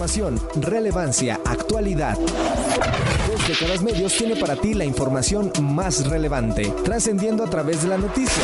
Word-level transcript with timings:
Información, 0.00 0.40
relevancia, 0.62 1.38
actualidad. 1.44 2.16
Dos 2.16 3.48
décadas 3.48 3.82
medios 3.82 4.14
tiene 4.14 4.34
para 4.34 4.56
ti 4.56 4.72
la 4.72 4.86
información 4.86 5.52
más 5.60 6.08
relevante, 6.08 6.72
trascendiendo 6.82 7.44
a 7.44 7.50
través 7.50 7.82
de 7.82 7.88
la 7.88 7.98
noticia. 7.98 8.42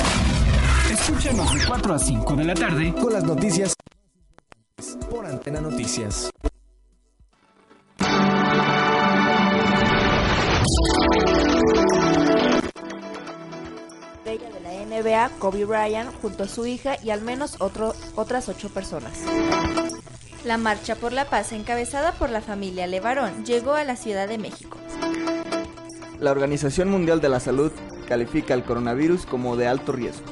Escúchanos 0.93 1.55
de 1.55 1.67
4 1.67 1.95
a 1.95 1.99
5 1.99 2.37
de 2.37 2.45
la 2.45 2.53
tarde 2.53 2.93
con 3.01 3.11
las 3.11 3.25
noticias 3.25 3.73
por 5.09 5.25
Antena 5.25 5.63
Noticias. 5.63 6.29
de 14.27 14.39
la 14.63 14.85
NBA, 14.85 15.31
Kobe 15.39 15.65
Bryant, 15.65 16.11
junto 16.21 16.43
a 16.43 16.49
su 16.49 16.67
hija 16.67 16.99
y 17.03 17.09
al 17.09 17.23
menos 17.23 17.57
otro, 17.61 17.95
otras 18.15 18.51
ocho 18.51 18.69
personas. 18.69 19.23
La 20.47 20.59
marcha 20.59 20.95
por 20.95 21.13
la 21.13 21.25
paz 21.25 21.51
encabezada 21.51 22.13
por 22.13 22.31
la 22.31 22.41
familia 22.41 22.87
Levarón 22.87 23.45
llegó 23.45 23.73
a 23.73 23.83
la 23.83 23.97
Ciudad 23.97 24.29
de 24.29 24.39
México. 24.39 24.79
La 26.21 26.31
Organización 26.31 26.89
Mundial 26.89 27.21
de 27.21 27.29
la 27.29 27.41
Salud 27.41 27.73
califica 28.07 28.55
el 28.55 28.63
coronavirus 28.63 29.27
como 29.27 29.57
de 29.57 29.67
alto 29.67 29.91
riesgo. 29.91 30.25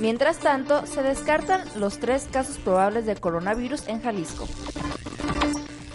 Mientras 0.00 0.38
tanto, 0.38 0.86
se 0.86 1.04
descartan 1.04 1.62
los 1.76 2.00
tres 2.00 2.26
casos 2.32 2.58
probables 2.58 3.06
de 3.06 3.14
coronavirus 3.14 3.86
en 3.86 4.02
Jalisco. 4.02 4.48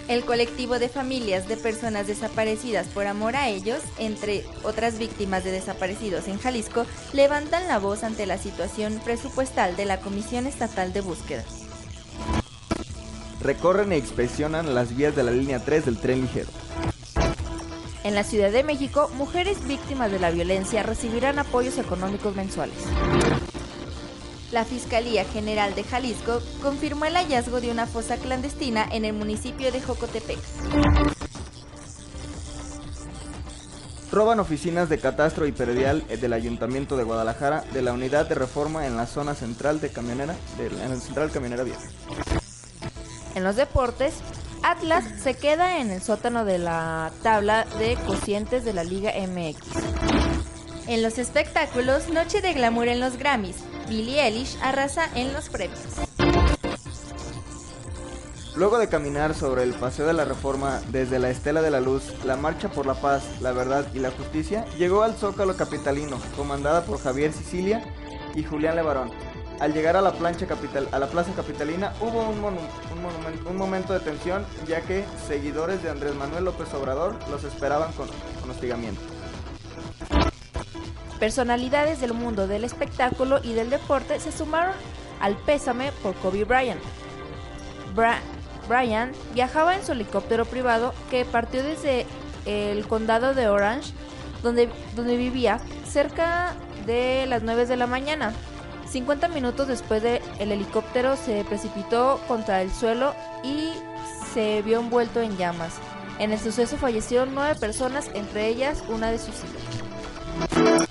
El 0.07 0.23
colectivo 0.23 0.79
de 0.79 0.87
familias 0.87 1.49
de 1.49 1.57
personas 1.57 2.07
desaparecidas 2.07 2.87
por 2.87 3.07
amor 3.07 3.35
a 3.35 3.49
ellos, 3.49 3.81
entre 3.97 4.45
otras 4.63 4.99
víctimas 4.99 5.43
de 5.43 5.51
desaparecidos 5.51 6.29
en 6.29 6.39
Jalisco, 6.39 6.85
levantan 7.11 7.67
la 7.67 7.77
voz 7.77 8.05
ante 8.05 8.25
la 8.25 8.37
situación 8.37 9.01
presupuestal 9.03 9.75
de 9.75 9.83
la 9.83 9.99
Comisión 9.99 10.47
Estatal 10.47 10.93
de 10.93 11.01
Búsqueda. 11.01 11.43
Recorren 13.45 13.91
e 13.91 13.97
inspeccionan 13.99 14.73
las 14.73 14.97
vías 14.97 15.15
de 15.15 15.21
la 15.21 15.29
línea 15.29 15.59
3 15.59 15.85
del 15.85 15.99
tren 15.99 16.21
ligero. 16.21 16.49
En 18.03 18.15
la 18.15 18.23
Ciudad 18.23 18.51
de 18.51 18.63
México, 18.63 19.11
mujeres 19.17 19.67
víctimas 19.67 20.11
de 20.11 20.17
la 20.17 20.31
violencia 20.31 20.81
recibirán 20.81 21.37
apoyos 21.37 21.77
económicos 21.77 22.35
mensuales. 22.35 22.75
La 24.51 24.65
Fiscalía 24.65 25.25
General 25.25 25.75
de 25.75 25.83
Jalisco 25.83 26.41
confirmó 26.63 27.05
el 27.05 27.13
hallazgo 27.13 27.61
de 27.61 27.69
una 27.69 27.85
fosa 27.85 28.17
clandestina 28.17 28.83
en 28.91 29.05
el 29.05 29.13
municipio 29.13 29.71
de 29.71 29.79
Jocotepec. 29.79 30.39
Roban 34.11 34.39
oficinas 34.39 34.89
de 34.89 34.97
catastro 34.97 35.45
y 35.45 35.51
peredial 35.51 36.03
del 36.07 36.33
Ayuntamiento 36.33 36.97
de 36.97 37.03
Guadalajara 37.03 37.63
de 37.73 37.83
la 37.83 37.93
unidad 37.93 38.27
de 38.27 38.33
reforma 38.33 38.87
en 38.87 38.97
la 38.97 39.05
zona 39.05 39.35
central 39.35 39.81
de 39.81 39.89
camionera, 39.89 40.35
de 40.57 40.71
la 40.71 40.95
central 40.95 41.29
camionera 41.29 41.63
vieja. 41.63 41.83
En 43.35 43.43
los 43.43 43.57
deportes, 43.57 44.15
Atlas 44.63 45.03
se 45.21 45.35
queda 45.35 45.79
en 45.79 45.91
el 45.91 46.01
sótano 46.01 46.45
de 46.45 46.57
la 46.57 47.11
tabla 47.21 47.65
de 47.77 47.97
cocientes 48.07 48.63
de 48.63 48.73
la 48.73 48.83
Liga 48.83 49.11
MX. 49.11 49.59
En 50.87 51.03
los 51.03 51.17
espectáculos, 51.17 52.09
Noche 52.09 52.41
de 52.41 52.53
Glamour 52.53 52.87
en 52.87 52.99
los 52.99 53.17
Grammys. 53.17 53.57
Billie 53.89 54.21
Eilish 54.21 54.57
arrasa 54.63 55.09
en 55.15 55.33
los 55.33 55.49
premios. 55.49 55.79
Luego 58.55 58.77
de 58.77 58.87
caminar 58.87 59.33
sobre 59.33 59.63
el 59.63 59.73
Paseo 59.73 60.07
de 60.07 60.13
la 60.13 60.23
Reforma 60.23 60.79
desde 60.89 61.19
la 61.19 61.29
Estela 61.29 61.61
de 61.61 61.71
la 61.71 61.81
Luz, 61.81 62.13
la 62.23 62.37
Marcha 62.37 62.69
por 62.69 62.85
la 62.85 62.93
Paz, 62.93 63.23
la 63.41 63.51
Verdad 63.51 63.85
y 63.93 63.99
la 63.99 64.11
Justicia 64.11 64.65
llegó 64.77 65.03
al 65.03 65.15
Zócalo 65.15 65.57
Capitalino, 65.57 66.17
comandada 66.37 66.85
por 66.85 67.01
Javier 67.01 67.33
Sicilia 67.33 67.83
y 68.33 68.43
Julián 68.43 68.77
Levarón. 68.77 69.11
Al 69.59 69.73
llegar 69.73 69.95
a 69.95 70.01
la, 70.01 70.11
plancha 70.11 70.45
capital, 70.47 70.87
a 70.91 70.99
la 70.99 71.07
Plaza 71.07 71.31
Capitalina 71.33 71.93
hubo 72.01 72.29
un, 72.29 72.43
un, 72.43 72.57
un, 73.47 73.55
momento 73.55 73.93
de 73.93 74.01
tensión 74.01 74.45
ya 74.67 74.81
que 74.81 75.05
seguidores 75.27 75.81
de 75.81 75.89
Andrés 75.89 76.13
Manuel 76.15 76.45
López 76.45 76.73
Obrador 76.73 77.15
los 77.29 77.43
esperaban 77.45 77.93
con, 77.93 78.07
con 78.41 78.49
hostigamiento. 78.51 79.01
Personalidades 81.19 82.01
del 82.01 82.13
mundo 82.13 82.47
del 82.47 82.65
espectáculo 82.65 83.39
y 83.41 83.53
del 83.53 83.69
deporte 83.69 84.19
se 84.19 84.33
sumaron 84.33 84.75
al 85.21 85.37
pésame 85.37 85.91
por 86.03 86.15
Kobe 86.15 86.43
Bryant. 86.43 86.81
Bra 87.95 88.19
Bryant 88.67 89.15
viajaba 89.33 89.75
en 89.75 89.85
su 89.85 89.93
helicóptero 89.93 90.45
privado 90.45 90.93
que 91.09 91.23
partió 91.23 91.63
desde 91.63 92.05
el 92.45 92.85
condado 92.87 93.33
de 93.33 93.47
Orange, 93.47 93.93
donde, 94.43 94.69
donde 94.95 95.15
vivía, 95.17 95.59
cerca 95.87 96.53
de 96.85 97.25
las 97.27 97.43
9 97.43 97.65
de 97.65 97.77
la 97.77 97.87
mañana. 97.87 98.33
50 98.95 99.27
minutos 99.27 99.67
después 99.67 100.01
de 100.01 100.21
el 100.39 100.53
helicóptero 100.53 101.17
se 101.17 101.43
precipitó 101.43 102.21
contra 102.29 102.61
el 102.61 102.71
suelo 102.71 103.13
y 103.43 103.73
se 104.33 104.61
vio 104.61 104.79
envuelto 104.79 105.19
en 105.19 105.35
llamas. 105.35 105.73
En 106.17 106.31
el 106.31 106.39
suceso 106.39 106.77
fallecieron 106.77 107.35
nueve 107.35 107.59
personas, 107.59 108.09
entre 108.13 108.47
ellas 108.47 108.85
una 108.87 109.11
de 109.11 109.19
sus 109.19 109.35
hijas. 109.35 110.87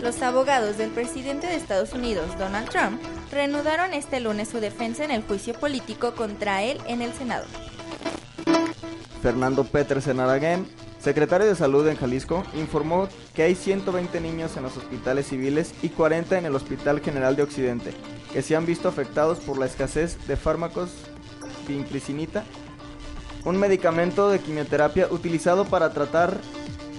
Los 0.00 0.22
abogados 0.22 0.78
del 0.78 0.90
presidente 0.90 1.48
de 1.48 1.56
Estados 1.56 1.94
Unidos, 1.94 2.38
Donald 2.38 2.68
Trump, 2.68 3.02
reanudaron 3.32 3.92
este 3.92 4.20
lunes 4.20 4.50
su 4.50 4.60
defensa 4.60 5.02
en 5.02 5.10
el 5.10 5.24
juicio 5.24 5.52
político 5.54 6.14
contra 6.14 6.62
él 6.62 6.78
en 6.86 7.02
el 7.02 7.12
Senado. 7.12 7.46
Fernando 9.20 9.64
Petersen 9.64 10.20
Aragán, 10.20 10.64
secretario 11.08 11.46
de 11.46 11.54
Salud 11.54 11.88
en 11.88 11.96
Jalisco, 11.96 12.42
informó 12.52 13.08
que 13.32 13.42
hay 13.42 13.54
120 13.54 14.20
niños 14.20 14.58
en 14.58 14.62
los 14.62 14.76
hospitales 14.76 15.26
civiles 15.26 15.72
y 15.80 15.88
40 15.88 16.36
en 16.36 16.44
el 16.44 16.54
Hospital 16.54 17.00
General 17.00 17.34
de 17.34 17.44
Occidente, 17.44 17.94
que 18.30 18.42
se 18.42 18.54
han 18.54 18.66
visto 18.66 18.90
afectados 18.90 19.38
por 19.38 19.56
la 19.56 19.64
escasez 19.64 20.18
de 20.28 20.36
fármacos 20.36 20.90
vinclicinita, 21.66 22.44
un 23.46 23.56
medicamento 23.56 24.28
de 24.28 24.40
quimioterapia 24.40 25.08
utilizado 25.10 25.64
para 25.64 25.94
tratar 25.94 26.36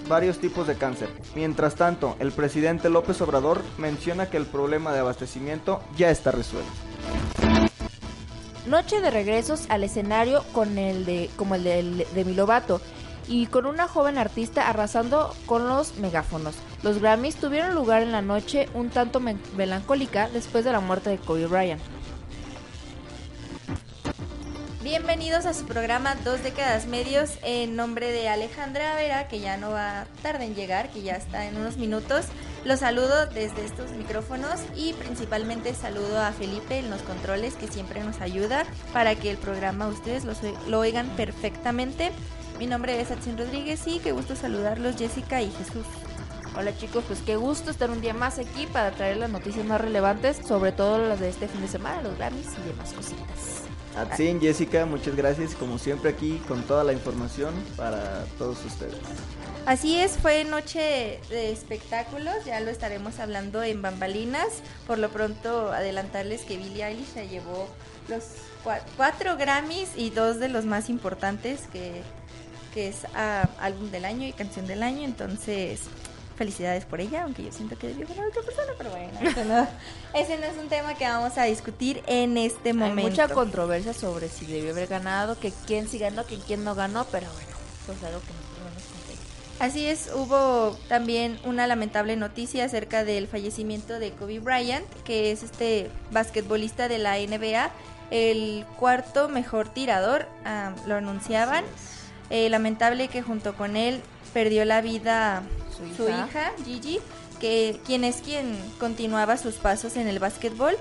varios 0.07 0.39
tipos 0.39 0.65
de 0.65 0.73
cáncer. 0.73 1.09
Mientras 1.35 1.75
tanto, 1.75 2.15
el 2.19 2.31
presidente 2.31 2.89
López 2.89 3.21
Obrador 3.21 3.61
menciona 3.77 4.27
que 4.27 4.37
el 4.37 4.47
problema 4.47 4.91
de 4.91 5.01
abastecimiento 5.01 5.83
ya 5.95 6.09
está 6.09 6.31
resuelto. 6.31 6.71
Noche 8.65 9.01
de 9.01 9.11
regresos 9.11 9.67
al 9.69 9.83
escenario 9.83 10.43
con 10.51 10.79
el 10.79 11.29
como 11.35 11.53
el 11.53 11.63
de, 11.63 12.07
de 12.11 12.25
Milovato 12.25 12.81
y 13.29 13.45
con 13.45 13.67
una 13.67 13.87
joven 13.87 14.17
artista 14.17 14.67
arrasando 14.67 15.33
con 15.45 15.69
los 15.69 15.95
megáfonos. 15.97 16.55
Los 16.81 16.99
Grammys 16.99 17.35
tuvieron 17.35 17.75
lugar 17.75 18.01
en 18.01 18.11
la 18.11 18.23
noche 18.23 18.67
un 18.73 18.89
tanto 18.89 19.21
melancólica 19.55 20.27
después 20.29 20.65
de 20.65 20.71
la 20.71 20.79
muerte 20.79 21.11
de 21.11 21.17
Kobe 21.19 21.45
Bryant. 21.45 21.81
Bienvenidos 24.81 25.45
a 25.45 25.53
su 25.53 25.65
programa 25.65 26.15
Dos 26.23 26.41
décadas 26.41 26.87
medios 26.87 27.37
en 27.43 27.75
nombre 27.75 28.11
de 28.11 28.27
Alejandra 28.27 28.95
Vera, 28.95 29.27
que 29.27 29.39
ya 29.39 29.55
no 29.57 29.69
va 29.69 30.07
tarde 30.23 30.45
en 30.45 30.55
llegar, 30.55 30.89
que 30.89 31.03
ya 31.03 31.15
está 31.15 31.45
en 31.45 31.57
unos 31.57 31.77
minutos. 31.77 32.25
Los 32.65 32.79
saludo 32.79 33.27
desde 33.27 33.65
estos 33.65 33.91
micrófonos 33.91 34.61
y 34.75 34.93
principalmente 34.93 35.75
saludo 35.75 36.19
a 36.19 36.31
Felipe 36.31 36.79
en 36.79 36.89
los 36.89 37.03
controles 37.03 37.53
que 37.53 37.67
siempre 37.67 38.03
nos 38.03 38.19
ayuda 38.19 38.65
para 38.91 39.13
que 39.13 39.29
el 39.29 39.37
programa 39.37 39.87
ustedes 39.87 40.25
lo, 40.25 40.33
lo 40.67 40.79
oigan 40.79 41.07
perfectamente. 41.09 42.11
Mi 42.59 42.67
nombre 42.67 42.99
es 42.99 43.09
Atsin 43.09 43.37
Rodríguez 43.37 43.87
y 43.87 43.99
qué 43.99 44.11
gusto 44.11 44.35
saludarlos 44.35 44.97
Jessica 44.97 45.41
y 45.41 45.49
Jesús. 45.49 45.85
Hola 46.57 46.75
chicos, 46.75 47.05
pues 47.07 47.21
qué 47.21 47.37
gusto 47.37 47.71
estar 47.71 47.89
un 47.89 48.01
día 48.01 48.13
más 48.13 48.37
aquí 48.37 48.67
para 48.67 48.91
traer 48.91 49.15
las 49.15 49.29
noticias 49.29 49.65
más 49.65 49.79
relevantes, 49.79 50.41
sobre 50.45 50.73
todo 50.73 50.97
las 50.97 51.21
de 51.21 51.29
este 51.29 51.47
fin 51.47 51.61
de 51.61 51.69
semana, 51.69 52.01
los 52.01 52.17
Grammys 52.17 52.47
y 52.61 52.67
demás 52.67 52.91
cositas. 52.91 53.63
Así, 53.95 54.37
Jessica, 54.41 54.85
muchas 54.85 55.15
gracias. 55.15 55.55
Como 55.55 55.77
siempre 55.77 56.09
aquí 56.09 56.41
con 56.49 56.63
toda 56.63 56.83
la 56.83 56.91
información 56.91 57.53
para 57.77 58.25
todos 58.37 58.57
ustedes. 58.65 58.97
Así 59.65 59.97
es, 59.97 60.17
fue 60.17 60.43
noche 60.43 61.21
de 61.29 61.53
espectáculos, 61.53 62.43
ya 62.45 62.59
lo 62.59 62.71
estaremos 62.71 63.19
hablando 63.19 63.63
en 63.63 63.81
bambalinas. 63.81 64.49
Por 64.85 64.97
lo 64.97 65.09
pronto, 65.09 65.71
adelantarles 65.71 66.41
que 66.41 66.57
Billie 66.57 66.83
Eilish 66.83 67.13
se 67.13 67.29
llevó 67.29 67.69
los 68.09 68.23
cuatro 68.97 69.37
Grammys 69.37 69.91
y 69.95 70.09
dos 70.09 70.39
de 70.39 70.49
los 70.49 70.65
más 70.65 70.89
importantes, 70.89 71.61
que, 71.71 72.03
que 72.73 72.87
es 72.89 73.03
uh, 73.03 73.47
álbum 73.59 73.91
del 73.91 74.05
año 74.05 74.27
y 74.27 74.33
canción 74.33 74.67
del 74.67 74.83
año. 74.83 75.03
Entonces, 75.03 75.81
Felicidades 76.39 76.85
por 76.85 77.01
ella, 77.01 77.23
aunque 77.23 77.43
yo 77.43 77.51
siento 77.51 77.77
que 77.77 77.87
debió 77.89 78.07
ganar 78.07 78.27
otra 78.27 78.41
persona, 78.43 78.71
pero 78.77 78.91
bueno, 78.91 79.11
ese 79.21 79.43
no, 79.43 79.67
ese 80.13 80.37
no 80.37 80.45
es 80.45 80.57
un 80.57 80.69
tema 80.69 80.93
que 80.95 81.03
vamos 81.03 81.37
a 81.37 81.43
discutir 81.43 82.01
en 82.07 82.37
este 82.37 82.71
momento. 82.71 83.01
Hay 83.01 83.09
mucha 83.09 83.27
controversia 83.27 83.91
sobre 83.91 84.29
si 84.29 84.45
debió 84.45 84.71
haber 84.71 84.87
ganado, 84.87 85.37
que 85.37 85.51
quién 85.67 85.89
sí 85.89 85.97
ganó, 85.99 86.25
que 86.25 86.37
quién 86.39 86.63
no 86.63 86.75
ganó, 86.75 87.03
pero 87.11 87.27
bueno, 87.27 87.49
eso 87.83 87.91
es 87.91 88.03
algo 88.05 88.21
que 88.21 88.27
no 88.27 88.69
nos 88.73 88.83
compete. 88.83 89.19
Así 89.59 89.85
es, 89.85 90.11
hubo 90.15 90.77
también 90.87 91.37
una 91.43 91.67
lamentable 91.67 92.15
noticia 92.15 92.63
acerca 92.63 93.03
del 93.03 93.27
fallecimiento 93.27 93.99
de 93.99 94.11
Kobe 94.11 94.39
Bryant, 94.39 94.87
que 95.03 95.33
es 95.33 95.43
este 95.43 95.91
basquetbolista 96.11 96.87
de 96.87 96.99
la 96.99 97.17
NBA, 97.17 97.69
el 98.11 98.65
cuarto 98.77 99.27
mejor 99.27 99.67
tirador, 99.67 100.25
ah, 100.45 100.71
lo 100.87 100.95
anunciaban. 100.95 101.65
Eh, 102.29 102.49
lamentable 102.49 103.07
que 103.07 103.21
junto 103.21 103.55
con 103.55 103.75
él 103.75 104.01
perdió 104.33 104.65
la 104.65 104.81
vida 104.81 105.43
Su 105.75 105.95
su 105.95 106.09
hija. 106.09 106.27
hija, 106.27 106.51
Gigi, 106.63 106.99
que 107.39 107.79
quien 107.85 108.03
es 108.03 108.17
quien 108.17 108.55
continuaba 108.79 109.37
sus 109.37 109.55
pasos 109.55 109.95
en 109.97 110.07
el 110.07 110.19
básquetbol. 110.19 110.75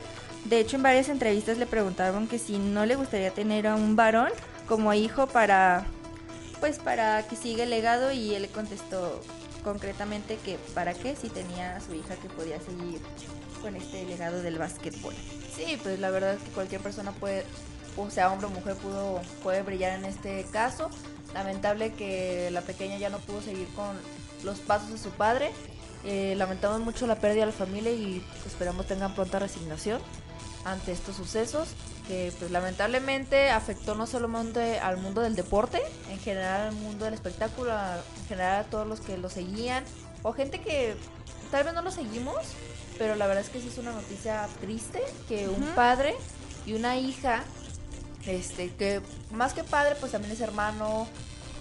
De 0.44 0.60
hecho, 0.60 0.76
en 0.76 0.82
varias 0.82 1.08
entrevistas 1.08 1.58
le 1.58 1.66
preguntaron 1.66 2.28
que 2.28 2.38
si 2.38 2.58
no 2.58 2.86
le 2.86 2.96
gustaría 2.96 3.30
tener 3.30 3.66
a 3.66 3.76
un 3.76 3.96
varón 3.96 4.30
como 4.66 4.92
hijo 4.94 5.26
para 5.26 5.86
pues 6.60 6.78
para 6.78 7.26
que 7.26 7.36
siga 7.36 7.64
el 7.64 7.70
legado 7.70 8.12
y 8.12 8.34
él 8.34 8.48
contestó 8.48 9.20
concretamente 9.62 10.38
que 10.44 10.58
para 10.74 10.94
qué 10.94 11.14
si 11.14 11.28
tenía 11.28 11.76
a 11.76 11.80
su 11.80 11.94
hija 11.94 12.16
que 12.16 12.28
podía 12.28 12.60
seguir 12.60 13.00
con 13.62 13.76
este 13.76 14.04
legado 14.06 14.42
del 14.42 14.58
básquetbol. 14.58 15.14
Sí, 15.54 15.78
pues 15.82 15.98
la 15.98 16.10
verdad 16.10 16.34
es 16.34 16.42
que 16.42 16.50
cualquier 16.50 16.80
persona 16.80 17.12
puede, 17.12 17.44
o 17.96 18.10
sea, 18.10 18.30
hombre 18.32 18.46
o 18.46 18.50
mujer 18.50 18.76
pudo, 18.76 19.20
puede 19.42 19.62
brillar 19.62 19.98
en 19.98 20.04
este 20.04 20.44
caso. 20.52 20.90
Lamentable 21.34 21.92
que 21.92 22.50
la 22.50 22.62
pequeña 22.62 22.98
ya 22.98 23.10
no 23.10 23.18
pudo 23.18 23.42
seguir 23.42 23.68
con 23.74 23.96
los 24.44 24.58
pasos 24.60 24.90
de 24.90 24.98
su 24.98 25.10
padre. 25.10 25.50
Eh, 26.04 26.34
lamentamos 26.36 26.80
mucho 26.80 27.06
la 27.06 27.16
pérdida 27.16 27.40
de 27.40 27.46
la 27.46 27.52
familia 27.52 27.90
y 27.92 28.24
esperamos 28.46 28.86
tengan 28.86 29.14
pronta 29.14 29.38
resignación 29.38 30.00
ante 30.64 30.92
estos 30.92 31.16
sucesos 31.16 31.68
que 32.06 32.32
pues 32.38 32.50
lamentablemente 32.50 33.50
afectó 33.50 33.94
no 33.94 34.06
solamente 34.06 34.78
al 34.80 34.96
mundo 34.96 35.20
del 35.20 35.36
deporte, 35.36 35.80
en 36.10 36.18
general 36.18 36.68
al 36.68 36.74
mundo 36.74 37.04
del 37.04 37.14
espectáculo, 37.14 37.70
en 37.72 38.26
general 38.26 38.64
a 38.64 38.64
todos 38.64 38.86
los 38.86 39.00
que 39.00 39.18
lo 39.18 39.28
seguían 39.28 39.84
o 40.22 40.32
gente 40.32 40.60
que 40.60 40.96
tal 41.50 41.64
vez 41.64 41.74
no 41.74 41.82
lo 41.82 41.90
seguimos, 41.90 42.36
pero 42.96 43.14
la 43.14 43.26
verdad 43.26 43.44
es 43.44 43.50
que 43.50 43.60
sí 43.60 43.68
es 43.68 43.78
una 43.78 43.92
noticia 43.92 44.48
triste 44.60 45.00
que 45.28 45.48
un 45.48 45.62
padre 45.74 46.14
y 46.66 46.72
una 46.72 46.96
hija, 46.96 47.44
este, 48.28 48.70
que 48.74 49.00
más 49.32 49.52
que 49.54 49.64
padre, 49.64 49.96
pues 49.98 50.12
también 50.12 50.32
es 50.32 50.40
hermano, 50.40 51.06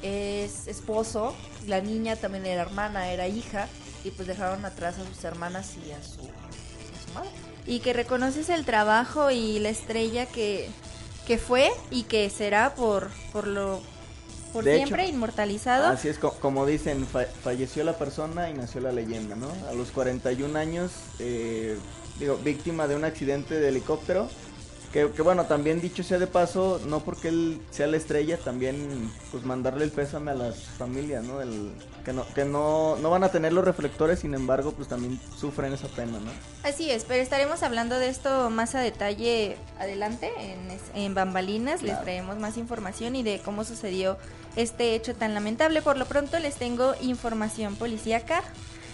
es 0.01 0.67
esposo, 0.67 1.33
la 1.67 1.81
niña 1.81 2.15
también 2.15 2.45
era 2.45 2.61
hermana, 2.61 3.11
era 3.11 3.27
hija, 3.27 3.67
y 4.03 4.11
pues 4.11 4.27
dejaron 4.27 4.63
atrás 4.65 4.95
a 4.99 5.05
sus 5.05 5.23
hermanas 5.23 5.73
y 5.85 5.91
a 5.91 6.01
su, 6.03 6.21
a 6.21 7.05
su 7.07 7.13
madre. 7.13 7.29
Y 7.65 7.79
que 7.79 7.93
reconoces 7.93 8.49
el 8.49 8.63
trabajo 8.65 9.31
y 9.31 9.59
la 9.59 9.69
estrella 9.69 10.25
que, 10.25 10.69
que 11.25 11.37
fue 11.37 11.71
y 11.91 12.03
que 12.03 12.29
será 12.29 12.75
por, 12.75 13.09
por 13.33 13.47
lo 13.47 13.81
por 14.53 14.63
De 14.63 14.77
siempre 14.77 15.03
hecho, 15.03 15.13
inmortalizado. 15.13 15.87
Así 15.87 16.07
es, 16.07 16.17
co- 16.19 16.31
como 16.39 16.65
dicen, 16.65 17.05
fa- 17.05 17.25
falleció 17.43 17.83
la 17.83 17.97
persona 17.97 18.49
y 18.49 18.53
nació 18.53 18.79
la 18.79 18.93
leyenda, 18.93 19.35
¿no? 19.35 19.51
A 19.69 19.73
los 19.73 19.91
41 19.91 20.57
años, 20.57 20.91
eh, 21.19 21.77
digo, 22.17 22.37
víctima 22.37 22.87
de 22.87 22.95
un 22.95 23.03
accidente 23.03 23.59
de 23.59 23.67
helicóptero. 23.67 24.29
Que, 24.97 25.11
que 25.11 25.21
bueno, 25.21 25.45
también 25.45 25.79
dicho 25.79 26.01
sea 26.01 26.17
de 26.17 26.25
paso, 26.25 26.81
no 26.87 27.01
porque 27.01 27.27
él 27.27 27.61
sea 27.69 27.85
la 27.85 27.97
estrella, 27.97 28.39
también 28.39 29.11
pues 29.29 29.45
mandarle 29.45 29.83
el 29.83 29.91
pésame 29.91 30.31
a 30.31 30.33
las 30.33 30.57
familias, 30.57 31.23
¿no? 31.23 31.39
El, 31.39 31.71
que 32.03 32.13
no, 32.13 32.25
que 32.33 32.45
no, 32.45 32.95
no 32.95 33.11
van 33.11 33.23
a 33.23 33.29
tener 33.29 33.53
los 33.53 33.63
reflectores, 33.63 34.21
sin 34.21 34.33
embargo, 34.33 34.71
pues 34.71 34.87
también 34.87 35.19
sufren 35.37 35.71
esa 35.71 35.87
pena, 35.87 36.13
¿no? 36.13 36.31
Así 36.63 36.89
es, 36.89 37.03
pero 37.03 37.21
estaremos 37.21 37.61
hablando 37.61 37.99
de 37.99 38.09
esto 38.09 38.49
más 38.49 38.73
a 38.73 38.79
detalle 38.79 39.57
adelante 39.77 40.31
en, 40.39 40.79
en 40.99 41.13
Bambalinas. 41.13 41.83
Les 41.83 42.01
traemos 42.01 42.39
más 42.39 42.57
información 42.57 43.15
y 43.15 43.21
de 43.21 43.37
cómo 43.45 43.65
sucedió 43.65 44.17
este 44.55 44.95
hecho 44.95 45.13
tan 45.13 45.35
lamentable. 45.35 45.83
Por 45.83 45.97
lo 45.97 46.07
pronto 46.07 46.39
les 46.39 46.55
tengo 46.55 46.95
información 47.01 47.75
policíaca. 47.75 48.41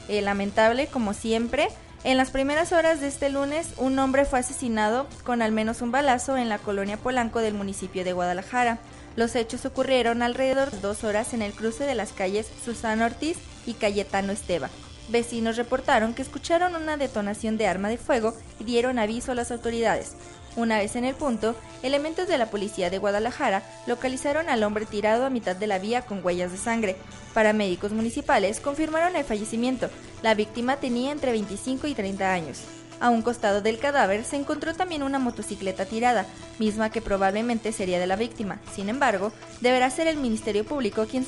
Eh, 0.10 0.22
lamentable, 0.22 0.88
como 0.88 1.14
siempre. 1.14 1.70
En 2.04 2.18
las 2.18 2.32
primeras 2.32 2.74
horas 2.74 3.00
de 3.00 3.08
este 3.08 3.30
lunes, 3.30 3.76
un 3.78 3.98
hombre 3.98 4.26
fue 4.26 4.40
asesinado 4.40 5.08
con 5.24 5.42
al 5.42 5.54
menos 5.54 5.82
un 5.82 5.92
balazo 5.92 6.38
en 6.38 6.50
la 6.50 6.58
colonia 6.58 6.98
Polanco 6.98 7.40
del 7.40 7.54
municipio 7.54 8.04
de 8.04 8.12
Guadalajara. 8.12 8.80
Los 9.16 9.38
hechos 9.38 9.66
ocurrieron 9.66 10.22
alrededor 10.22 10.70
de 10.70 10.82
dos 10.82 11.06
horas 11.06 11.34
en 11.34 11.42
el 11.42 11.54
cruce 11.54 11.86
de 11.86 11.96
las 11.96 12.12
calles 12.12 12.52
Susana 12.66 13.06
Ortiz 13.06 13.38
y 13.66 13.76
Cayetano 13.76 14.34
Esteva. 14.34 14.70
Vecinos 15.08 15.56
reportaron 15.56 16.14
que 16.14 16.24
escucharon 16.24 16.76
una 16.76 16.98
detonación 16.98 17.58
de 17.58 17.68
arma 17.68 17.88
de 17.88 17.98
fuego 17.98 18.34
y 18.60 18.66
dieron 18.66 19.00
aviso 19.00 19.32
a 19.32 19.36
las 19.36 19.52
autoridades. 19.52 20.16
Una 20.56 20.78
vez 20.78 20.96
en 20.96 21.04
el 21.04 21.16
punto, 21.16 21.56
elementos 21.82 22.28
de 22.28 22.38
la 22.38 22.52
policía 22.52 22.92
de 22.92 23.00
Guadalajara 23.00 23.64
localizaron 23.88 24.50
al 24.50 24.64
hombre 24.64 24.86
tirado 24.86 25.26
a 25.26 25.32
mitad 25.32 25.56
de 25.56 25.66
la 25.66 25.80
vía 25.80 26.04
con 26.04 26.24
huellas 26.24 26.52
de 26.52 26.58
sangre. 26.58 26.96
Paramédicos 27.34 27.92
municipales 27.92 28.60
confirmaron 28.60 29.16
el 29.16 29.24
fallecimiento. 29.24 29.90
La 30.22 30.36
víctima 30.36 30.78
tenía 30.78 31.12
entre 31.12 31.32
25 31.32 31.88
y 31.88 31.96
30 31.96 32.32
años. 32.32 32.62
A 33.00 33.10
un 33.10 33.24
costado 33.24 33.62
del 33.62 33.80
cadáver 33.80 34.24
se 34.24 34.36
encontró 34.36 34.76
también 34.76 35.02
una 35.02 35.18
motocicleta 35.18 35.86
tirada, 35.86 36.28
misma 36.60 36.92
que 36.92 37.02
probablemente 37.02 37.72
sería 37.72 38.00
de 38.00 38.08
la 38.08 38.16
víctima. 38.16 38.60
Sin 38.74 38.90
embargo, 38.90 39.34
deberá 39.60 39.90
ser 39.90 40.06
el 40.06 40.18
Ministerio 40.18 40.64
Público 40.64 41.08
quien, 41.08 41.26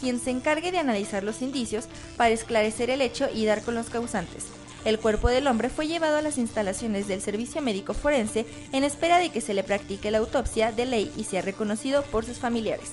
quien 0.00 0.18
se 0.18 0.30
encargue 0.30 0.72
de 0.72 0.78
analizar 0.78 1.22
los 1.22 1.42
indicios 1.42 1.84
para 2.16 2.30
esclarecer 2.30 2.88
el 2.88 3.02
hecho 3.02 3.28
y 3.32 3.44
dar 3.44 3.62
con 3.62 3.74
los 3.74 3.90
causantes. 3.90 4.46
El 4.84 4.98
cuerpo 4.98 5.28
del 5.28 5.46
hombre 5.46 5.70
fue 5.70 5.86
llevado 5.86 6.18
a 6.18 6.22
las 6.22 6.36
instalaciones 6.36 7.08
del 7.08 7.22
Servicio 7.22 7.62
Médico 7.62 7.94
Forense 7.94 8.44
en 8.70 8.84
espera 8.84 9.18
de 9.18 9.30
que 9.30 9.40
se 9.40 9.54
le 9.54 9.64
practique 9.64 10.10
la 10.10 10.18
autopsia 10.18 10.72
de 10.72 10.84
ley 10.84 11.12
y 11.16 11.24
sea 11.24 11.40
reconocido 11.40 12.02
por 12.02 12.26
sus 12.26 12.38
familiares. 12.38 12.90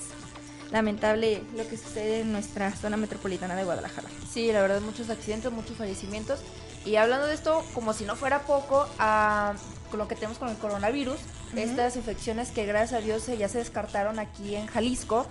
Lamentable 0.72 1.42
lo 1.58 1.68
que 1.68 1.76
sucede 1.76 2.22
en 2.22 2.32
nuestra 2.32 2.74
zona 2.74 2.96
metropolitana 2.96 3.58
de 3.58 3.66
Guadalajara. 3.66 4.08
Sí, 4.32 4.54
la 4.54 4.62
verdad, 4.62 4.80
muchos 4.80 5.10
accidentes, 5.10 5.52
muchos 5.52 5.76
fallecimientos. 5.76 6.40
Y 6.86 6.96
hablando 6.96 7.28
de 7.28 7.34
esto, 7.34 7.62
como 7.74 7.92
si 7.92 8.06
no 8.06 8.16
fuera 8.16 8.44
poco, 8.44 8.88
con 9.90 10.00
lo 10.00 10.08
que 10.08 10.16
tenemos 10.16 10.38
con 10.38 10.48
el 10.48 10.56
coronavirus, 10.56 11.20
estas 11.58 11.98
infecciones 11.98 12.52
que 12.52 12.66
gracias 12.66 13.02
a 13.02 13.06
Dios 13.06 13.28
ya 13.38 13.50
se 13.50 13.58
descartaron 13.58 14.18
aquí 14.18 14.56
en 14.56 14.68
Jalisco. 14.68 15.26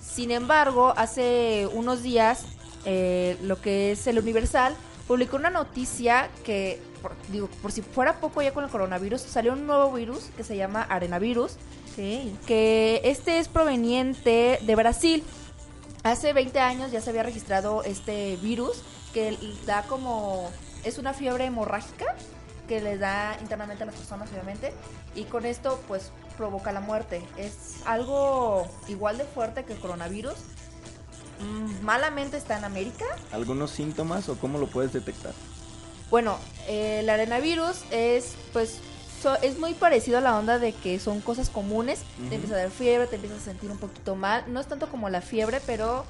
Sin 0.00 0.30
embargo, 0.30 0.94
hace 0.96 1.68
unos 1.72 2.04
días, 2.04 2.44
eh, 2.84 3.36
lo 3.42 3.60
que 3.60 3.92
es 3.92 4.06
el 4.06 4.20
Universal 4.20 4.76
publicó 5.06 5.36
una 5.36 5.50
noticia 5.50 6.30
que, 6.44 6.80
por, 7.02 7.12
digo, 7.28 7.48
por 7.62 7.72
si 7.72 7.82
fuera 7.82 8.20
poco 8.20 8.42
ya 8.42 8.52
con 8.52 8.64
el 8.64 8.70
coronavirus, 8.70 9.20
salió 9.20 9.52
un 9.52 9.66
nuevo 9.66 9.92
virus 9.92 10.30
que 10.36 10.44
se 10.44 10.56
llama 10.56 10.82
arenavirus, 10.82 11.56
Sí. 11.94 12.36
que 12.46 13.00
este 13.04 13.38
es 13.38 13.48
proveniente 13.48 14.58
de 14.62 14.74
Brasil. 14.76 15.22
Hace 16.02 16.32
20 16.32 16.58
años 16.60 16.90
ya 16.90 17.00
se 17.00 17.10
había 17.10 17.22
registrado 17.22 17.82
este 17.84 18.36
virus 18.36 18.82
que 19.12 19.38
da 19.64 19.82
como 19.84 20.50
es 20.82 20.98
una 20.98 21.14
fiebre 21.14 21.44
hemorrágica 21.44 22.04
que 22.68 22.80
les 22.80 22.98
da 22.98 23.36
internamente 23.40 23.82
a 23.84 23.86
las 23.86 23.94
personas 23.94 24.28
obviamente 24.30 24.72
y 25.14 25.24
con 25.24 25.44
esto 25.46 25.80
pues 25.86 26.10
provoca 26.36 26.72
la 26.72 26.80
muerte. 26.80 27.22
Es 27.36 27.76
algo 27.86 28.66
igual 28.88 29.18
de 29.18 29.24
fuerte 29.24 29.64
que 29.64 29.74
el 29.74 29.78
coronavirus. 29.78 30.34
Mm, 31.40 31.82
Malamente 31.84 32.36
está 32.36 32.56
en 32.58 32.64
América, 32.64 33.04
¿Algunos 33.32 33.70
síntomas 33.70 34.28
o 34.28 34.36
cómo 34.38 34.58
lo 34.58 34.66
puedes 34.66 34.92
detectar? 34.92 35.32
bueno, 36.10 36.38
eh, 36.68 37.00
el 37.00 37.10
arenavirus 37.10 37.82
es, 37.90 38.34
pues, 38.52 38.78
so- 39.22 39.36
es 39.42 39.58
muy 39.58 39.74
parecido 39.74 40.18
a 40.18 40.20
la 40.20 40.38
onda 40.38 40.58
de 40.60 40.72
que 40.72 41.00
son 41.00 41.20
cosas 41.20 41.50
comunes. 41.50 42.02
Ujú. 42.20 42.28
Te 42.28 42.34
empieza 42.36 42.54
a 42.54 42.58
dar 42.58 42.70
fiebre, 42.70 43.06
te 43.08 43.16
empiezas 43.16 43.38
a 43.40 43.44
sentir 43.46 43.70
un 43.70 43.78
poquito 43.78 44.14
mal. 44.14 44.44
No 44.46 44.60
es 44.60 44.66
tanto 44.68 44.88
como 44.88 45.08
la 45.10 45.20
fiebre, 45.22 45.60
pero 45.66 46.04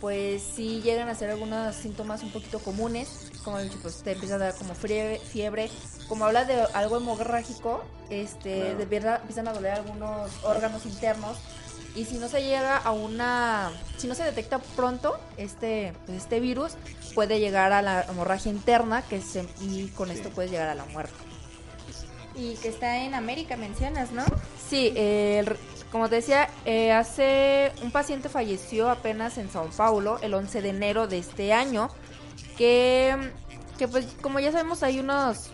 pues 0.00 0.42
sí 0.54 0.80
llegan 0.82 1.08
a 1.08 1.14
ser 1.14 1.30
algunos 1.30 1.74
síntomas 1.74 2.22
un 2.22 2.30
poquito 2.30 2.58
comunes. 2.60 3.30
Como 3.44 3.58
he 3.58 3.64
dicho, 3.64 3.78
pues 3.82 3.96
te 4.02 4.12
empieza 4.12 4.36
a 4.36 4.38
dar 4.38 4.54
como 4.54 4.74
fiebre, 4.74 5.18
fiebre. 5.18 5.68
Como 6.08 6.24
hablas 6.26 6.46
de 6.46 6.54
algo 6.74 6.96
hemorrágico, 6.98 7.82
este, 8.08 8.60
Claro. 8.60 8.78
de 8.78 8.86
verdad 8.86 9.18
empiezan 9.20 9.48
a 9.48 9.52
doler 9.52 9.72
algunos 9.72 10.30
órganos 10.44 10.86
internos. 10.86 11.38
Y 11.94 12.04
si 12.04 12.18
no 12.18 12.28
se 12.28 12.42
llega 12.42 12.76
a 12.76 12.92
una, 12.92 13.72
si 13.96 14.06
no 14.06 14.14
se 14.14 14.22
detecta 14.22 14.58
pronto 14.76 15.18
este, 15.36 15.92
pues 16.06 16.18
este 16.18 16.38
virus, 16.38 16.72
puede 17.14 17.40
llegar 17.40 17.72
a 17.72 17.82
la 17.82 18.02
hemorragia 18.02 18.52
interna 18.52 19.02
que 19.02 19.20
se, 19.20 19.46
y 19.60 19.88
con 19.88 20.10
esto 20.10 20.30
puedes 20.30 20.50
llegar 20.50 20.68
a 20.68 20.74
la 20.74 20.84
muerte. 20.86 21.14
Y 22.36 22.54
que 22.56 22.68
está 22.68 22.98
en 22.98 23.14
América, 23.14 23.56
mencionas, 23.56 24.12
¿no? 24.12 24.24
Sí, 24.68 24.92
eh, 24.94 25.44
como 25.90 26.08
te 26.08 26.16
decía, 26.16 26.48
eh, 26.64 26.92
hace 26.92 27.72
un 27.82 27.90
paciente 27.90 28.28
falleció 28.28 28.88
apenas 28.88 29.36
en 29.38 29.50
Sao 29.50 29.68
Paulo 29.76 30.18
el 30.22 30.34
11 30.34 30.62
de 30.62 30.68
enero 30.68 31.08
de 31.08 31.18
este 31.18 31.52
año, 31.52 31.90
que, 32.56 33.16
que 33.78 33.88
pues 33.88 34.06
como 34.22 34.38
ya 34.38 34.52
sabemos 34.52 34.84
hay 34.84 35.00
unos, 35.00 35.50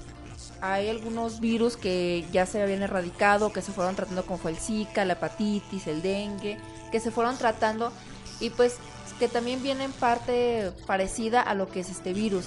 hay 0.60 0.88
algunos 0.88 1.40
virus 1.40 1.76
que 1.76 2.24
ya 2.32 2.46
se 2.46 2.62
habían 2.62 2.82
erradicado, 2.82 3.52
que 3.52 3.62
se 3.62 3.72
fueron 3.72 3.94
tratando 3.94 4.24
como 4.24 4.38
fue 4.38 4.50
el 4.52 4.56
Zika, 4.56 5.04
la 5.04 5.14
hepatitis, 5.14 5.86
el 5.86 6.02
dengue, 6.02 6.58
que 6.90 7.00
se 7.00 7.10
fueron 7.10 7.36
tratando 7.36 7.92
y 8.40 8.50
pues 8.50 8.76
que 9.18 9.28
también 9.28 9.62
viene 9.62 9.84
en 9.84 9.92
parte 9.92 10.72
parecida 10.86 11.40
a 11.40 11.54
lo 11.54 11.68
que 11.68 11.80
es 11.80 11.90
este 11.90 12.12
virus. 12.12 12.46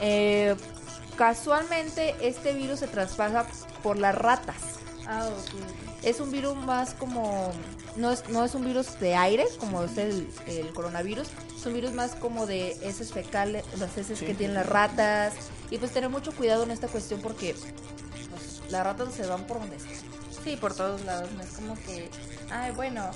Eh, 0.00 0.56
casualmente 1.16 2.14
este 2.20 2.52
virus 2.54 2.80
se 2.80 2.88
traspasa 2.88 3.46
por 3.82 3.98
las 3.98 4.14
ratas. 4.14 4.56
Ah, 5.06 5.28
Es 6.02 6.20
un 6.20 6.30
virus 6.30 6.56
más 6.56 6.94
como... 6.94 7.50
No 7.98 8.12
es, 8.12 8.28
no 8.28 8.44
es 8.44 8.54
un 8.54 8.64
virus 8.64 8.98
de 9.00 9.14
aire, 9.14 9.44
como 9.58 9.82
es 9.82 9.98
el, 9.98 10.28
el 10.46 10.72
coronavirus. 10.72 11.28
Es 11.56 11.66
un 11.66 11.74
virus 11.74 11.92
más 11.92 12.14
como 12.14 12.46
de 12.46 12.70
heces 12.82 13.12
fecales, 13.12 13.64
las 13.78 13.98
heces 13.98 14.20
que 14.20 14.34
tienen 14.34 14.54
las 14.54 14.66
ratas. 14.66 15.34
Y 15.70 15.78
pues 15.78 15.92
tener 15.92 16.08
mucho 16.08 16.32
cuidado 16.32 16.62
en 16.62 16.70
esta 16.70 16.88
cuestión 16.88 17.20
porque 17.20 17.54
pues, 17.54 18.62
las 18.70 18.84
ratas 18.84 19.12
se 19.14 19.26
van 19.26 19.44
por 19.46 19.58
donde 19.58 19.78
sea. 19.78 19.90
Sí, 20.44 20.56
por 20.56 20.74
todos 20.74 21.04
lados. 21.04 21.30
No 21.32 21.42
es 21.42 21.50
como 21.50 21.74
que, 21.74 22.08
ay, 22.50 22.72
bueno, 22.72 23.10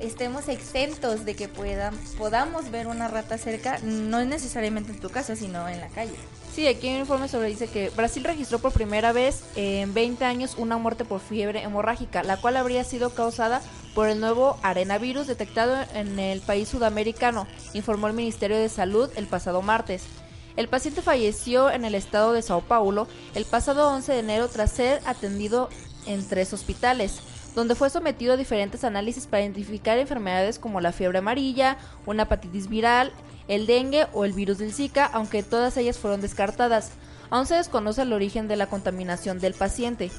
estemos 0.00 0.48
exentos 0.48 1.24
de 1.24 1.34
que 1.34 1.48
puedan, 1.48 1.96
podamos 2.16 2.70
ver 2.70 2.86
una 2.86 3.08
rata 3.08 3.38
cerca, 3.38 3.78
no 3.82 4.20
es 4.20 4.26
necesariamente 4.26 4.92
en 4.92 5.00
tu 5.00 5.10
casa, 5.10 5.36
sino 5.36 5.68
en 5.68 5.80
la 5.80 5.88
calle. 5.88 6.16
Sí, 6.54 6.66
aquí 6.66 6.88
hay 6.88 6.94
un 6.94 7.00
informe 7.00 7.28
sobre 7.28 7.48
dice 7.48 7.68
que 7.68 7.90
Brasil 7.90 8.24
registró 8.24 8.58
por 8.58 8.72
primera 8.72 9.12
vez 9.12 9.44
en 9.54 9.94
20 9.94 10.24
años 10.24 10.56
una 10.58 10.76
muerte 10.76 11.04
por 11.04 11.20
fiebre 11.20 11.62
hemorrágica, 11.62 12.24
la 12.24 12.36
cual 12.36 12.56
habría 12.56 12.82
sido 12.82 13.10
causada 13.10 13.62
por 13.94 14.08
el 14.08 14.20
nuevo 14.20 14.58
arenavirus 14.62 15.26
detectado 15.28 15.76
en 15.94 16.18
el 16.18 16.40
país 16.40 16.68
sudamericano, 16.68 17.46
informó 17.74 18.08
el 18.08 18.14
Ministerio 18.14 18.56
de 18.56 18.68
Salud 18.68 19.08
el 19.14 19.26
pasado 19.26 19.62
martes. 19.62 20.02
El 20.56 20.68
paciente 20.68 21.02
falleció 21.02 21.70
en 21.70 21.84
el 21.84 21.94
estado 21.94 22.32
de 22.32 22.42
Sao 22.42 22.60
Paulo 22.60 23.06
el 23.36 23.44
pasado 23.44 23.88
11 23.90 24.12
de 24.12 24.18
enero 24.18 24.48
tras 24.48 24.72
ser 24.72 25.00
atendido 25.06 25.68
en 26.06 26.26
tres 26.26 26.52
hospitales, 26.52 27.20
donde 27.54 27.74
fue 27.74 27.90
sometido 27.90 28.34
a 28.34 28.36
diferentes 28.36 28.84
análisis 28.84 29.26
para 29.26 29.42
identificar 29.42 29.98
enfermedades 29.98 30.58
como 30.58 30.80
la 30.80 30.92
fiebre 30.92 31.18
amarilla, 31.18 31.78
una 32.06 32.24
hepatitis 32.24 32.68
viral, 32.68 33.12
el 33.48 33.66
dengue 33.66 34.06
o 34.12 34.24
el 34.24 34.32
virus 34.32 34.58
del 34.58 34.72
Zika, 34.72 35.06
aunque 35.06 35.42
todas 35.42 35.76
ellas 35.76 35.98
fueron 35.98 36.20
descartadas. 36.20 36.90
Aún 37.30 37.46
se 37.46 37.56
desconoce 37.56 38.02
el 38.02 38.12
origen 38.12 38.48
de 38.48 38.56
la 38.56 38.66
contaminación 38.66 39.38
del 39.38 39.54
paciente. 39.54 40.10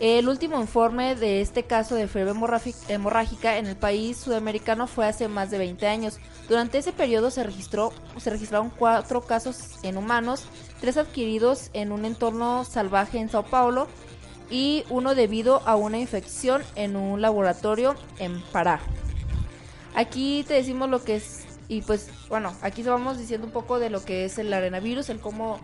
El 0.00 0.28
último 0.28 0.60
informe 0.60 1.16
de 1.16 1.40
este 1.40 1.64
caso 1.64 1.96
de 1.96 2.06
fiebre 2.06 2.32
hemorrágica 2.88 3.58
en 3.58 3.66
el 3.66 3.74
país 3.74 4.16
sudamericano 4.16 4.86
fue 4.86 5.06
hace 5.06 5.26
más 5.26 5.50
de 5.50 5.58
20 5.58 5.88
años. 5.88 6.18
Durante 6.48 6.78
ese 6.78 6.92
periodo 6.92 7.32
se, 7.32 7.42
registró, 7.42 7.92
se 8.16 8.30
registraron 8.30 8.70
cuatro 8.70 9.22
casos 9.22 9.74
en 9.82 9.96
humanos, 9.96 10.44
tres 10.80 10.98
adquiridos 10.98 11.70
en 11.72 11.90
un 11.90 12.04
entorno 12.04 12.64
salvaje 12.64 13.18
en 13.18 13.28
Sao 13.28 13.44
Paulo 13.44 13.88
y 14.50 14.84
uno 14.90 15.14
debido 15.14 15.62
a 15.66 15.76
una 15.76 15.98
infección 15.98 16.62
en 16.74 16.96
un 16.96 17.20
laboratorio 17.20 17.94
en 18.18 18.40
Pará. 18.40 18.80
Aquí 19.94 20.44
te 20.46 20.54
decimos 20.54 20.88
lo 20.88 21.02
que 21.02 21.16
es, 21.16 21.44
y 21.68 21.82
pues 21.82 22.08
bueno, 22.28 22.54
aquí 22.62 22.82
vamos 22.82 23.18
diciendo 23.18 23.46
un 23.46 23.52
poco 23.52 23.78
de 23.78 23.90
lo 23.90 24.04
que 24.04 24.24
es 24.24 24.38
el 24.38 24.52
arenavirus, 24.52 25.08
el 25.10 25.18
cómo, 25.18 25.58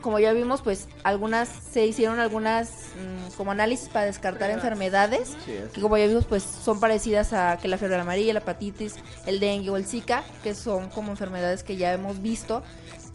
como 0.00 0.18
ya 0.18 0.32
vimos, 0.32 0.62
pues 0.62 0.88
algunas, 1.02 1.48
se 1.48 1.86
hicieron 1.86 2.20
algunas 2.20 2.68
mm, 2.70 3.36
como 3.36 3.50
análisis 3.50 3.88
para 3.88 4.06
descartar 4.06 4.50
enfermedades, 4.50 5.36
Sí, 5.44 5.54
que 5.72 5.80
como 5.80 5.98
ya 5.98 6.06
vimos, 6.06 6.24
pues 6.24 6.42
son 6.42 6.80
parecidas 6.80 7.32
a 7.32 7.58
que 7.60 7.68
la 7.68 7.78
fiebre 7.78 7.96
amarilla, 7.98 8.32
la 8.32 8.40
hepatitis, 8.40 8.94
el 9.26 9.40
dengue 9.40 9.70
o 9.70 9.76
el 9.76 9.86
Zika, 9.86 10.22
que 10.42 10.54
son 10.54 10.88
como 10.90 11.10
enfermedades 11.10 11.62
que 11.62 11.76
ya 11.76 11.92
hemos 11.92 12.22
visto, 12.22 12.62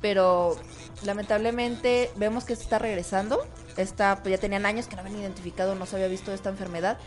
pero 0.02 0.58
lamentablemente 1.04 2.12
vemos 2.16 2.44
que 2.44 2.56
se 2.56 2.64
está 2.64 2.80
regresando. 2.80 3.46
Esta, 3.78 4.18
pues 4.24 4.32
ya 4.32 4.40
tenían 4.40 4.66
años 4.66 4.88
que 4.88 4.96
no 4.96 5.04
habían 5.04 5.22
identificado, 5.22 5.76
no 5.76 5.86
se 5.86 5.96
había 5.96 6.08
visto 6.08 6.34
esta 6.34 6.50
enfermedad. 6.50 6.98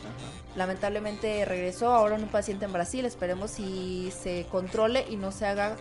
Lamentablemente 0.57 1.45
regresó 1.45 1.93
ahora 1.93 2.17
en 2.17 2.23
un 2.23 2.29
paciente 2.29 2.65
en 2.65 2.73
Brasil. 2.73 3.05
Esperemos 3.05 3.51
si 3.51 4.13
se 4.13 4.47
controle 4.51 5.05
y 5.11 5.17
no 5.17 5.33
se 5.33 5.47
haga 5.47 5.77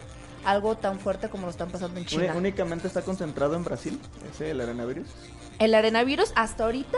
algo 0.46 0.78
tan 0.78 1.00
fuerte 1.00 1.30
como 1.30 1.44
lo 1.44 1.52
están 1.52 1.70
pasando 1.70 2.00
en 2.00 2.06
China. 2.06 2.34
únicamente 2.36 2.88
está 2.88 3.02
concentrado 3.02 3.56
en 3.56 3.64
Brasil, 3.64 4.00
ese 4.32 4.52
el 4.52 4.62
arenavirus. 4.62 5.08
El 5.60 5.76
arenavirus 5.76 6.32
hasta 6.36 6.64
ahorita, 6.64 6.98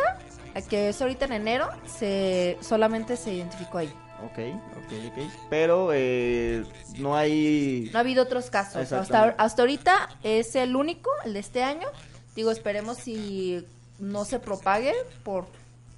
que 0.69 0.89
es 0.89 1.01
ahorita 1.01 1.25
en 1.25 1.33
enero, 1.33 1.67
se 1.85 2.57
solamente 2.61 3.17
se 3.17 3.33
identificó 3.33 3.79
ahí. 3.79 3.93
Ok, 4.23 4.37
ok, 4.37 4.93
ok. 5.11 5.31
Pero 5.49 5.89
eh, 5.93 6.63
no 6.99 7.17
hay... 7.17 7.89
No 7.91 7.97
ha 7.97 8.01
habido 8.01 8.23
otros 8.23 8.51
casos. 8.51 8.91
Hasta, 8.91 9.35
hasta 9.37 9.61
ahorita 9.63 10.09
es 10.21 10.55
el 10.55 10.75
único, 10.75 11.09
el 11.25 11.33
de 11.33 11.39
este 11.39 11.63
año. 11.63 11.87
Digo, 12.35 12.51
esperemos 12.51 12.97
si 12.97 13.65
no 14.01 14.25
se 14.25 14.39
propague 14.39 14.93
por 15.23 15.45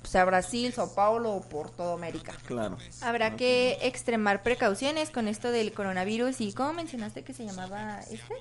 sea 0.04 0.26
Brasil, 0.26 0.74
Sao 0.74 0.94
Paulo 0.94 1.32
o 1.32 1.42
por 1.42 1.72
toda 1.72 1.94
América. 1.94 2.34
Claro. 2.46 2.78
Habrá 3.02 3.36
que 3.36 3.78
extremar 3.82 4.44
precauciones 4.44 5.10
con 5.10 5.28
esto 5.28 5.50
del 5.50 5.72
coronavirus 5.72 6.42
y 6.42 6.54
¿cómo 6.54 6.74
mencionaste 6.74 7.24
que 7.24 7.34
se 7.34 7.46
llamaba 7.46 8.02
este? 8.12 8.36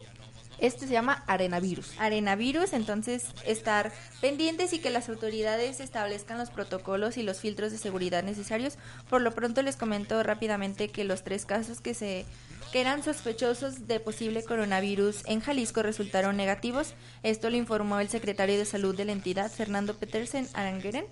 Este 0.59 0.87
se 0.87 0.93
llama 0.93 1.25
arenavirus. 1.27 1.93
Arenavirus, 1.99 2.73
entonces 2.73 3.27
estar 3.45 3.93
pendientes 4.21 4.73
y 4.73 4.79
que 4.79 4.91
las 4.91 5.09
autoridades 5.09 5.81
establezcan 5.81 6.39
los 6.39 6.51
protocolos 6.51 7.17
y 7.17 7.23
los 7.23 7.41
filtros 7.41 7.73
de 7.73 7.79
seguridad 7.79 8.23
necesarios. 8.23 8.75
Por 9.11 9.23
lo 9.23 9.33
pronto 9.33 9.63
les 9.63 9.77
comento 9.77 10.23
rápidamente 10.23 10.89
que 10.89 11.03
los 11.03 11.25
tres 11.25 11.47
casos 11.47 11.81
que 11.81 11.95
se 11.95 12.27
que 12.73 12.81
eran 12.81 13.03
sospechosos 13.05 13.87
de 13.87 14.01
posible 14.01 14.43
coronavirus 14.43 15.23
en 15.27 15.41
Jalisco 15.41 15.83
resultaron 15.83 16.37
negativos. 16.37 16.95
Esto 17.23 17.51
lo 17.51 17.57
informó 17.57 18.01
el 18.01 18.09
secretario 18.09 18.59
de 18.59 18.65
Salud 18.65 18.97
de 18.97 19.05
la 19.05 19.13
entidad, 19.13 19.53
Fernando 19.53 19.95
Petersen 19.95 20.49
Arangueren. 20.55 21.05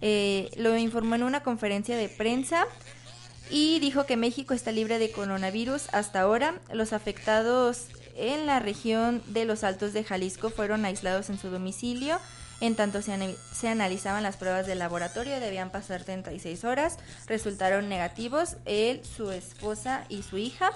Eh, 0.00 0.50
lo 0.56 0.76
informó 0.78 1.16
en 1.16 1.24
una 1.24 1.42
conferencia 1.42 1.96
de 1.96 2.08
prensa 2.08 2.66
y 3.50 3.80
dijo 3.80 4.06
que 4.06 4.16
México 4.16 4.54
está 4.54 4.70
libre 4.70 5.00
de 5.00 5.10
coronavirus 5.10 5.88
hasta 5.92 6.20
ahora. 6.20 6.60
Los 6.72 6.92
afectados 6.92 7.88
en 8.16 8.46
la 8.46 8.60
región 8.60 9.22
de 9.26 9.44
los 9.44 9.64
Altos 9.64 9.92
de 9.92 10.04
Jalisco 10.04 10.50
fueron 10.50 10.84
aislados 10.84 11.30
en 11.30 11.38
su 11.38 11.50
domicilio. 11.50 12.20
En 12.62 12.76
tanto 12.76 13.02
se, 13.02 13.36
se 13.52 13.68
analizaban 13.68 14.22
las 14.22 14.36
pruebas 14.36 14.68
del 14.68 14.78
laboratorio, 14.78 15.40
debían 15.40 15.70
pasar 15.70 16.04
36 16.04 16.62
horas, 16.62 16.96
resultaron 17.26 17.88
negativos 17.88 18.54
él, 18.66 19.02
su 19.04 19.32
esposa 19.32 20.04
y 20.08 20.22
su 20.22 20.38
hija. 20.38 20.70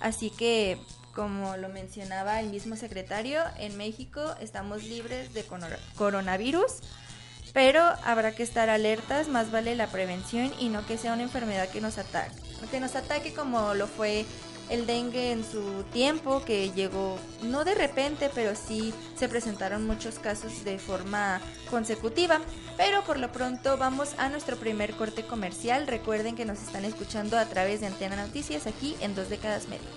Así 0.00 0.30
que, 0.30 0.80
como 1.14 1.56
lo 1.56 1.68
mencionaba 1.68 2.40
el 2.40 2.50
mismo 2.50 2.74
secretario, 2.74 3.40
en 3.56 3.76
México 3.76 4.34
estamos 4.40 4.82
libres 4.82 5.32
de 5.32 5.44
coronavirus. 5.94 6.72
Pero 7.52 7.84
habrá 8.04 8.32
que 8.32 8.42
estar 8.42 8.68
alertas, 8.68 9.28
más 9.28 9.52
vale 9.52 9.76
la 9.76 9.86
prevención 9.86 10.52
y 10.58 10.70
no 10.70 10.84
que 10.86 10.98
sea 10.98 11.12
una 11.12 11.22
enfermedad 11.22 11.68
que 11.68 11.80
nos 11.80 11.98
ataque, 11.98 12.34
que 12.68 12.80
nos 12.80 12.96
ataque 12.96 13.32
como 13.32 13.74
lo 13.74 13.86
fue 13.86 14.26
el 14.70 14.86
dengue 14.86 15.32
en 15.32 15.44
su 15.44 15.82
tiempo, 15.92 16.42
que 16.44 16.70
llegó 16.70 17.16
no 17.42 17.64
de 17.64 17.74
repente, 17.74 18.30
pero 18.34 18.54
sí 18.54 18.92
se 19.16 19.28
presentaron 19.28 19.86
muchos 19.86 20.18
casos 20.18 20.64
de 20.64 20.78
forma 20.78 21.40
consecutiva. 21.70 22.40
Pero 22.76 23.02
por 23.04 23.18
lo 23.18 23.32
pronto 23.32 23.76
vamos 23.76 24.14
a 24.18 24.28
nuestro 24.28 24.56
primer 24.56 24.92
corte 24.94 25.24
comercial. 25.24 25.86
Recuerden 25.86 26.36
que 26.36 26.44
nos 26.44 26.60
están 26.62 26.84
escuchando 26.84 27.38
a 27.38 27.46
través 27.46 27.80
de 27.80 27.86
Antena 27.86 28.16
Noticias 28.16 28.66
aquí 28.66 28.96
en 29.00 29.14
Dos 29.14 29.28
Décadas 29.28 29.68
Media. 29.68 29.88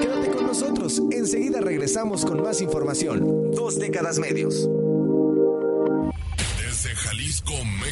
Quédate 0.00 0.30
con 0.30 0.46
nosotros, 0.46 1.02
enseguida 1.10 1.60
regresamos 1.60 2.24
con 2.24 2.42
más 2.42 2.60
información. 2.60 3.50
Dos 3.52 3.78
décadas 3.78 4.18
medios. 4.18 4.68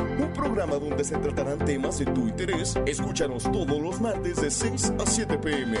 Un 0.00 0.32
programa 0.32 0.76
donde 0.76 1.04
se 1.04 1.16
tratarán 1.16 1.58
temas 1.64 1.98
de 1.98 2.06
tu 2.06 2.28
interés. 2.28 2.74
Escúchanos 2.86 3.44
todos 3.44 3.80
los 3.80 4.00
martes 4.00 4.40
de 4.40 4.50
6 4.50 4.92
a 4.98 5.06
7 5.06 5.38
pm. 5.38 5.78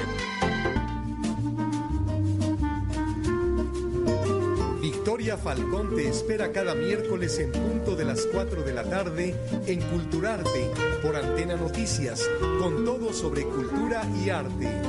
Victoria 4.80 5.36
Falcón 5.36 5.94
te 5.94 6.08
espera 6.08 6.52
cada 6.52 6.74
miércoles 6.74 7.38
en 7.38 7.52
punto 7.52 7.96
de 7.96 8.04
las 8.04 8.26
4 8.32 8.62
de 8.62 8.72
la 8.74 8.84
tarde 8.84 9.34
en 9.66 9.80
Culturarte 9.80 10.70
por 11.02 11.16
Antena 11.16 11.56
Noticias, 11.56 12.28
con 12.60 12.84
todo 12.84 13.12
sobre 13.12 13.44
cultura 13.44 14.02
y 14.24 14.30
arte. 14.30 14.82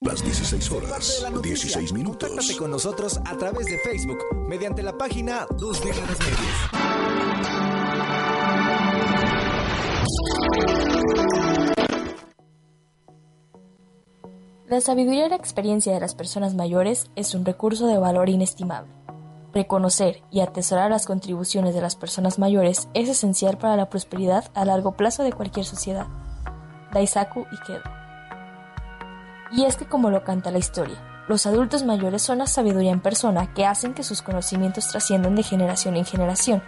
Las 0.00 0.22
16 0.22 0.70
horas, 0.70 1.26
16 1.42 1.92
minutos. 1.92 2.28
Contáctate 2.28 2.58
con 2.58 2.70
nosotros 2.70 3.20
a 3.24 3.36
través 3.38 3.66
de 3.66 3.78
Facebook 3.78 4.18
mediante 4.46 4.82
la 4.82 4.96
página 4.98 5.46
Dos 5.56 5.82
Décadas 5.82 6.18
Medios. 6.18 7.73
La 14.66 14.80
sabiduría 14.80 15.26
y 15.26 15.28
la 15.28 15.36
experiencia 15.36 15.92
de 15.94 16.00
las 16.00 16.14
personas 16.14 16.54
mayores 16.54 17.10
es 17.14 17.34
un 17.34 17.44
recurso 17.44 17.86
de 17.86 17.98
valor 17.98 18.28
inestimable. 18.28 18.90
Reconocer 19.52 20.22
y 20.32 20.40
atesorar 20.40 20.90
las 20.90 21.06
contribuciones 21.06 21.74
de 21.74 21.80
las 21.80 21.94
personas 21.94 22.40
mayores 22.40 22.88
es 22.92 23.08
esencial 23.08 23.56
para 23.56 23.76
la 23.76 23.88
prosperidad 23.88 24.50
a 24.54 24.64
largo 24.64 24.96
plazo 24.96 25.22
de 25.22 25.32
cualquier 25.32 25.64
sociedad. 25.64 26.06
Daisaku 26.92 27.46
Ikeda. 27.52 27.82
Y 29.52 29.64
es 29.64 29.76
que 29.76 29.86
como 29.86 30.10
lo 30.10 30.24
canta 30.24 30.50
la 30.50 30.58
historia, 30.58 30.96
los 31.28 31.46
adultos 31.46 31.84
mayores 31.84 32.22
son 32.22 32.38
la 32.38 32.46
sabiduría 32.46 32.90
en 32.90 33.00
persona 33.00 33.54
que 33.54 33.64
hacen 33.64 33.94
que 33.94 34.02
sus 34.02 34.22
conocimientos 34.22 34.88
trasciendan 34.88 35.36
de 35.36 35.42
generación 35.42 35.96
en 35.96 36.04
generación, 36.04 36.62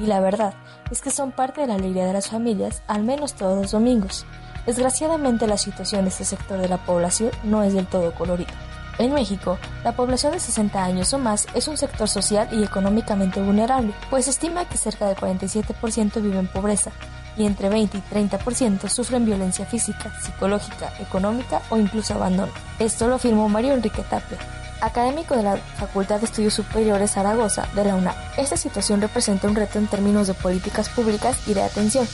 y 0.00 0.06
la 0.06 0.20
verdad 0.20 0.54
es 0.90 1.00
que 1.00 1.10
son 1.10 1.32
parte 1.32 1.60
de 1.60 1.66
la 1.66 1.74
alegría 1.74 2.06
de 2.06 2.12
las 2.12 2.28
familias, 2.28 2.82
al 2.88 3.04
menos 3.04 3.34
todos 3.34 3.60
los 3.60 3.70
domingos. 3.72 4.26
Desgraciadamente 4.66 5.46
la 5.46 5.58
situación 5.58 6.04
de 6.04 6.10
este 6.10 6.24
sector 6.24 6.58
de 6.58 6.68
la 6.68 6.78
población 6.78 7.30
no 7.44 7.62
es 7.62 7.74
del 7.74 7.86
todo 7.86 8.14
colorida. 8.14 8.52
En 8.98 9.14
México, 9.14 9.58
la 9.82 9.92
población 9.92 10.32
de 10.32 10.40
60 10.40 10.84
años 10.84 11.12
o 11.14 11.18
más 11.18 11.46
es 11.54 11.68
un 11.68 11.78
sector 11.78 12.08
social 12.08 12.48
y 12.52 12.62
económicamente 12.62 13.40
vulnerable, 13.40 13.94
pues 14.10 14.28
estima 14.28 14.66
que 14.66 14.76
cerca 14.76 15.06
del 15.06 15.16
47% 15.16 16.20
vive 16.20 16.38
en 16.38 16.48
pobreza 16.48 16.90
y 17.36 17.46
entre 17.46 17.70
20 17.70 17.96
y 17.96 18.02
30% 18.14 18.88
sufren 18.88 19.24
violencia 19.24 19.64
física, 19.64 20.12
psicológica, 20.20 20.92
económica 20.98 21.62
o 21.70 21.78
incluso 21.78 22.14
abandono. 22.14 22.52
Esto 22.78 23.08
lo 23.08 23.14
afirmó 23.14 23.48
Mario 23.48 23.72
Enrique 23.72 24.02
Tapia, 24.02 24.36
académico 24.80 25.36
de 25.36 25.42
la 25.42 25.56
Facultad 25.56 26.20
de 26.20 26.26
Estudios 26.26 26.54
Superiores 26.54 27.12
Zaragoza 27.12 27.68
de 27.74 27.84
la 27.84 27.94
UNAM. 27.94 28.14
Esta 28.36 28.56
situación 28.56 29.00
representa 29.00 29.48
un 29.48 29.54
reto 29.54 29.78
en 29.78 29.86
términos 29.86 30.26
de 30.26 30.34
políticas 30.34 30.88
públicas 30.88 31.36
y 31.46 31.54
de 31.54 31.62
atención, 31.62 32.06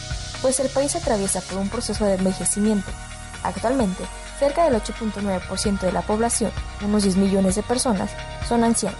pues 0.42 0.60
el 0.60 0.68
país 0.68 0.94
atraviesa 0.96 1.40
por 1.40 1.58
un 1.58 1.68
proceso 1.68 2.04
de 2.04 2.14
envejecimiento. 2.14 2.90
Actualmente, 3.42 4.04
cerca 4.38 4.64
del 4.64 4.80
8.9% 4.80 5.80
de 5.80 5.92
la 5.92 6.02
población, 6.02 6.50
unos 6.84 7.04
10 7.04 7.16
millones 7.16 7.54
de 7.54 7.62
personas, 7.62 8.10
son 8.48 8.64
ancianos, 8.64 8.98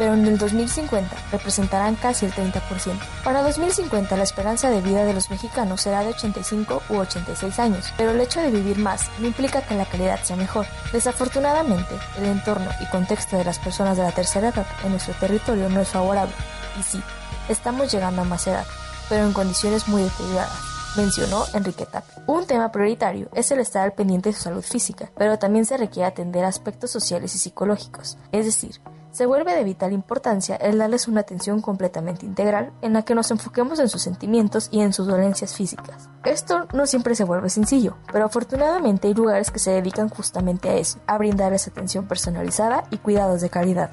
pero 0.00 0.14
en 0.14 0.24
el 0.24 0.38
2050 0.38 1.14
representarán 1.30 1.94
casi 1.94 2.24
el 2.24 2.32
30%. 2.32 2.98
Para 3.22 3.42
2050 3.42 4.16
la 4.16 4.22
esperanza 4.22 4.70
de 4.70 4.80
vida 4.80 5.04
de 5.04 5.12
los 5.12 5.28
mexicanos 5.28 5.82
será 5.82 6.00
de 6.00 6.08
85 6.08 6.82
u 6.88 6.96
86 6.96 7.58
años, 7.58 7.92
pero 7.98 8.12
el 8.12 8.20
hecho 8.22 8.40
de 8.40 8.50
vivir 8.50 8.78
más 8.78 9.10
no 9.18 9.26
implica 9.26 9.60
que 9.60 9.74
la 9.74 9.84
calidad 9.84 10.22
sea 10.22 10.36
mejor. 10.36 10.64
Desafortunadamente, 10.94 11.94
el 12.16 12.24
entorno 12.24 12.70
y 12.80 12.86
contexto 12.86 13.36
de 13.36 13.44
las 13.44 13.58
personas 13.58 13.98
de 13.98 14.04
la 14.04 14.12
tercera 14.12 14.48
edad 14.48 14.66
en 14.84 14.92
nuestro 14.92 15.12
territorio 15.20 15.68
no 15.68 15.82
es 15.82 15.88
favorable. 15.88 16.32
Y 16.78 16.82
sí, 16.82 17.02
estamos 17.50 17.92
llegando 17.92 18.22
a 18.22 18.24
más 18.24 18.46
edad, 18.46 18.64
pero 19.10 19.26
en 19.26 19.34
condiciones 19.34 19.86
muy 19.86 20.00
deterioradas 20.00 20.70
mencionó 20.96 21.44
Enrique 21.52 21.84
Tapia. 21.84 22.24
Un 22.26 22.46
tema 22.46 22.72
prioritario 22.72 23.28
es 23.34 23.50
el 23.50 23.60
estar 23.60 23.82
al 23.84 23.92
pendiente 23.92 24.30
de 24.30 24.34
su 24.34 24.44
salud 24.44 24.62
física, 24.62 25.10
pero 25.18 25.38
también 25.38 25.66
se 25.66 25.76
requiere 25.76 26.08
atender 26.08 26.46
aspectos 26.46 26.90
sociales 26.90 27.34
y 27.34 27.38
psicológicos, 27.38 28.16
es 28.32 28.46
decir, 28.46 28.80
se 29.10 29.26
vuelve 29.26 29.54
de 29.54 29.64
vital 29.64 29.92
importancia 29.92 30.56
el 30.56 30.78
darles 30.78 31.08
una 31.08 31.22
atención 31.22 31.60
completamente 31.60 32.26
integral 32.26 32.72
en 32.80 32.92
la 32.92 33.02
que 33.02 33.14
nos 33.14 33.30
enfoquemos 33.30 33.78
en 33.80 33.88
sus 33.88 34.02
sentimientos 34.02 34.68
y 34.70 34.80
en 34.80 34.92
sus 34.92 35.06
dolencias 35.06 35.56
físicas. 35.56 36.08
Esto 36.24 36.68
no 36.72 36.86
siempre 36.86 37.14
se 37.14 37.24
vuelve 37.24 37.50
sencillo, 37.50 37.96
pero 38.12 38.26
afortunadamente 38.26 39.08
hay 39.08 39.14
lugares 39.14 39.50
que 39.50 39.58
se 39.58 39.72
dedican 39.72 40.08
justamente 40.08 40.68
a 40.68 40.74
eso, 40.74 40.98
a 41.06 41.18
brindarles 41.18 41.66
atención 41.66 42.06
personalizada 42.06 42.84
y 42.90 42.98
cuidados 42.98 43.40
de 43.40 43.50
calidad. 43.50 43.90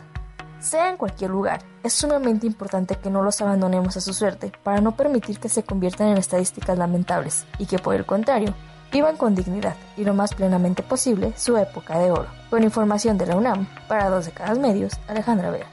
Sea 0.60 0.90
en 0.90 0.98
cualquier 0.98 1.30
lugar, 1.30 1.62
es 1.84 1.94
sumamente 1.94 2.48
importante 2.48 2.96
que 2.96 3.12
no 3.12 3.22
los 3.22 3.42
abandonemos 3.42 3.96
a 3.96 4.02
su 4.02 4.14
suerte 4.14 4.52
para 4.64 4.82
no 4.82 4.96
permitir 4.96 5.40
que 5.40 5.50
se 5.50 5.64
conviertan 5.64 6.08
en 6.08 6.18
estadísticas 6.18 6.78
lamentables 6.78 7.46
y 7.60 7.68
que 7.68 7.78
por 7.78 7.94
el 7.94 8.06
contrario, 8.06 8.56
vivan 8.92 9.18
con 9.18 9.36
dignidad 9.36 9.76
y 9.96 10.04
lo 10.04 10.14
más 10.14 10.34
plenamente 10.34 10.84
posible 10.84 11.34
su 11.36 11.58
época 11.58 12.00
de 12.00 12.12
oro. 12.12 12.28
Con 12.50 12.64
información 12.64 13.18
de 13.18 13.26
la 13.26 13.36
UNAM, 13.36 13.68
para 13.88 14.10
dos 14.10 14.26
de 14.26 14.32
cada 14.32 14.56
medios, 14.56 14.94
Alejandra 15.08 15.52
Vera. 15.52 15.68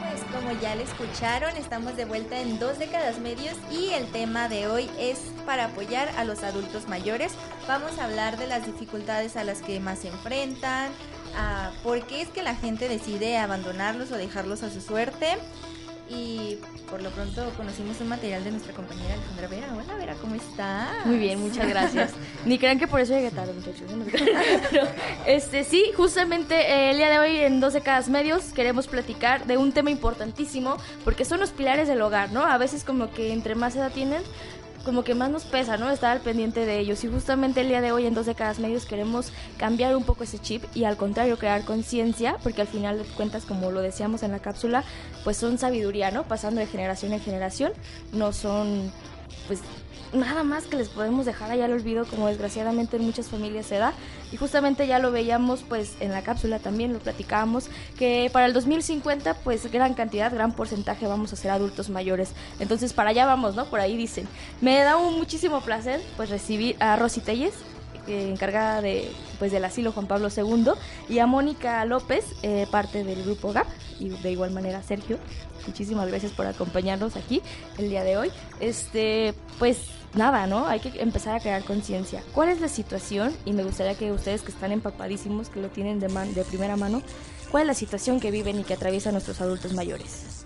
Pues 0.00 0.22
como 0.32 0.60
ya 0.60 0.74
le 0.74 0.82
escucharon, 0.82 1.56
estamos 1.56 1.96
de 1.96 2.04
vuelta 2.04 2.38
en 2.38 2.58
dos 2.58 2.78
décadas 2.78 3.18
medios 3.18 3.56
y 3.70 3.90
el 3.90 4.06
tema 4.12 4.48
de 4.48 4.66
hoy 4.66 4.90
es 4.98 5.18
para 5.46 5.66
apoyar 5.66 6.08
a 6.18 6.24
los 6.24 6.42
adultos 6.42 6.88
mayores. 6.88 7.32
Vamos 7.66 7.98
a 7.98 8.04
hablar 8.04 8.36
de 8.36 8.46
las 8.46 8.66
dificultades 8.66 9.36
a 9.36 9.44
las 9.44 9.62
que 9.62 9.80
más 9.80 10.00
se 10.00 10.08
enfrentan, 10.08 10.90
a 11.36 11.70
por 11.82 12.06
qué 12.06 12.20
es 12.20 12.28
que 12.28 12.42
la 12.42 12.54
gente 12.54 12.88
decide 12.88 13.38
abandonarlos 13.38 14.12
o 14.12 14.16
dejarlos 14.16 14.62
a 14.62 14.70
su 14.70 14.80
suerte. 14.80 15.38
Y 16.08 16.58
por 16.90 17.02
lo 17.02 17.08
pronto 17.10 17.50
conocimos 17.56 17.98
un 18.02 18.08
material 18.08 18.44
de 18.44 18.50
nuestra 18.50 18.74
compañera 18.74 19.14
Alejandra 19.14 19.48
Vera. 19.48 19.68
Hola 19.74 19.94
Vera, 19.96 20.14
¿cómo 20.20 20.34
estás? 20.34 21.06
Muy 21.06 21.16
bien, 21.16 21.40
muchas 21.40 21.66
gracias. 21.66 22.12
Ni 22.44 22.58
crean 22.58 22.78
que 22.78 22.86
por 22.86 23.00
eso 23.00 23.14
llegué 23.14 23.30
tarde, 23.30 23.54
muchachos. 23.54 23.90
Pero, 24.70 24.86
este, 25.26 25.64
sí, 25.64 25.92
justamente 25.96 26.54
eh, 26.56 26.90
el 26.90 26.98
día 26.98 27.08
de 27.08 27.18
hoy 27.18 27.36
en 27.38 27.58
12 27.58 27.80
Cadas 27.80 28.10
Medios 28.10 28.52
queremos 28.52 28.86
platicar 28.86 29.46
de 29.46 29.56
un 29.56 29.72
tema 29.72 29.90
importantísimo 29.90 30.76
porque 31.04 31.24
son 31.24 31.40
los 31.40 31.52
pilares 31.52 31.88
del 31.88 32.02
hogar, 32.02 32.32
¿no? 32.32 32.42
A 32.44 32.58
veces 32.58 32.84
como 32.84 33.10
que 33.10 33.32
entre 33.32 33.54
más 33.54 33.74
edad 33.74 33.90
tienen, 33.90 34.22
como 34.84 35.02
que 35.02 35.14
más 35.14 35.30
nos 35.30 35.44
pesa, 35.44 35.76
¿no? 35.76 35.90
Estar 35.90 36.10
al 36.10 36.20
pendiente 36.20 36.66
de 36.66 36.78
ellos. 36.78 37.02
Y 37.04 37.08
justamente 37.08 37.62
el 37.62 37.68
día 37.68 37.80
de 37.80 37.92
hoy 37.92 38.06
en 38.06 38.14
12 38.14 38.34
Cadas 38.34 38.58
Medios 38.58 38.86
queremos 38.86 39.32
cambiar 39.56 39.96
un 39.96 40.04
poco 40.04 40.24
ese 40.24 40.38
chip 40.38 40.64
y 40.74 40.84
al 40.84 40.96
contrario 40.96 41.38
crear 41.38 41.64
conciencia, 41.64 42.36
porque 42.42 42.60
al 42.60 42.68
final 42.68 42.98
de 42.98 43.04
cuentas, 43.04 43.44
como 43.44 43.70
lo 43.70 43.80
decíamos 43.80 44.22
en 44.22 44.32
la 44.32 44.38
cápsula, 44.38 44.84
pues 45.24 45.36
son 45.36 45.58
sabiduría, 45.58 46.10
¿no? 46.10 46.24
Pasando 46.24 46.60
de 46.60 46.66
generación 46.66 47.12
en 47.12 47.20
generación, 47.20 47.72
no 48.12 48.32
son 48.32 48.92
pues 49.46 49.60
nada 50.14 50.44
más 50.44 50.64
que 50.64 50.76
les 50.76 50.88
podemos 50.88 51.26
dejar 51.26 51.50
allá 51.50 51.64
al 51.66 51.72
olvido 51.72 52.04
como 52.04 52.28
desgraciadamente 52.28 52.96
en 52.96 53.04
muchas 53.04 53.28
familias 53.28 53.66
se 53.66 53.78
da. 53.78 53.92
Y 54.32 54.36
justamente 54.36 54.86
ya 54.86 54.98
lo 54.98 55.10
veíamos 55.10 55.62
pues 55.62 55.96
en 56.00 56.12
la 56.12 56.22
cápsula 56.22 56.58
también 56.58 56.92
lo 56.92 56.98
platicábamos 56.98 57.68
que 57.98 58.30
para 58.32 58.46
el 58.46 58.52
2050 58.52 59.34
pues 59.34 59.70
gran 59.70 59.94
cantidad 59.94 60.32
gran 60.32 60.52
porcentaje 60.52 61.06
vamos 61.06 61.32
a 61.32 61.36
ser 61.36 61.50
adultos 61.50 61.90
mayores. 61.90 62.32
Entonces 62.58 62.92
para 62.92 63.10
allá 63.10 63.26
vamos 63.26 63.54
no 63.54 63.66
por 63.66 63.80
ahí 63.80 63.96
dicen. 63.96 64.26
Me 64.60 64.78
da 64.80 64.96
un 64.96 65.16
muchísimo 65.16 65.60
placer 65.60 66.00
pues 66.16 66.30
recibir 66.30 66.76
a 66.80 66.96
Rosy 66.96 67.20
Telles 67.20 67.54
eh, 68.06 68.28
encargada 68.30 68.82
de 68.82 69.10
pues 69.38 69.50
del 69.50 69.64
asilo 69.64 69.90
Juan 69.90 70.06
Pablo 70.06 70.28
II 70.34 70.72
y 71.08 71.20
a 71.20 71.26
Mónica 71.26 71.82
López 71.86 72.24
eh, 72.42 72.66
parte 72.70 73.02
del 73.02 73.24
grupo 73.24 73.52
GAP 73.52 73.66
y 73.98 74.10
de 74.10 74.30
igual 74.30 74.50
manera 74.50 74.82
Sergio. 74.82 75.18
Muchísimas 75.66 76.08
gracias 76.08 76.32
por 76.32 76.46
acompañarnos 76.46 77.16
aquí 77.16 77.40
el 77.78 77.88
día 77.88 78.04
de 78.04 78.18
hoy. 78.18 78.30
Este 78.60 79.34
pues 79.58 79.78
nada, 80.14 80.46
¿no? 80.46 80.66
Hay 80.66 80.80
que 80.80 81.00
empezar 81.00 81.36
a 81.36 81.40
crear 81.40 81.64
conciencia. 81.64 82.22
¿Cuál 82.32 82.48
es 82.48 82.60
la 82.60 82.68
situación? 82.68 83.34
Y 83.44 83.52
me 83.52 83.64
gustaría 83.64 83.94
que 83.94 84.12
ustedes 84.12 84.42
que 84.42 84.52
están 84.52 84.72
empapadísimos, 84.72 85.48
que 85.48 85.60
lo 85.60 85.68
tienen 85.68 86.00
de, 86.00 86.08
man 86.08 86.34
de 86.34 86.44
primera 86.44 86.76
mano, 86.76 87.02
¿cuál 87.50 87.62
es 87.62 87.66
la 87.68 87.74
situación 87.74 88.20
que 88.20 88.30
viven 88.30 88.60
y 88.60 88.64
que 88.64 88.74
atraviesan 88.74 89.12
nuestros 89.12 89.40
adultos 89.40 89.74
mayores? 89.74 90.43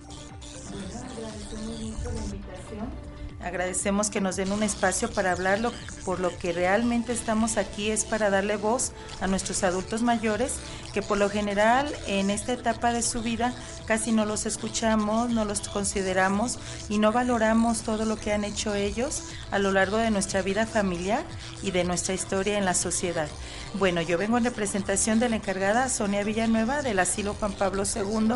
Agradecemos 3.40 4.10
que 4.10 4.20
nos 4.20 4.34
den 4.34 4.50
un 4.50 4.64
espacio 4.64 5.08
para 5.10 5.30
hablarlo, 5.30 5.72
por 6.04 6.18
lo 6.18 6.36
que 6.36 6.52
realmente 6.52 7.12
estamos 7.12 7.56
aquí 7.56 7.90
es 7.90 8.04
para 8.04 8.30
darle 8.30 8.56
voz 8.56 8.92
a 9.20 9.28
nuestros 9.28 9.62
adultos 9.62 10.02
mayores, 10.02 10.56
que 10.92 11.02
por 11.02 11.18
lo 11.18 11.30
general 11.30 11.94
en 12.08 12.30
esta 12.30 12.52
etapa 12.52 12.92
de 12.92 13.02
su 13.02 13.22
vida 13.22 13.54
casi 13.86 14.10
no 14.10 14.24
los 14.24 14.44
escuchamos, 14.44 15.30
no 15.30 15.44
los 15.44 15.68
consideramos 15.68 16.58
y 16.88 16.98
no 16.98 17.12
valoramos 17.12 17.82
todo 17.82 18.04
lo 18.04 18.16
que 18.16 18.32
han 18.32 18.42
hecho 18.42 18.74
ellos 18.74 19.22
a 19.52 19.60
lo 19.60 19.70
largo 19.70 19.98
de 19.98 20.10
nuestra 20.10 20.42
vida 20.42 20.66
familiar 20.66 21.22
y 21.62 21.70
de 21.70 21.84
nuestra 21.84 22.14
historia 22.14 22.58
en 22.58 22.64
la 22.64 22.74
sociedad. 22.74 23.28
Bueno, 23.74 24.02
yo 24.02 24.18
vengo 24.18 24.38
en 24.38 24.44
representación 24.44 25.20
de 25.20 25.28
la 25.28 25.36
encargada 25.36 25.88
Sonia 25.88 26.24
Villanueva 26.24 26.82
del 26.82 26.98
Asilo 26.98 27.34
Juan 27.34 27.52
Pablo 27.52 27.84
II, 27.84 28.34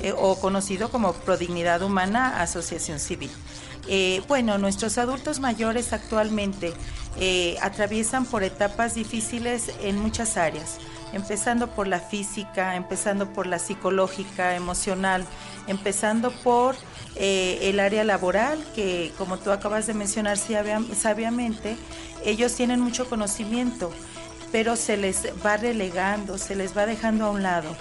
eh, 0.00 0.12
o 0.16 0.34
conocido 0.40 0.90
como 0.90 1.12
Prodignidad 1.12 1.82
Humana 1.82 2.40
Asociación 2.40 2.98
Civil. 2.98 3.30
Eh, 3.88 4.22
bueno, 4.28 4.58
nuestros 4.58 4.96
adultos 4.96 5.40
mayores 5.40 5.92
actualmente 5.92 6.72
eh, 7.18 7.56
atraviesan 7.60 8.24
por 8.24 8.44
etapas 8.44 8.94
difíciles 8.94 9.72
en 9.82 9.98
muchas 9.98 10.36
áreas, 10.36 10.78
empezando 11.12 11.68
por 11.68 11.88
la 11.88 11.98
física, 11.98 12.76
empezando 12.76 13.32
por 13.32 13.46
la 13.46 13.58
psicológica, 13.58 14.54
emocional, 14.54 15.24
empezando 15.66 16.30
por 16.30 16.76
eh, 17.16 17.58
el 17.62 17.80
área 17.80 18.04
laboral, 18.04 18.64
que 18.74 19.12
como 19.18 19.38
tú 19.38 19.50
acabas 19.50 19.86
de 19.86 19.94
mencionar 19.94 20.38
sabiamente, 20.38 21.76
ellos 22.24 22.54
tienen 22.54 22.80
mucho 22.80 23.08
conocimiento 23.08 23.92
pero 24.52 24.76
se 24.76 24.98
les 24.98 25.28
va 25.42 25.56
relegando, 25.56 26.36
se 26.36 26.54
les 26.54 26.76
va 26.76 26.84
dejando 26.84 27.24
a 27.24 27.30
un 27.30 27.42
lado. 27.42 27.74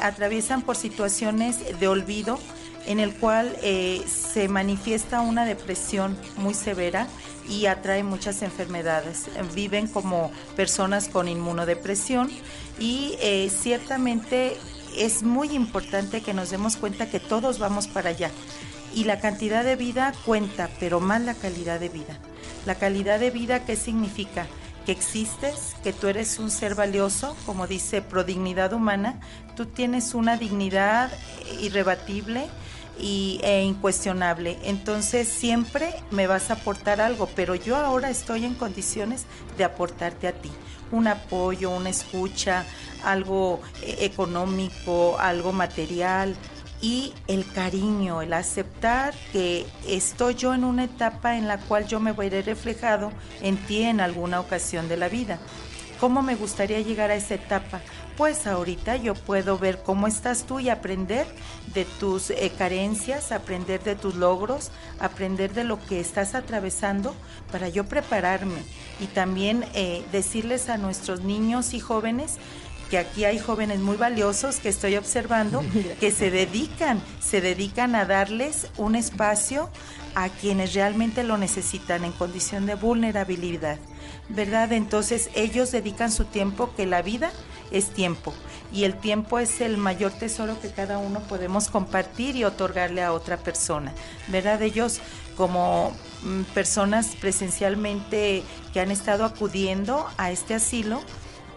Atraviesan 0.00 0.60
por 0.60 0.74
situaciones 0.74 1.78
de 1.78 1.86
olvido 1.86 2.40
en 2.86 3.00
el 3.00 3.14
cual 3.14 3.56
eh, 3.62 4.02
se 4.06 4.48
manifiesta 4.48 5.20
una 5.20 5.44
depresión 5.44 6.16
muy 6.36 6.54
severa 6.54 7.06
y 7.48 7.66
atrae 7.66 8.02
muchas 8.02 8.42
enfermedades. 8.42 9.26
Viven 9.54 9.88
como 9.88 10.30
personas 10.56 11.08
con 11.08 11.28
inmunodepresión 11.28 12.30
y 12.78 13.16
eh, 13.20 13.50
ciertamente 13.50 14.56
es 14.96 15.22
muy 15.22 15.50
importante 15.52 16.20
que 16.20 16.34
nos 16.34 16.50
demos 16.50 16.76
cuenta 16.76 17.10
que 17.10 17.20
todos 17.20 17.58
vamos 17.58 17.86
para 17.88 18.10
allá. 18.10 18.30
Y 18.94 19.04
la 19.04 19.20
cantidad 19.20 19.64
de 19.64 19.76
vida 19.76 20.12
cuenta, 20.24 20.68
pero 20.80 21.00
más 21.00 21.20
la 21.20 21.34
calidad 21.34 21.78
de 21.78 21.88
vida. 21.88 22.18
La 22.66 22.74
calidad 22.74 23.20
de 23.20 23.30
vida, 23.30 23.64
¿qué 23.64 23.76
significa? 23.76 24.46
Que 24.84 24.92
existes, 24.92 25.76
que 25.84 25.92
tú 25.92 26.08
eres 26.08 26.38
un 26.38 26.50
ser 26.50 26.74
valioso, 26.74 27.36
como 27.46 27.66
dice 27.66 28.02
Prodignidad 28.02 28.72
Humana, 28.72 29.20
tú 29.54 29.66
tienes 29.66 30.14
una 30.14 30.36
dignidad 30.36 31.12
irrebatible 31.60 32.48
y, 33.00 33.40
e 33.42 33.62
incuestionable. 33.62 34.58
Entonces 34.64 35.28
siempre 35.28 35.94
me 36.10 36.26
vas 36.26 36.50
a 36.50 36.54
aportar 36.54 37.00
algo, 37.00 37.28
pero 37.34 37.54
yo 37.54 37.76
ahora 37.76 38.10
estoy 38.10 38.44
en 38.44 38.54
condiciones 38.54 39.26
de 39.56 39.64
aportarte 39.64 40.28
a 40.28 40.32
ti 40.32 40.50
un 40.92 41.06
apoyo, 41.06 41.70
una 41.70 41.90
escucha, 41.90 42.64
algo 43.04 43.60
eh, 43.82 43.98
económico, 44.00 45.18
algo 45.18 45.52
material 45.52 46.34
y 46.82 47.12
el 47.26 47.50
cariño, 47.52 48.22
el 48.22 48.32
aceptar 48.32 49.14
que 49.32 49.66
estoy 49.86 50.34
yo 50.34 50.54
en 50.54 50.64
una 50.64 50.84
etapa 50.84 51.36
en 51.36 51.46
la 51.46 51.58
cual 51.58 51.86
yo 51.86 52.00
me 52.00 52.12
veré 52.12 52.42
reflejado 52.42 53.12
en 53.42 53.56
ti 53.56 53.82
en 53.82 54.00
alguna 54.00 54.40
ocasión 54.40 54.88
de 54.88 54.96
la 54.96 55.08
vida. 55.08 55.38
¿Cómo 56.00 56.22
me 56.22 56.34
gustaría 56.34 56.80
llegar 56.80 57.10
a 57.10 57.16
esa 57.16 57.34
etapa? 57.34 57.82
Pues 58.16 58.46
ahorita 58.46 58.96
yo 58.96 59.14
puedo 59.14 59.58
ver 59.58 59.82
cómo 59.82 60.06
estás 60.06 60.44
tú 60.44 60.58
y 60.58 60.70
aprender 60.70 61.26
de 61.74 61.84
tus 61.84 62.30
eh, 62.30 62.52
carencias, 62.56 63.32
aprender 63.32 63.82
de 63.82 63.94
tus 63.94 64.14
logros, 64.16 64.70
aprender 64.98 65.52
de 65.52 65.64
lo 65.64 65.78
que 65.86 66.00
estás 66.00 66.34
atravesando 66.34 67.14
para 67.52 67.68
yo 67.68 67.84
prepararme 67.84 68.62
y 69.00 69.06
también 69.06 69.64
eh, 69.74 70.04
decirles 70.12 70.68
a 70.68 70.78
nuestros 70.78 71.22
niños 71.22 71.74
y 71.74 71.80
jóvenes 71.80 72.36
que 72.90 72.98
aquí 72.98 73.24
hay 73.24 73.38
jóvenes 73.38 73.78
muy 73.78 73.96
valiosos 73.96 74.58
que 74.58 74.68
estoy 74.68 74.96
observando 74.96 75.62
que 76.00 76.10
se 76.10 76.30
dedican, 76.30 77.00
se 77.20 77.40
dedican 77.40 77.94
a 77.94 78.04
darles 78.04 78.66
un 78.76 78.96
espacio 78.96 79.70
a 80.16 80.28
quienes 80.28 80.74
realmente 80.74 81.22
lo 81.22 81.38
necesitan 81.38 82.04
en 82.04 82.10
condición 82.12 82.66
de 82.66 82.74
vulnerabilidad. 82.74 83.78
¿verdad? 84.30 84.72
Entonces 84.72 85.30
ellos 85.34 85.72
dedican 85.72 86.10
su 86.10 86.24
tiempo, 86.24 86.72
que 86.76 86.86
la 86.86 87.02
vida 87.02 87.32
es 87.70 87.90
tiempo 87.90 88.34
y 88.72 88.84
el 88.84 88.94
tiempo 88.94 89.38
es 89.38 89.60
el 89.60 89.76
mayor 89.76 90.12
tesoro 90.12 90.60
que 90.60 90.70
cada 90.70 90.98
uno 90.98 91.20
podemos 91.20 91.68
compartir 91.68 92.36
y 92.36 92.44
otorgarle 92.44 93.02
a 93.02 93.12
otra 93.12 93.36
persona, 93.36 93.92
¿verdad? 94.28 94.62
Ellos 94.62 95.00
como 95.36 95.92
mm, 96.22 96.42
personas 96.54 97.16
presencialmente 97.20 98.42
que 98.72 98.80
han 98.80 98.90
estado 98.90 99.24
acudiendo 99.24 100.06
a 100.18 100.30
este 100.30 100.54
asilo, 100.54 101.00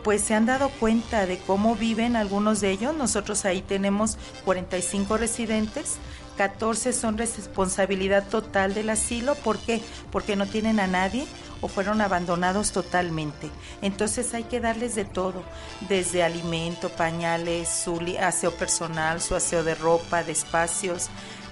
pues 0.04 0.22
se 0.22 0.34
han 0.34 0.46
dado 0.46 0.70
cuenta 0.70 1.26
de 1.26 1.38
cómo 1.38 1.76
viven 1.76 2.16
algunos 2.16 2.62
de 2.62 2.72
ellos. 2.72 2.96
Nosotros 2.96 3.46
ahí 3.46 3.62
tenemos 3.62 4.18
45 4.44 5.18
residentes, 5.18 5.98
14 6.38 6.94
son 6.94 7.18
responsabilidad 7.18 8.28
total 8.28 8.74
del 8.74 8.90
asilo. 8.90 9.36
¿Por 9.36 9.60
qué? 9.60 9.82
Porque 10.12 10.36
no 10.36 10.48
tienen 10.48 10.80
a 10.80 10.88
nadie 10.88 11.26
o 11.64 11.70
fueron 11.70 12.02
abandonados 12.02 12.74
totalmente. 12.74 13.50
Entonces 13.82 14.34
hay 14.34 14.44
que 14.44 14.60
darles 14.60 14.96
de 14.96 15.06
todo, 15.06 15.44
desde 15.88 16.22
alimento, 16.22 16.90
pañales, 16.90 17.70
su 17.70 18.00
aseo 18.20 18.52
personal, 18.52 19.22
su 19.22 19.34
aseo 19.34 19.64
de 19.64 19.74
ropa, 19.74 20.24
de 20.24 20.34
espacios. 20.34 21.10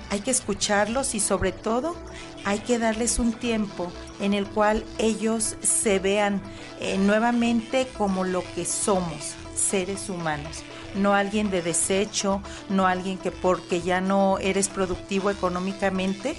Hay 0.09 0.19
que 0.19 0.31
escucharlos 0.31 1.15
y 1.15 1.21
sobre 1.21 1.53
todo 1.53 1.95
hay 2.43 2.59
que 2.59 2.77
darles 2.77 3.19
un 3.19 3.31
tiempo 3.31 3.89
en 4.19 4.33
el 4.33 4.45
cual 4.45 4.83
ellos 4.97 5.55
se 5.61 5.99
vean 5.99 6.41
eh, 6.81 6.97
nuevamente 6.97 7.87
como 7.97 8.25
lo 8.25 8.43
que 8.53 8.65
somos, 8.65 9.35
seres 9.55 10.09
humanos 10.09 10.63
no 10.95 11.13
alguien 11.13 11.49
de 11.49 11.61
desecho, 11.61 12.41
no 12.69 12.87
alguien 12.87 13.17
que 13.17 13.31
porque 13.31 13.81
ya 13.81 14.01
no 14.01 14.39
eres 14.39 14.69
productivo 14.69 15.29
económicamente, 15.29 16.35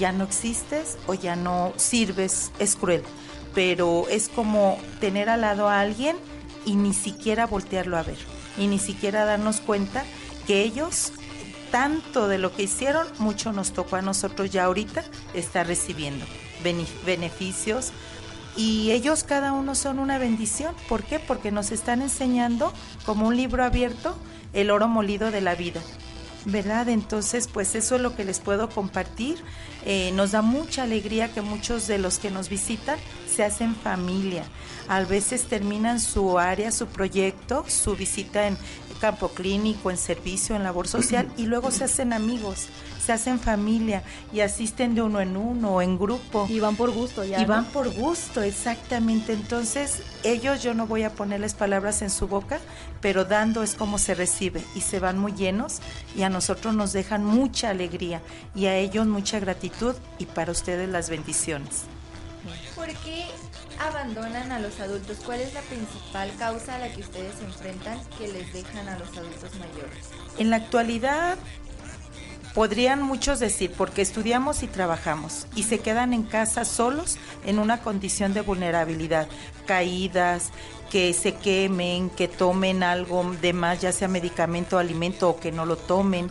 ya 0.00 0.10
no 0.10 0.24
existes 0.24 0.98
o 1.06 1.14
ya 1.14 1.36
no 1.36 1.72
sirves, 1.76 2.50
es 2.58 2.74
cruel, 2.74 3.04
pero 3.54 4.08
es 4.08 4.28
como 4.28 4.78
tener 4.98 5.28
al 5.28 5.42
lado 5.42 5.68
a 5.68 5.80
alguien 5.80 6.16
y 6.66 6.74
ni 6.74 6.92
siquiera 6.92 7.46
voltearlo 7.46 7.96
a 7.96 8.02
ver, 8.02 8.18
y 8.58 8.66
ni 8.66 8.80
siquiera 8.80 9.24
darnos 9.24 9.60
cuenta 9.60 10.04
que 10.46 10.62
ellos, 10.62 11.12
tanto 11.70 12.26
de 12.26 12.38
lo 12.38 12.52
que 12.52 12.64
hicieron, 12.64 13.06
mucho 13.18 13.52
nos 13.52 13.72
tocó 13.72 13.96
a 13.96 14.02
nosotros 14.02 14.50
ya 14.50 14.64
ahorita 14.64 15.04
estar 15.34 15.66
recibiendo 15.66 16.24
beneficios. 17.06 17.92
Y 18.56 18.90
ellos 18.90 19.22
cada 19.22 19.52
uno 19.52 19.74
son 19.74 20.00
una 20.00 20.18
bendición. 20.18 20.74
¿Por 20.88 21.04
qué? 21.04 21.18
Porque 21.20 21.52
nos 21.52 21.70
están 21.70 22.02
enseñando, 22.02 22.72
como 23.06 23.28
un 23.28 23.36
libro 23.36 23.64
abierto, 23.64 24.16
el 24.52 24.70
oro 24.70 24.88
molido 24.88 25.30
de 25.30 25.40
la 25.40 25.54
vida. 25.54 25.80
¿Verdad? 26.44 26.88
Entonces, 26.88 27.48
pues 27.48 27.74
eso 27.74 27.96
es 27.96 28.00
lo 28.00 28.16
que 28.16 28.24
les 28.24 28.40
puedo 28.40 28.68
compartir. 28.68 29.38
Eh, 29.84 30.12
nos 30.14 30.32
da 30.32 30.42
mucha 30.42 30.82
alegría 30.82 31.32
que 31.32 31.40
muchos 31.40 31.86
de 31.86 31.98
los 31.98 32.18
que 32.18 32.30
nos 32.30 32.48
visitan 32.48 32.98
se 33.28 33.44
hacen 33.44 33.74
familia. 33.74 34.44
A 34.88 35.02
veces 35.04 35.44
terminan 35.44 36.00
su 36.00 36.38
área, 36.38 36.72
su 36.72 36.86
proyecto, 36.86 37.64
su 37.68 37.96
visita 37.96 38.46
en 38.46 38.58
campo 39.00 39.30
clínico, 39.30 39.90
en 39.90 39.96
servicio, 39.96 40.54
en 40.54 40.62
labor 40.62 40.86
social 40.86 41.32
y 41.36 41.46
luego 41.46 41.70
se 41.70 41.84
hacen 41.84 42.12
amigos 42.12 42.68
se 43.10 43.14
hacen 43.14 43.40
familia 43.40 44.04
y 44.32 44.38
asisten 44.38 44.94
de 44.94 45.02
uno 45.02 45.20
en 45.20 45.36
uno 45.36 45.74
o 45.74 45.82
en 45.82 45.98
grupo. 45.98 46.46
Y 46.48 46.60
van 46.60 46.76
por 46.76 46.92
gusto 46.92 47.24
ya. 47.24 47.40
Y 47.40 47.44
van 47.44 47.64
por 47.64 47.92
gusto, 47.92 48.40
exactamente. 48.40 49.32
Entonces, 49.32 50.02
ellos 50.22 50.62
yo 50.62 50.74
no 50.74 50.86
voy 50.86 51.02
a 51.02 51.10
ponerles 51.10 51.54
palabras 51.54 52.02
en 52.02 52.10
su 52.10 52.28
boca, 52.28 52.60
pero 53.00 53.24
dando 53.24 53.64
es 53.64 53.74
como 53.74 53.98
se 53.98 54.14
recibe 54.14 54.62
y 54.76 54.82
se 54.82 55.00
van 55.00 55.18
muy 55.18 55.32
llenos 55.32 55.80
y 56.14 56.22
a 56.22 56.28
nosotros 56.28 56.72
nos 56.72 56.92
dejan 56.92 57.24
mucha 57.24 57.70
alegría 57.70 58.22
y 58.54 58.66
a 58.66 58.76
ellos 58.76 59.08
mucha 59.08 59.40
gratitud 59.40 59.96
y 60.18 60.26
para 60.26 60.52
ustedes 60.52 60.88
las 60.88 61.10
bendiciones. 61.10 61.86
¿Por 62.76 62.86
qué 62.86 63.24
abandonan 63.80 64.52
a 64.52 64.60
los 64.60 64.78
adultos? 64.78 65.18
¿Cuál 65.26 65.40
es 65.40 65.52
la 65.52 65.62
principal 65.62 66.30
causa 66.38 66.76
a 66.76 66.78
la 66.78 66.92
que 66.92 67.00
ustedes 67.00 67.34
se 67.34 67.44
enfrentan 67.44 67.98
que 68.18 68.28
les 68.28 68.52
dejan 68.52 68.88
a 68.88 68.96
los 69.00 69.08
adultos 69.16 69.50
mayores? 69.58 70.10
En 70.38 70.50
la 70.50 70.56
actualidad 70.56 71.36
Podrían 72.54 73.00
muchos 73.02 73.38
decir, 73.38 73.72
porque 73.76 74.02
estudiamos 74.02 74.64
y 74.64 74.66
trabajamos 74.66 75.46
y 75.54 75.62
se 75.62 75.78
quedan 75.78 76.12
en 76.12 76.24
casa 76.24 76.64
solos 76.64 77.16
en 77.46 77.60
una 77.60 77.80
condición 77.80 78.34
de 78.34 78.40
vulnerabilidad, 78.40 79.28
caídas, 79.66 80.50
que 80.90 81.12
se 81.12 81.34
quemen, 81.34 82.10
que 82.10 82.26
tomen 82.26 82.82
algo 82.82 83.24
de 83.40 83.52
más, 83.52 83.80
ya 83.80 83.92
sea 83.92 84.08
medicamento 84.08 84.78
alimento, 84.78 85.30
o 85.30 85.38
que 85.38 85.52
no 85.52 85.64
lo 85.64 85.76
tomen, 85.76 86.28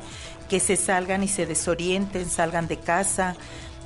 que 0.49 0.59
se 0.59 0.75
salgan 0.75 1.23
y 1.23 1.29
se 1.29 1.45
desorienten, 1.45 2.29
salgan 2.29 2.67
de 2.67 2.77
casa. 2.77 3.37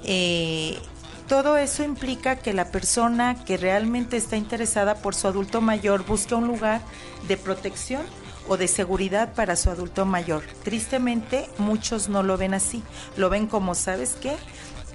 Eh, 0.03 0.79
todo 1.27 1.57
eso 1.57 1.83
implica 1.83 2.37
que 2.37 2.53
la 2.53 2.71
persona 2.71 3.45
que 3.45 3.57
realmente 3.57 4.17
está 4.17 4.37
interesada 4.37 4.95
por 4.95 5.13
su 5.13 5.27
adulto 5.27 5.61
mayor 5.61 6.03
busque 6.03 6.33
un 6.33 6.47
lugar 6.47 6.81
de 7.27 7.37
protección 7.37 8.01
o 8.47 8.57
de 8.57 8.67
seguridad 8.67 9.33
para 9.33 9.55
su 9.55 9.69
adulto 9.69 10.05
mayor. 10.05 10.43
Tristemente, 10.63 11.49
muchos 11.57 12.09
no 12.09 12.23
lo 12.23 12.37
ven 12.37 12.53
así. 12.53 12.83
Lo 13.17 13.29
ven 13.29 13.47
como, 13.47 13.75
¿sabes 13.75 14.17
qué? 14.21 14.35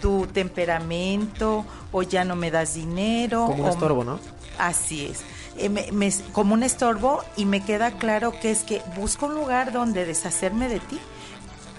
Tu 0.01 0.27
temperamento 0.27 1.65
o 1.93 2.03
ya 2.03 2.25
no 2.25 2.37
me 2.37 2.51
das 2.51 2.75
dinero. 2.75 3.47
Como 3.47 3.65
un 3.65 3.71
estorbo, 3.71 4.05
¿no? 4.05 4.21
Así 4.59 5.07
es. 5.07 5.23
Eh, 5.57 6.13
como 6.33 6.55
un 6.55 6.63
estorbo 6.63 7.25
y 7.37 7.45
me 7.45 7.65
queda 7.65 7.93
claro 7.93 8.33
que 8.41 8.51
es 8.51 8.63
que 8.63 8.81
busco 8.97 9.27
un 9.27 9.35
lugar 9.35 9.73
donde 9.73 10.05
deshacerme 10.05 10.69
de 10.69 10.81
ti. 10.81 10.99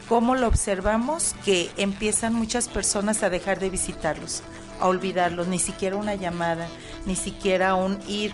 ¿Cómo 0.10 0.36
lo 0.36 0.48
observamos? 0.48 1.36
Que 1.46 1.70
empiezan 1.78 2.34
muchas 2.34 2.68
personas 2.68 3.22
a 3.22 3.30
dejar 3.30 3.60
de 3.60 3.70
visitarlos, 3.70 4.42
a 4.80 4.88
olvidarlos, 4.88 5.48
ni 5.48 5.60
siquiera 5.60 5.96
una 5.98 6.16
llamada, 6.16 6.68
ni 7.06 7.16
siquiera 7.16 7.76
un 7.76 8.00
ir 8.08 8.34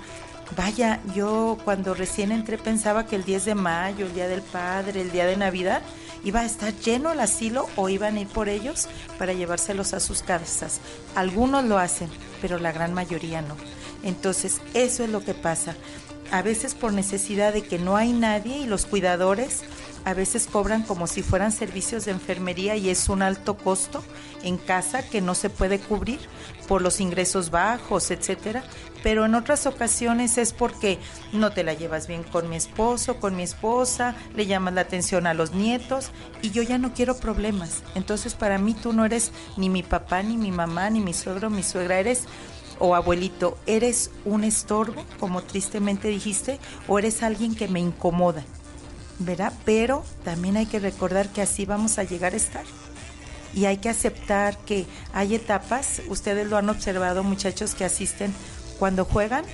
Vaya, 0.56 1.02
yo 1.16 1.58
cuando 1.66 1.96
recién 1.96 2.32
entré 2.32 2.58
pensaba 2.58 3.08
que 3.08 3.16
el 3.16 3.26
10 3.26 3.46
de 3.46 3.56
mayo, 3.56 4.06
el 4.06 4.14
Día 4.14 4.28
del 4.28 4.44
Padre, 4.44 5.02
el 5.02 5.12
Día 5.12 5.26
de 5.26 5.38
Navidad, 5.38 5.82
iba 6.24 6.42
a 6.42 6.46
estar 6.46 6.74
lleno 6.74 7.12
el 7.12 7.20
asilo 7.20 7.68
o 7.76 7.90
iban 7.90 8.16
a 8.16 8.22
ir 8.22 8.28
por 8.28 8.48
ellos 8.48 8.88
para 9.18 9.34
llevárselos 9.34 9.94
a 9.94 10.00
sus 10.00 10.22
casas. 10.22 10.82
Algunos 11.16 11.66
lo 11.66 11.80
hacen, 11.80 12.10
pero 12.42 12.60
la 12.60 12.72
gran 12.72 12.94
mayoría 12.94 13.42
no. 13.42 13.56
Entonces, 14.04 14.62
eso 14.76 15.04
es 15.04 15.10
lo 15.10 15.24
que 15.24 15.34
pasa. 15.34 15.76
A 16.32 16.42
veces 16.42 16.76
por 16.76 16.94
necesidad 16.94 17.52
de 17.52 17.64
que 17.64 17.80
no 17.80 17.98
hay 17.98 18.14
nadie 18.14 18.58
y 18.58 18.66
los 18.66 18.86
cuidadores 18.86 19.64
a 20.06 20.14
veces 20.14 20.48
cobran 20.48 20.84
como 20.84 21.08
si 21.08 21.24
fueran 21.24 21.52
servicios 21.52 22.06
de 22.06 22.12
enfermería 22.12 22.76
y 22.76 22.90
es 22.90 23.10
un 23.10 23.24
alto 23.24 23.58
costo 23.58 24.04
en 24.44 24.58
casa 24.58 25.08
que 25.08 25.22
no 25.22 25.34
se 25.34 25.50
puede 25.50 25.80
cubrir 25.80 26.20
por 26.68 26.84
los 26.84 27.00
ingresos 27.02 27.50
bajos, 27.50 28.12
etcétera, 28.12 28.64
pero 29.06 29.24
en 29.24 29.36
otras 29.36 29.68
ocasiones 29.68 30.40
es 30.40 30.52
porque 30.52 30.98
no 31.32 31.52
te 31.52 31.64
la 31.64 31.76
llevas 31.76 32.08
bien 32.08 32.24
con 32.24 32.50
mi 32.50 32.56
esposo, 32.56 33.20
con 33.20 33.36
mi 33.36 33.44
esposa, 33.44 34.16
le 34.36 34.48
llamas 34.48 34.74
la 34.74 34.82
atención 34.82 35.28
a 35.28 35.36
los 35.36 35.54
nietos 35.54 36.10
y 36.42 36.50
yo 36.50 36.64
ya 36.64 36.80
no 36.80 36.92
quiero 36.92 37.16
problemas. 37.16 37.84
Entonces, 37.94 38.34
para 38.34 38.58
mí 38.58 38.74
tú 38.74 38.94
no 38.94 39.06
eres 39.06 39.32
ni 39.58 39.70
mi 39.70 39.84
papá, 39.84 40.24
ni 40.24 40.38
mi 40.38 40.52
mamá, 40.52 40.90
ni 40.90 41.02
mi 41.02 41.14
suegro, 41.14 41.52
mi 41.52 41.62
suegra, 41.62 42.00
eres 42.00 42.24
o 42.80 42.96
abuelito, 42.96 43.60
¿eres 43.68 44.10
un 44.26 44.44
estorbo, 44.44 45.06
como 45.20 45.44
tristemente 45.44 46.08
dijiste, 46.08 46.60
o 46.88 46.98
eres 46.98 47.22
alguien 47.22 47.54
que 47.54 47.68
me 47.68 47.82
incomoda? 47.82 48.44
¿Verdad? 49.20 49.54
Pero 49.66 50.04
también 50.24 50.58
hay 50.58 50.66
que 50.66 50.80
recordar 50.80 51.30
que 51.30 51.44
así 51.44 51.68
vamos 51.68 52.00
a 52.00 52.04
llegar 52.06 52.34
a 52.34 52.38
estar. 52.38 52.64
Y 53.54 53.66
hay 53.66 53.78
que 53.78 53.90
aceptar 53.90 54.58
que 54.66 54.88
hay 55.14 55.36
etapas, 55.36 56.02
ustedes 56.10 56.50
lo 56.50 56.58
han 56.58 56.70
observado 56.70 57.24
muchachos 57.24 57.76
que 57.76 57.86
asisten 57.86 58.34
cuando 58.80 59.06
juegan 59.06 59.46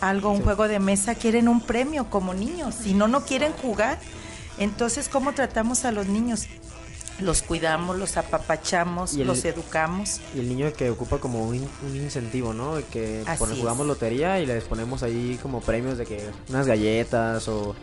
algo, 0.00 0.30
un 0.30 0.42
juego 0.42 0.68
de 0.68 0.78
mesa, 0.78 1.14
quieren 1.14 1.48
un 1.48 1.60
premio 1.60 2.10
como 2.10 2.34
niños, 2.34 2.74
si 2.74 2.94
no, 2.94 3.08
no 3.08 3.24
quieren 3.24 3.52
jugar. 3.52 3.98
Entonces, 4.58 5.08
¿cómo 5.08 5.32
tratamos 5.32 5.84
a 5.84 5.92
los 5.92 6.06
niños? 6.06 6.46
los 7.20 7.42
cuidamos, 7.42 7.96
los 7.96 8.16
apapachamos, 8.16 9.14
los 9.14 9.44
educamos. 9.44 10.20
Y 10.34 10.40
el 10.40 10.48
niño 10.48 10.72
que 10.72 10.90
ocupa 10.90 11.18
como 11.18 11.46
un, 11.46 11.66
incentivo, 11.94 12.52
¿no? 12.52 12.74
Que 12.92 13.24
por 13.38 13.54
jugamos 13.56 13.86
lotería 13.86 14.40
y 14.40 14.46
les 14.46 14.64
ponemos 14.64 15.02
ahí 15.02 15.38
como 15.42 15.60
premios 15.60 15.98
de 15.98 16.06
que 16.06 16.28
unas 16.48 16.66
galletas 16.66 17.48
o... 17.48 17.74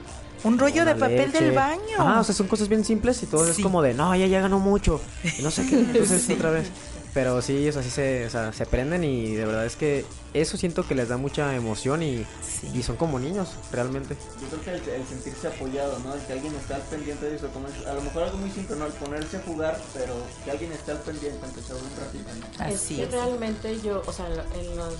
Un 0.44 0.60
rollo 0.60 0.84
de 0.84 0.96
papel 0.96 1.32
del 1.32 1.52
baño. 1.52 1.98
Ah, 1.98 2.20
o 2.20 2.24
sea, 2.24 2.36
son 2.36 2.48
cosas 2.48 2.68
bien 2.68 2.84
simples 2.84 3.24
y 3.24 3.28
todo 3.28 3.50
es 3.50 3.58
como 3.60 3.82
de, 3.82 3.94
no, 3.94 4.14
ya, 4.16 4.28
ya 4.28 4.42
ganó 4.42 4.60
mucho. 4.60 5.00
no 5.42 5.50
sé 5.50 5.66
qué, 5.66 5.76
entonces 5.80 6.30
otra 6.30 6.52
vez. 6.52 6.70
Pero 7.14 7.42
sí, 7.44 7.70
o 7.70 7.72
sea, 7.72 7.84
se, 7.84 8.26
o 8.26 8.30
sea, 8.30 8.54
se 8.54 8.66
prenden 8.66 9.04
y 9.04 9.36
de 9.36 9.46
verdad 9.46 9.66
es 9.66 9.76
que 9.76 10.04
eso 10.34 10.58
siento 10.58 10.88
que 10.88 10.96
les 10.96 11.10
da 11.10 11.18
mucha 11.18 11.56
emoción 11.56 12.02
y, 12.02 12.26
y 12.74 12.82
son 12.82 12.96
como 12.96 13.20
niños, 13.20 13.50
realmente. 13.72 14.18
Yo 14.42 14.58
creo 14.58 14.82
que 14.82 14.96
el, 14.96 15.06
sentirse 15.06 15.48
apoyado, 15.48 16.00
¿no? 16.00 16.16
El 16.16 16.22
que 16.22 16.34
alguien 16.34 16.56
está 16.56 16.78
al 16.78 16.82
pendiente 16.82 17.26
de 17.30 17.36
eso, 17.36 17.50
como 17.50 17.68
a 17.68 17.94
lo 17.94 18.02
mejor 18.02 18.24
algo 18.24 18.38
muy 18.38 18.50
simple, 18.50 18.76
¿no? 18.78 18.88
El 18.88 18.94
ponerse 18.94 19.38
a 19.38 19.42
jugar, 19.42 19.80
pero 19.94 20.16
que 20.44 20.52
alguien 20.52 20.72
esté 20.72 20.92
al 20.92 21.00
pendiente, 21.00 21.40
aunque 21.44 21.62
sea 21.62 21.76
un 21.76 21.82
ratito, 22.00 22.30
¿no? 22.58 22.66
Así 22.66 23.00
es. 23.00 23.10
Que 23.10 23.16
realmente 23.16 23.80
yo, 23.82 24.02
o 24.08 24.12
sea, 24.12 24.28
en 24.28 24.76
las 24.76 24.94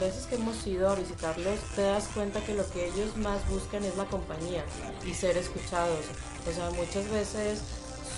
veces 0.00 0.26
que 0.26 0.36
hemos 0.36 0.66
ido 0.66 0.88
a 0.88 0.94
visitarlos, 0.94 1.58
te 1.74 1.82
das 1.82 2.08
cuenta 2.14 2.40
que 2.40 2.54
lo 2.54 2.68
que 2.70 2.86
ellos 2.86 3.16
más 3.16 3.46
buscan 3.50 3.84
es 3.84 3.96
la 3.96 4.06
compañía 4.06 4.64
y 5.04 5.12
ser 5.12 5.36
escuchados. 5.36 6.04
O 6.48 6.52
sea, 6.54 6.70
muchas 6.70 7.10
veces 7.10 7.60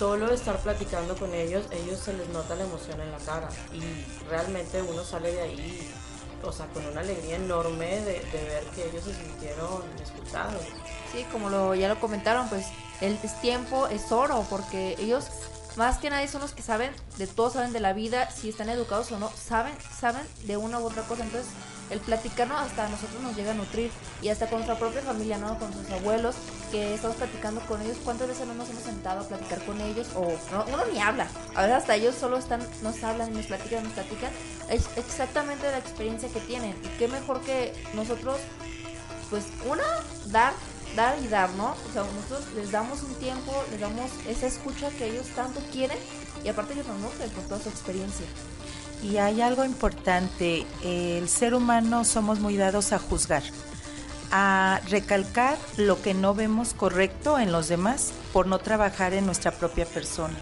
solo 0.01 0.33
estar 0.33 0.57
platicando 0.57 1.15
con 1.15 1.31
ellos, 1.35 1.63
ellos 1.69 1.99
se 1.99 2.13
les 2.13 2.27
nota 2.29 2.55
la 2.55 2.63
emoción 2.63 2.99
en 3.01 3.11
la 3.11 3.19
cara 3.19 3.49
y 3.71 3.81
realmente 4.27 4.81
uno 4.81 5.03
sale 5.03 5.31
de 5.31 5.41
ahí, 5.41 5.93
o 6.43 6.51
sea, 6.51 6.65
con 6.73 6.83
una 6.87 7.01
alegría 7.01 7.35
enorme 7.35 8.01
de, 8.01 8.19
ver 8.31 8.63
que 8.73 8.89
ellos 8.89 9.03
se 9.03 9.13
sintieron 9.13 9.83
escuchados. 10.01 10.63
Sí, 11.11 11.23
como 11.31 11.51
lo, 11.51 11.75
ya 11.75 11.87
lo 11.87 11.99
comentaron, 11.99 12.49
pues 12.49 12.65
el 12.99 13.15
tiempo 13.41 13.85
es 13.89 14.11
oro 14.11 14.43
porque 14.49 14.95
ellos 14.97 15.27
más 15.75 15.99
que 15.99 16.09
nadie 16.09 16.27
son 16.27 16.41
los 16.41 16.53
que 16.53 16.63
saben 16.63 16.91
de 17.19 17.27
todo, 17.27 17.51
saben 17.51 17.71
de 17.71 17.79
la 17.79 17.93
vida, 17.93 18.31
si 18.31 18.49
están 18.49 18.69
educados 18.69 19.11
o 19.11 19.19
no, 19.19 19.29
saben, 19.29 19.75
saben 19.99 20.23
de 20.45 20.57
una 20.57 20.79
u 20.79 20.85
otra 20.87 21.03
cosa. 21.03 21.21
Entonces, 21.21 21.51
el 21.91 21.99
platicarnos 21.99 22.59
hasta 22.59 22.87
nosotros 22.89 23.21
nos 23.21 23.35
llega 23.35 23.51
a 23.51 23.53
nutrir 23.53 23.91
y 24.21 24.29
hasta 24.29 24.47
con 24.47 24.59
nuestra 24.59 24.79
propia 24.79 25.01
familia, 25.01 25.37
¿no? 25.37 25.59
Con 25.59 25.71
sus 25.73 25.89
abuelos, 25.91 26.35
que 26.71 26.95
estamos 26.95 27.17
platicando 27.17 27.61
con 27.61 27.81
ellos, 27.81 27.97
¿cuántas 28.03 28.29
veces 28.29 28.47
no 28.47 28.53
nos 28.53 28.69
hemos 28.69 28.83
sentado 28.83 29.21
a 29.21 29.27
platicar 29.27 29.63
con 29.65 29.79
ellos? 29.81 30.07
O 30.15 30.21
uno 30.21 30.85
ni 30.91 30.99
habla, 30.99 31.27
a 31.53 31.61
veces 31.61 31.77
hasta 31.77 31.95
ellos 31.95 32.15
solo 32.15 32.37
están, 32.37 32.65
nos 32.81 33.03
hablan, 33.03 33.33
nos 33.33 33.45
platican, 33.45 33.83
nos 33.83 33.93
platican. 33.93 34.31
Es 34.69 34.89
exactamente 34.95 35.69
la 35.69 35.77
experiencia 35.77 36.29
que 36.29 36.39
tienen 36.39 36.75
y 36.83 36.87
qué 36.97 37.07
mejor 37.07 37.41
que 37.41 37.73
nosotros, 37.93 38.39
pues, 39.29 39.43
una, 39.67 39.83
dar 40.27 40.53
dar 40.95 41.17
y 41.23 41.27
dar, 41.27 41.49
¿no? 41.51 41.71
O 41.71 41.93
sea, 41.93 42.03
nosotros 42.03 42.53
les 42.55 42.71
damos 42.71 43.01
un 43.03 43.13
tiempo, 43.15 43.51
les 43.71 43.79
damos 43.79 44.11
esa 44.27 44.47
escucha 44.47 44.89
que 44.89 45.07
ellos 45.07 45.27
tanto 45.35 45.61
quieren 45.71 45.97
y 46.43 46.49
aparte 46.49 46.73
ellos 46.73 46.87
nos 46.87 46.99
nutren 46.99 47.29
por 47.31 47.43
toda 47.45 47.61
su 47.61 47.69
experiencia. 47.69 48.25
Y 49.03 49.17
hay 49.17 49.41
algo 49.41 49.65
importante, 49.65 50.65
el 50.83 51.27
ser 51.27 51.55
humano 51.55 52.05
somos 52.05 52.39
muy 52.39 52.55
dados 52.55 52.93
a 52.93 52.99
juzgar, 52.99 53.43
a 54.31 54.79
recalcar 54.89 55.57
lo 55.77 56.01
que 56.01 56.13
no 56.13 56.35
vemos 56.35 56.73
correcto 56.73 57.39
en 57.39 57.51
los 57.51 57.67
demás 57.67 58.13
por 58.31 58.45
no 58.45 58.59
trabajar 58.59 59.13
en 59.13 59.25
nuestra 59.25 59.51
propia 59.51 59.85
persona. 59.85 60.35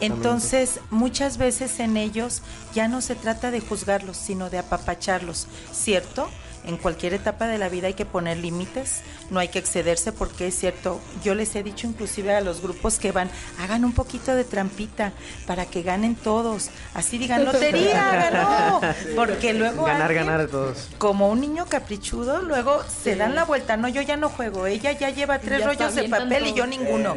Entonces, 0.00 0.80
muchas 0.90 1.38
veces 1.38 1.80
en 1.80 1.96
ellos 1.96 2.42
ya 2.74 2.88
no 2.88 3.00
se 3.00 3.14
trata 3.14 3.50
de 3.50 3.60
juzgarlos, 3.60 4.16
sino 4.16 4.50
de 4.50 4.58
apapacharlos, 4.58 5.46
¿cierto? 5.72 6.28
En 6.64 6.76
cualquier 6.76 7.14
etapa 7.14 7.46
de 7.46 7.58
la 7.58 7.68
vida 7.68 7.86
hay 7.86 7.94
que 7.94 8.04
poner 8.04 8.36
límites, 8.38 9.02
no 9.30 9.40
hay 9.40 9.48
que 9.48 9.58
excederse 9.58 10.12
porque 10.12 10.48
es 10.48 10.58
cierto, 10.58 11.00
yo 11.22 11.34
les 11.34 11.54
he 11.56 11.62
dicho 11.62 11.86
inclusive 11.86 12.34
a 12.34 12.40
los 12.40 12.60
grupos 12.60 12.98
que 12.98 13.12
van, 13.12 13.30
hagan 13.58 13.84
un 13.84 13.92
poquito 13.92 14.34
de 14.34 14.44
trampita 14.44 15.12
para 15.46 15.66
que 15.66 15.82
ganen 15.82 16.14
todos, 16.14 16.70
así 16.94 17.18
digan, 17.18 17.44
lotería, 17.44 18.30
ganó, 18.30 18.80
porque 19.16 19.54
luego... 19.54 19.84
Ganar, 19.84 20.12
ganar 20.14 20.40
de 20.40 20.48
todos. 20.48 20.88
Como 20.98 21.28
un 21.30 21.40
niño 21.40 21.66
caprichudo, 21.66 22.42
luego 22.42 22.82
se 22.84 23.16
dan 23.16 23.34
la 23.34 23.44
vuelta, 23.44 23.76
no, 23.76 23.88
yo 23.88 24.02
ya 24.02 24.16
no 24.16 24.28
juego, 24.28 24.66
ella 24.66 24.92
ya 24.92 25.10
lleva 25.10 25.38
tres 25.38 25.64
rollos 25.64 25.94
de 25.94 26.08
papel 26.08 26.46
y 26.46 26.54
yo 26.54 26.66
ninguno. 26.66 27.16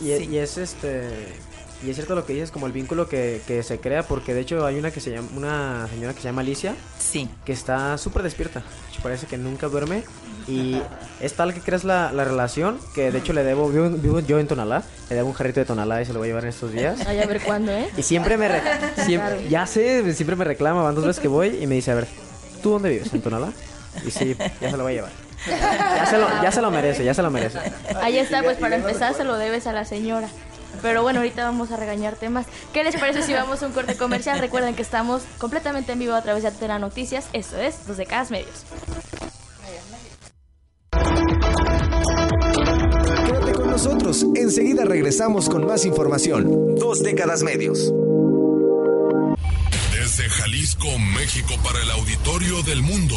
y 0.00 0.36
es 0.36 0.58
este 0.58 1.47
y 1.84 1.90
es 1.90 1.96
cierto 1.96 2.14
lo 2.14 2.26
que 2.26 2.32
dices, 2.32 2.50
como 2.50 2.66
el 2.66 2.72
vínculo 2.72 3.08
que, 3.08 3.40
que 3.46 3.62
se 3.62 3.78
crea, 3.78 4.02
porque 4.02 4.34
de 4.34 4.40
hecho 4.40 4.64
hay 4.66 4.78
una 4.78 4.90
que 4.90 5.00
se 5.00 5.10
llama, 5.10 5.28
una 5.36 5.88
señora 5.88 6.12
que 6.12 6.20
se 6.20 6.28
llama 6.28 6.40
Alicia. 6.40 6.74
Sí. 6.98 7.28
Que 7.44 7.52
está 7.52 7.96
súper 7.98 8.22
despierta. 8.22 8.62
Parece 9.02 9.26
que 9.26 9.38
nunca 9.38 9.68
duerme. 9.68 10.02
Y 10.48 10.80
es 11.20 11.34
tal 11.34 11.52
que 11.54 11.60
creas 11.60 11.84
la, 11.84 12.10
la 12.10 12.24
relación 12.24 12.78
que 12.94 13.12
de 13.12 13.18
hecho 13.18 13.32
le 13.32 13.44
debo, 13.44 13.68
vivo, 13.68 14.20
yo 14.20 14.38
en 14.38 14.48
Tonalá, 14.48 14.82
le 15.10 15.16
debo 15.16 15.28
un 15.28 15.34
jarrito 15.34 15.60
de 15.60 15.66
Tonalá 15.66 16.00
y 16.00 16.06
se 16.06 16.12
lo 16.12 16.18
voy 16.20 16.28
a 16.28 16.30
llevar 16.30 16.44
en 16.44 16.50
estos 16.50 16.72
días. 16.72 16.98
Ay, 17.06 17.20
a 17.20 17.26
ver 17.26 17.40
cuándo, 17.42 17.70
¿eh? 17.70 17.88
Y 17.96 18.02
siempre 18.02 18.36
me, 18.36 18.48
ya 19.50 19.66
sé, 19.66 20.14
siempre 20.14 20.36
me 20.36 20.44
reclama, 20.44 20.82
van 20.82 20.94
dos 20.94 21.04
veces 21.04 21.20
que 21.20 21.28
voy 21.28 21.58
y 21.60 21.66
me 21.66 21.74
dice, 21.74 21.90
a 21.90 21.94
ver, 21.94 22.08
¿tú 22.62 22.70
dónde 22.70 22.88
vives? 22.88 23.12
¿En 23.12 23.20
Tonalá? 23.20 23.52
Y 24.06 24.10
sí, 24.10 24.36
ya 24.60 24.70
se 24.70 24.76
lo 24.76 24.82
voy 24.84 24.92
a 24.92 24.96
llevar. 24.96 25.12
Ya 25.46 26.06
se 26.06 26.18
lo, 26.18 26.42
ya 26.42 26.50
se 26.52 26.60
lo 26.62 26.70
merece, 26.70 27.04
ya 27.04 27.14
se 27.14 27.22
lo 27.22 27.30
merece. 27.30 27.58
Ahí 28.02 28.18
está, 28.18 28.42
pues 28.42 28.56
para 28.56 28.76
empezar 28.76 29.14
se 29.14 29.24
lo 29.24 29.36
debes 29.36 29.66
a 29.66 29.72
la 29.72 29.84
señora. 29.84 30.28
Pero 30.82 31.02
bueno, 31.02 31.20
ahorita 31.20 31.44
vamos 31.44 31.70
a 31.70 31.76
regañarte 31.76 32.28
más. 32.28 32.46
¿Qué 32.72 32.84
les 32.84 32.96
parece 32.96 33.22
si 33.22 33.32
vamos 33.32 33.62
a 33.62 33.66
un 33.66 33.72
corte 33.72 33.96
comercial? 33.96 34.38
Recuerden 34.38 34.74
que 34.74 34.82
estamos 34.82 35.22
completamente 35.38 35.92
en 35.92 35.98
vivo 35.98 36.14
a 36.14 36.22
través 36.22 36.42
de 36.42 36.48
Atena 36.48 36.78
Noticias. 36.78 37.26
Esto 37.32 37.58
es 37.58 37.86
Dos 37.86 37.96
Décadas 37.96 38.30
Medios. 38.30 38.64
Quédate 43.26 43.52
con 43.52 43.70
nosotros. 43.70 44.26
Enseguida 44.34 44.84
regresamos 44.84 45.48
con 45.48 45.66
más 45.66 45.84
información. 45.84 46.74
Dos 46.76 47.02
Décadas 47.02 47.42
Medios. 47.42 47.92
Desde 49.92 50.28
Jalisco, 50.28 50.86
México, 50.98 51.54
para 51.62 51.82
el 51.82 51.90
auditorio 51.90 52.62
del 52.62 52.82
mundo. 52.82 53.16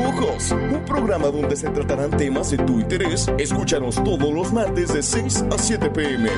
Un 0.00 0.84
programa 0.86 1.28
donde 1.28 1.54
se 1.56 1.68
tratarán 1.68 2.10
temas 2.16 2.50
de 2.50 2.56
tu 2.58 2.80
interés. 2.80 3.30
Escúchanos 3.36 4.02
todos 4.02 4.32
los 4.32 4.50
martes 4.52 4.94
de 4.94 5.02
6 5.02 5.44
a 5.50 5.58
7 5.58 5.90
pm. 5.90 6.30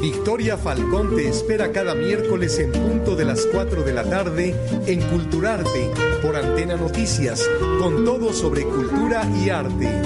Victoria 0.00 0.56
Falcón 0.56 1.14
te 1.14 1.28
espera 1.28 1.70
cada 1.70 1.94
miércoles 1.94 2.58
en 2.58 2.72
punto 2.72 3.14
de 3.14 3.26
las 3.26 3.46
4 3.52 3.82
de 3.82 3.92
la 3.92 4.04
tarde 4.04 4.54
en 4.86 5.02
Culturarte 5.10 5.90
por 6.22 6.36
Antena 6.36 6.76
Noticias, 6.76 7.46
con 7.80 8.06
todo 8.06 8.32
sobre 8.32 8.64
cultura 8.64 9.28
y 9.44 9.50
arte. 9.50 10.00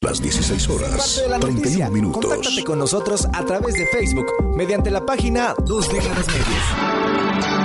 Las 0.00 0.22
16 0.22 0.68
horas, 0.68 1.24
31 1.40 1.90
minutos. 1.90 2.24
Contáctate 2.24 2.62
con 2.62 2.78
nosotros 2.78 3.26
a 3.32 3.44
través 3.44 3.74
de 3.74 3.86
Facebook 3.86 4.26
mediante 4.54 4.90
la 4.90 5.04
página 5.04 5.54
Dos 5.64 5.92
Décadas 5.92 6.26
Medios. 6.28 7.61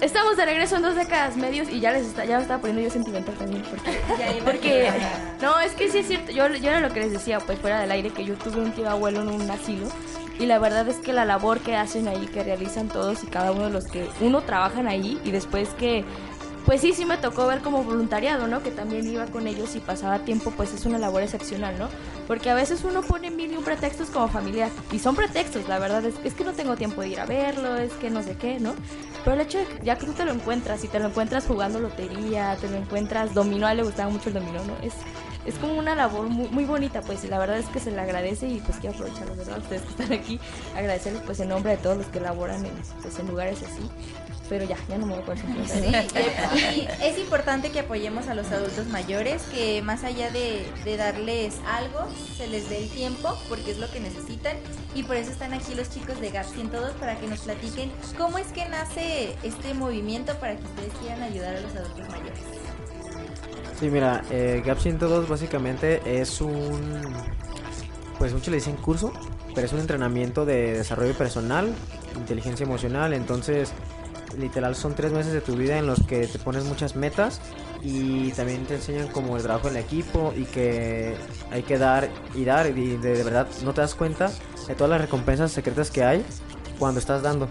Estamos 0.00 0.36
de 0.36 0.44
regreso 0.44 0.74
en 0.76 0.82
dos 0.82 0.96
décadas 0.96 1.36
medios 1.36 1.68
y 1.68 1.78
ya 1.78 1.92
les 1.92 2.06
está, 2.06 2.24
ya 2.24 2.38
me 2.38 2.42
estaba 2.42 2.60
poniendo 2.60 2.82
yo 2.82 2.90
sentimental 2.90 3.36
también 3.36 3.62
porque, 3.62 4.42
porque 4.44 4.90
no 5.40 5.60
es 5.60 5.72
que 5.74 5.88
sí 5.88 5.98
es 5.98 6.08
cierto 6.08 6.32
yo, 6.32 6.48
yo 6.48 6.70
era 6.70 6.80
lo 6.80 6.92
que 6.92 7.00
les 7.00 7.12
decía 7.12 7.38
pues 7.38 7.60
fuera 7.60 7.80
del 7.80 7.92
aire 7.92 8.10
que 8.10 8.24
yo 8.24 8.34
tuve 8.34 8.60
un 8.60 8.72
tío 8.72 8.90
abuelo 8.90 9.22
en 9.22 9.28
un 9.28 9.48
asilo 9.48 9.86
y 10.40 10.46
la 10.46 10.58
verdad 10.58 10.88
es 10.88 10.96
que 10.96 11.12
la 11.12 11.24
labor 11.24 11.60
que 11.60 11.76
hacen 11.76 12.08
ahí 12.08 12.26
que 12.26 12.42
realizan 12.42 12.88
todos 12.88 13.22
y 13.22 13.28
cada 13.28 13.52
uno 13.52 13.66
de 13.66 13.70
los 13.70 13.86
que 13.86 14.08
uno 14.20 14.42
trabajan 14.42 14.88
ahí 14.88 15.20
y 15.24 15.30
después 15.30 15.68
que 15.78 16.04
pues 16.66 16.80
sí, 16.80 16.92
sí 16.92 17.04
me 17.04 17.16
tocó 17.16 17.46
ver 17.46 17.60
como 17.60 17.84
voluntariado, 17.84 18.48
¿no? 18.48 18.60
Que 18.60 18.72
también 18.72 19.06
iba 19.06 19.26
con 19.26 19.46
ellos 19.46 19.76
y 19.76 19.78
pasaba 19.78 20.18
tiempo, 20.24 20.50
pues 20.50 20.74
es 20.74 20.84
una 20.84 20.98
labor 20.98 21.22
excepcional, 21.22 21.78
¿no? 21.78 21.88
Porque 22.26 22.50
a 22.50 22.54
veces 22.54 22.82
uno 22.82 23.02
pone 23.02 23.30
mil 23.30 23.52
y 23.52 23.56
un 23.56 23.62
pretextos 23.62 24.10
como 24.10 24.26
familiar. 24.26 24.68
Y 24.90 24.98
son 24.98 25.14
pretextos, 25.14 25.68
la 25.68 25.78
verdad, 25.78 26.04
es, 26.04 26.16
es 26.24 26.34
que 26.34 26.42
no 26.42 26.52
tengo 26.54 26.74
tiempo 26.74 27.02
de 27.02 27.08
ir 27.08 27.20
a 27.20 27.24
verlo, 27.24 27.76
es 27.76 27.92
que 27.92 28.10
no 28.10 28.20
sé 28.20 28.36
qué, 28.36 28.58
¿no? 28.58 28.74
Pero 29.24 29.36
el 29.36 29.42
hecho 29.42 29.58
de 29.58 29.66
que 29.66 29.84
ya 29.84 29.96
que 29.96 30.06
tú 30.06 30.12
te 30.12 30.24
lo 30.24 30.32
encuentras 30.32 30.82
y 30.82 30.88
te 30.88 30.98
lo 30.98 31.06
encuentras 31.06 31.46
jugando 31.46 31.78
lotería, 31.78 32.56
te 32.60 32.68
lo 32.68 32.76
encuentras 32.78 33.32
dominó, 33.32 33.68
a 33.68 33.70
él 33.70 33.76
le 33.76 33.84
gustaba 33.84 34.10
mucho 34.10 34.30
el 34.30 34.34
dominó, 34.34 34.64
¿no? 34.64 34.76
Es, 34.82 34.94
es 35.46 35.54
como 35.60 35.74
una 35.74 35.94
labor 35.94 36.28
muy, 36.28 36.48
muy 36.48 36.64
bonita, 36.64 37.00
pues, 37.00 37.22
la 37.30 37.38
verdad 37.38 37.58
es 37.58 37.66
que 37.66 37.78
se 37.78 37.92
le 37.92 38.00
agradece 38.00 38.48
y 38.48 38.58
pues 38.58 38.78
quiero 38.78 38.96
aprovecharlo, 38.96 39.36
¿verdad? 39.36 39.58
Ustedes 39.58 39.82
que 39.82 39.90
están 39.90 40.12
aquí, 40.12 40.40
agradecerles 40.76 41.22
pues 41.22 41.38
en 41.38 41.50
nombre 41.50 41.70
de 41.70 41.76
todos 41.76 41.96
los 41.96 42.06
que 42.06 42.18
laboran 42.18 42.64
en, 42.64 42.72
pues, 43.02 43.16
en 43.20 43.28
lugares 43.28 43.62
así 43.62 43.88
pero 44.48 44.64
ya, 44.64 44.76
ya 44.88 44.98
no 44.98 45.06
me 45.06 45.18
voy 45.18 45.22
a. 45.22 45.68
Sí, 45.68 45.92
y 46.54 46.88
es 47.04 47.18
importante 47.18 47.70
que 47.70 47.80
apoyemos 47.80 48.28
a 48.28 48.34
los 48.34 48.50
adultos 48.50 48.86
mayores, 48.86 49.42
que 49.44 49.82
más 49.82 50.04
allá 50.04 50.30
de, 50.30 50.66
de, 50.84 50.96
darles 50.96 51.56
algo, 51.66 52.06
se 52.36 52.46
les 52.46 52.68
dé 52.68 52.78
el 52.78 52.88
tiempo, 52.90 53.36
porque 53.48 53.72
es 53.72 53.78
lo 53.78 53.90
que 53.90 54.00
necesitan, 54.00 54.56
y 54.94 55.02
por 55.02 55.16
eso 55.16 55.30
están 55.30 55.52
aquí 55.52 55.74
los 55.74 55.90
chicos 55.90 56.20
de 56.20 56.30
GAP 56.30 56.46
102 56.46 56.92
para 56.92 57.18
que 57.18 57.26
nos 57.26 57.40
platiquen 57.40 57.90
cómo 58.16 58.38
es 58.38 58.46
que 58.48 58.66
nace 58.68 59.34
este 59.42 59.74
movimiento 59.74 60.34
para 60.36 60.56
que 60.56 60.64
ustedes 60.64 60.92
quieran 61.00 61.22
ayudar 61.22 61.56
a 61.56 61.60
los 61.60 61.74
adultos 61.76 62.08
mayores. 62.08 62.40
Sí, 63.78 63.90
mira, 63.90 64.22
eh, 64.30 64.62
GAP 64.64 64.78
102 64.78 65.28
básicamente 65.28 66.00
es 66.20 66.40
un, 66.40 67.04
pues 68.18 68.32
mucho 68.32 68.50
le 68.50 68.56
dicen 68.56 68.76
curso, 68.76 69.12
pero 69.54 69.66
es 69.66 69.72
un 69.72 69.80
entrenamiento 69.80 70.44
de 70.44 70.78
desarrollo 70.78 71.14
personal, 71.14 71.74
inteligencia 72.16 72.64
emocional, 72.64 73.12
entonces 73.12 73.72
literal 74.38 74.74
son 74.74 74.94
tres 74.94 75.12
meses 75.12 75.32
de 75.32 75.40
tu 75.40 75.56
vida 75.56 75.78
en 75.78 75.86
los 75.86 76.02
que 76.02 76.26
te 76.26 76.38
pones 76.38 76.64
muchas 76.64 76.96
metas 76.96 77.40
y 77.82 78.30
también 78.32 78.64
te 78.64 78.74
enseñan 78.74 79.08
como 79.08 79.36
el 79.36 79.42
trabajo 79.42 79.68
en 79.68 79.76
equipo 79.76 80.32
y 80.36 80.44
que 80.44 81.14
hay 81.50 81.62
que 81.62 81.78
dar 81.78 82.08
y 82.34 82.44
dar 82.44 82.66
y 82.66 82.96
de, 82.96 83.22
verdad 83.22 83.46
no 83.64 83.74
te 83.74 83.80
das 83.80 83.94
cuenta 83.94 84.30
de 84.66 84.74
todas 84.74 84.90
las 84.90 85.00
recompensas 85.00 85.52
secretas 85.52 85.90
que 85.90 86.04
hay 86.04 86.24
cuando 86.78 87.00
estás 87.00 87.22
dando. 87.22 87.48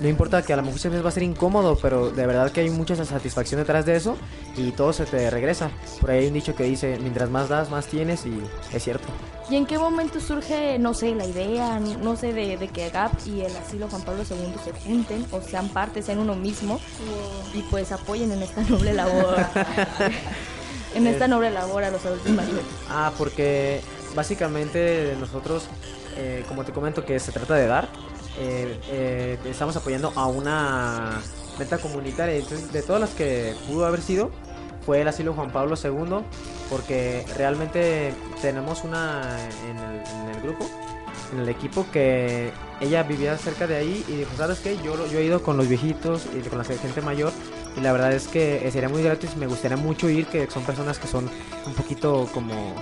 No 0.00 0.06
importa 0.08 0.42
que 0.42 0.52
a 0.52 0.56
lo 0.56 0.62
mejor 0.62 0.78
se 0.78 0.88
va 0.88 1.08
a 1.08 1.12
ser 1.12 1.24
incómodo, 1.24 1.76
pero 1.82 2.10
de 2.10 2.24
verdad 2.24 2.52
que 2.52 2.60
hay 2.60 2.70
mucha 2.70 2.94
satisfacción 3.04 3.60
detrás 3.60 3.84
de 3.84 3.96
eso 3.96 4.16
y 4.56 4.70
todo 4.70 4.92
se 4.92 5.06
te 5.06 5.28
regresa. 5.28 5.70
Por 6.00 6.10
ahí 6.10 6.20
hay 6.20 6.26
un 6.28 6.34
dicho 6.34 6.54
que 6.54 6.64
dice, 6.64 6.98
mientras 7.00 7.30
más 7.30 7.48
das, 7.48 7.68
más 7.70 7.86
tienes 7.86 8.24
y 8.24 8.40
es 8.72 8.84
cierto. 8.84 9.08
¿Y 9.50 9.56
en 9.56 9.64
qué 9.64 9.78
momento 9.78 10.20
surge, 10.20 10.78
no 10.78 10.92
sé, 10.92 11.14
la 11.14 11.24
idea, 11.24 11.80
no 11.80 12.16
sé, 12.16 12.34
de, 12.34 12.58
de 12.58 12.68
que 12.68 12.90
GAP 12.90 13.26
y 13.26 13.40
el 13.40 13.56
asilo 13.56 13.88
Juan 13.88 14.02
Pablo 14.02 14.22
II 14.28 14.54
se 14.62 14.72
junten 14.72 15.24
o 15.30 15.40
sean 15.40 15.70
parte, 15.70 16.02
sean 16.02 16.18
uno 16.18 16.34
mismo 16.34 16.78
y 17.54 17.62
pues 17.62 17.90
apoyen 17.92 18.30
en 18.30 18.42
esta 18.42 18.60
noble 18.62 18.92
labor? 18.92 19.36
en 20.94 21.06
esta 21.06 21.28
noble 21.28 21.50
labor 21.50 21.82
a 21.84 21.90
los 21.90 22.04
adultos 22.04 22.30
mayores. 22.30 22.64
Ah, 22.90 23.10
porque 23.16 23.80
básicamente 24.14 25.16
nosotros, 25.18 25.64
eh, 26.16 26.44
como 26.46 26.64
te 26.64 26.72
comento, 26.72 27.04
que 27.06 27.18
se 27.18 27.32
trata 27.32 27.54
de 27.54 27.66
dar, 27.66 27.88
eh, 28.38 28.78
eh, 28.90 29.38
estamos 29.46 29.76
apoyando 29.76 30.12
a 30.14 30.26
una 30.26 31.22
meta 31.58 31.78
comunitaria. 31.78 32.36
Entonces, 32.36 32.70
de 32.72 32.82
todas 32.82 33.00
las 33.00 33.10
que 33.10 33.54
pudo 33.66 33.86
haber 33.86 34.02
sido, 34.02 34.30
fue 34.88 35.02
el 35.02 35.08
asilo 35.08 35.34
Juan 35.34 35.50
Pablo 35.50 35.74
II, 35.76 36.24
porque 36.70 37.22
realmente 37.36 38.14
tenemos 38.40 38.84
una 38.84 39.36
en 39.68 39.76
el, 39.76 39.96
en 39.96 40.34
el, 40.34 40.40
grupo, 40.40 40.64
en 41.34 41.40
el 41.40 41.48
equipo, 41.50 41.84
que 41.92 42.52
ella 42.80 43.02
vivía 43.02 43.36
cerca 43.36 43.66
de 43.66 43.76
ahí 43.76 44.02
y 44.08 44.12
dijo, 44.12 44.30
¿sabes 44.38 44.60
qué? 44.60 44.78
Yo, 44.78 45.06
yo 45.08 45.18
he 45.18 45.24
ido 45.24 45.42
con 45.42 45.58
los 45.58 45.68
viejitos 45.68 46.26
y 46.34 46.40
con 46.48 46.56
la 46.56 46.64
gente 46.64 47.02
mayor 47.02 47.34
y 47.76 47.82
la 47.82 47.92
verdad 47.92 48.14
es 48.14 48.28
que 48.28 48.66
sería 48.72 48.88
muy 48.88 49.02
gratis, 49.02 49.36
me 49.36 49.46
gustaría 49.46 49.76
mucho 49.76 50.08
ir, 50.08 50.24
que 50.24 50.50
son 50.50 50.62
personas 50.62 50.98
que 50.98 51.06
son 51.06 51.28
un 51.66 51.74
poquito 51.74 52.26
como 52.32 52.74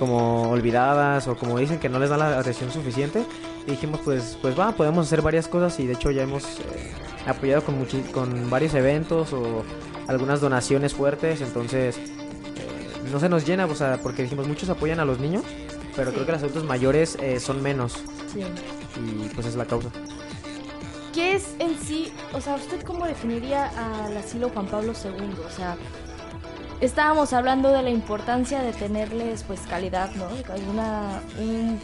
como 0.00 0.50
olvidadas 0.50 1.28
o 1.28 1.36
como 1.36 1.58
dicen 1.58 1.78
que 1.78 1.88
no 1.88 2.00
les 2.00 2.10
da 2.10 2.16
la 2.16 2.40
atención 2.40 2.72
suficiente 2.72 3.22
y 3.68 3.72
dijimos 3.72 4.00
pues 4.02 4.36
pues 4.42 4.58
va 4.58 4.72
podemos 4.72 5.06
hacer 5.06 5.22
varias 5.22 5.46
cosas 5.46 5.78
y 5.78 5.86
de 5.86 5.92
hecho 5.92 6.10
ya 6.10 6.22
hemos 6.22 6.42
eh, 6.42 6.90
apoyado 7.26 7.62
con 7.62 7.84
con 8.10 8.50
varios 8.50 8.74
eventos 8.74 9.32
o 9.34 9.62
algunas 10.08 10.40
donaciones 10.40 10.94
fuertes 10.94 11.40
entonces 11.40 11.96
eh, 11.98 13.10
no 13.12 13.20
se 13.20 13.28
nos 13.28 13.46
llena 13.46 13.66
o 13.66 13.74
sea 13.74 13.98
porque 14.02 14.22
dijimos 14.22 14.46
muchos 14.46 14.68
apoyan 14.68 15.00
a 15.00 15.04
los 15.04 15.20
niños 15.20 15.44
pero 15.96 16.10
sí. 16.10 16.14
creo 16.14 16.26
que 16.26 16.32
los 16.32 16.42
adultos 16.42 16.64
mayores 16.64 17.16
eh, 17.20 17.40
son 17.40 17.62
menos 17.62 17.94
sí. 18.32 18.40
y 18.40 19.28
pues 19.34 19.46
es 19.46 19.56
la 19.56 19.64
causa 19.64 19.90
¿Qué 21.12 21.32
es 21.32 21.56
en 21.58 21.76
sí, 21.76 22.12
o 22.32 22.40
sea, 22.40 22.54
usted 22.54 22.82
cómo 22.82 23.04
definiría 23.04 23.68
al 24.04 24.16
asilo 24.16 24.48
Juan 24.50 24.66
Pablo 24.66 24.92
II? 24.92 25.34
O 25.44 25.50
sea, 25.50 25.76
estábamos 26.80 27.32
hablando 27.32 27.70
de 27.70 27.82
la 27.82 27.90
importancia 27.90 28.62
de 28.62 28.72
tenerles 28.72 29.42
pues 29.42 29.60
calidad, 29.62 30.10
¿no? 30.14 30.28
Alguna 30.52 31.20
un, 31.38 31.80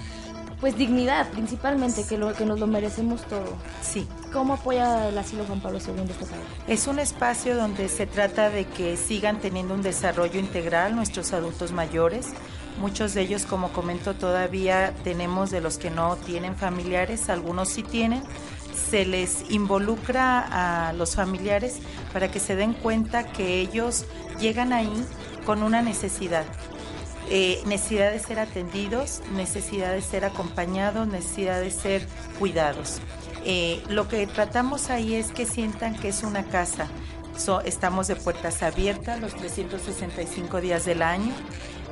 pues 0.60 0.76
dignidad 0.76 1.28
principalmente 1.30 2.04
que 2.06 2.16
lo 2.16 2.32
que 2.34 2.46
nos 2.46 2.58
lo 2.58 2.66
merecemos 2.66 3.22
todo. 3.26 3.56
Sí. 3.82 4.06
¿Cómo 4.32 4.54
apoya 4.54 5.08
el 5.08 5.18
asilo 5.18 5.44
Juan 5.44 5.60
Pablo 5.60 5.78
II 5.78 6.02
esta 6.08 6.26
tarde? 6.26 6.42
Es 6.66 6.86
un 6.86 6.98
espacio 6.98 7.56
donde 7.56 7.88
se 7.88 8.06
trata 8.06 8.50
de 8.50 8.66
que 8.66 8.96
sigan 8.96 9.38
teniendo 9.40 9.74
un 9.74 9.82
desarrollo 9.82 10.40
integral 10.40 10.96
nuestros 10.96 11.32
adultos 11.32 11.72
mayores. 11.72 12.28
Muchos 12.78 13.14
de 13.14 13.22
ellos, 13.22 13.46
como 13.46 13.72
comento, 13.72 14.14
todavía 14.14 14.92
tenemos 15.02 15.50
de 15.50 15.62
los 15.62 15.78
que 15.78 15.90
no 15.90 16.16
tienen 16.16 16.56
familiares, 16.56 17.30
algunos 17.30 17.70
sí 17.70 17.82
tienen, 17.82 18.22
se 18.90 19.06
les 19.06 19.50
involucra 19.50 20.88
a 20.88 20.92
los 20.92 21.16
familiares 21.16 21.78
para 22.12 22.30
que 22.30 22.38
se 22.38 22.54
den 22.54 22.74
cuenta 22.74 23.32
que 23.32 23.60
ellos 23.60 24.04
llegan 24.38 24.74
ahí 24.74 25.04
con 25.46 25.62
una 25.62 25.80
necesidad. 25.80 26.44
Eh, 27.28 27.60
necesidad 27.66 28.12
de 28.12 28.20
ser 28.20 28.38
atendidos, 28.38 29.20
necesidad 29.32 29.92
de 29.92 30.00
ser 30.00 30.24
acompañados, 30.24 31.08
necesidad 31.08 31.60
de 31.60 31.70
ser 31.70 32.06
cuidados. 32.38 33.00
Eh, 33.44 33.82
lo 33.88 34.06
que 34.06 34.26
tratamos 34.26 34.90
ahí 34.90 35.14
es 35.14 35.32
que 35.32 35.44
sientan 35.44 35.96
que 35.96 36.08
es 36.08 36.22
una 36.22 36.44
casa. 36.44 36.88
So, 37.36 37.60
estamos 37.62 38.06
de 38.06 38.16
puertas 38.16 38.62
abiertas 38.62 39.20
los 39.20 39.34
365 39.34 40.60
días 40.60 40.84
del 40.84 41.02
año, 41.02 41.34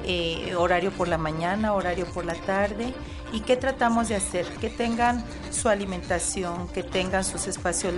eh, 0.04 0.54
horario 0.56 0.90
por 0.90 1.08
la 1.08 1.18
mañana, 1.18 1.74
horario 1.74 2.06
por 2.06 2.24
la 2.24 2.34
tarde. 2.34 2.94
¿Y 3.32 3.40
qué 3.40 3.56
tratamos 3.56 4.08
de 4.08 4.14
hacer? 4.14 4.46
Que 4.60 4.70
tengan 4.70 5.24
su 5.50 5.68
alimentación, 5.68 6.68
que 6.68 6.82
tengan 6.82 7.24
sus 7.24 7.48
espacios 7.48 7.94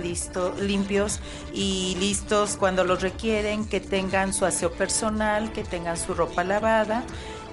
limpios 0.59 1.19
y 1.53 1.95
listos 1.99 2.57
cuando 2.57 2.83
los 2.83 3.01
requieren, 3.01 3.65
que 3.65 3.79
tengan 3.79 4.33
su 4.33 4.45
aseo 4.45 4.71
personal, 4.71 5.51
que 5.51 5.63
tengan 5.63 5.97
su 5.97 6.15
ropa 6.15 6.43
lavada, 6.43 7.03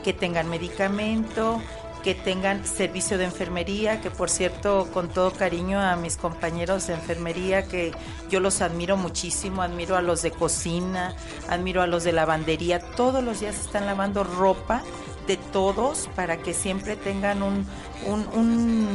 que 0.03 0.13
tengan 0.13 0.49
medicamento, 0.49 1.61
que 2.05 2.15
tengan 2.15 2.67
servicio 2.67 3.17
de 3.17 3.25
enfermería, 3.25 4.03
que 4.03 4.11
por 4.11 4.29
cierto, 4.29 4.89
con 4.93 5.09
todo 5.09 5.33
cariño 5.33 5.81
a 5.81 5.97
mis 5.97 6.19
compañeros 6.19 6.87
de 6.87 6.93
enfermería, 6.93 7.67
que 7.67 7.93
yo 8.29 8.41
los 8.41 8.61
admiro 8.61 8.99
muchísimo, 8.99 9.63
admiro 9.63 9.97
a 9.97 10.03
los 10.03 10.21
de 10.21 10.31
cocina, 10.31 11.17
admiro 11.49 11.81
a 11.81 11.87
los 11.87 12.05
de 12.05 12.13
lavandería, 12.13 12.79
todos 12.95 13.25
los 13.25 13.41
días 13.41 13.59
están 13.59 13.87
lavando 13.87 14.23
ropa 14.23 14.83
de 15.27 15.39
todos 15.39 16.11
para 16.15 16.37
que 16.37 16.53
siempre 16.53 16.97
tengan 16.97 17.43
un, 17.43 17.67
un, 18.07 18.29
un 18.35 18.89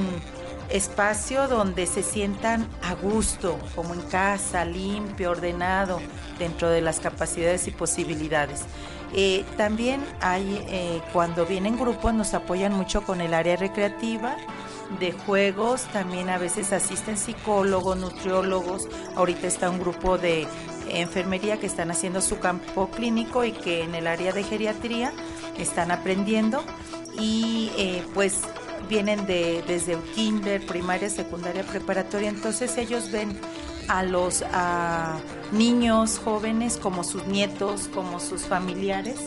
espacio 0.70 1.48
donde 1.48 1.88
se 1.88 2.04
sientan 2.04 2.68
a 2.84 2.94
gusto, 2.94 3.58
como 3.76 3.96
en 3.96 4.02
casa, 4.02 4.66
limpio, 4.66 5.32
ordenado, 5.32 6.00
dentro 6.38 6.70
de 6.70 6.82
las 6.82 7.00
capacidades 7.00 7.68
y 7.68 7.72
posibilidades. 7.72 8.66
Eh, 9.14 9.44
también 9.58 10.02
hay, 10.22 10.64
eh, 10.70 11.02
cuando 11.14 11.46
vienen 11.46 11.78
grupos, 11.78 12.14
nos 12.14 12.34
apoyan 12.34 12.74
mucho 12.74 13.02
con 13.02 13.22
el 13.22 13.34
área 13.34 13.56
recreativa, 13.56 14.36
de 15.00 15.12
juegos, 15.12 15.84
también 15.94 16.30
a 16.30 16.40
veces 16.40 16.74
asisten 16.74 17.18
psicólogos, 17.18 17.98
nutriólogos, 17.98 18.88
ahorita 19.16 19.46
está 19.46 19.70
un 19.70 19.80
grupo 19.80 20.18
de 20.18 20.48
enfermería 20.90 21.60
que 21.60 21.68
están 21.68 21.92
haciendo 21.92 22.22
su 22.22 22.40
campo 22.40 22.90
clínico 22.90 23.44
y 23.44 23.52
que 23.52 23.84
en 23.84 23.94
el 23.94 24.08
área 24.08 24.34
de 24.34 24.44
geriatría 24.44 25.14
están 25.58 25.92
aprendiendo. 25.92 26.64
Y 27.20 27.72
eh, 27.78 28.04
pues 28.14 28.42
vienen 28.88 29.26
de 29.28 29.64
desde 29.68 29.96
kinder, 30.16 30.66
primaria, 30.66 31.10
secundaria, 31.10 31.64
preparatoria, 31.64 32.30
entonces 32.30 32.78
ellos 32.78 33.12
ven 33.12 33.40
a 33.88 34.04
los 34.04 34.44
niños 35.52 36.20
jóvenes 36.20 36.78
como 36.78 37.04
sus 37.04 37.26
nietos, 37.26 37.90
como 37.94 38.20
sus 38.20 38.44
familiares 38.44 39.18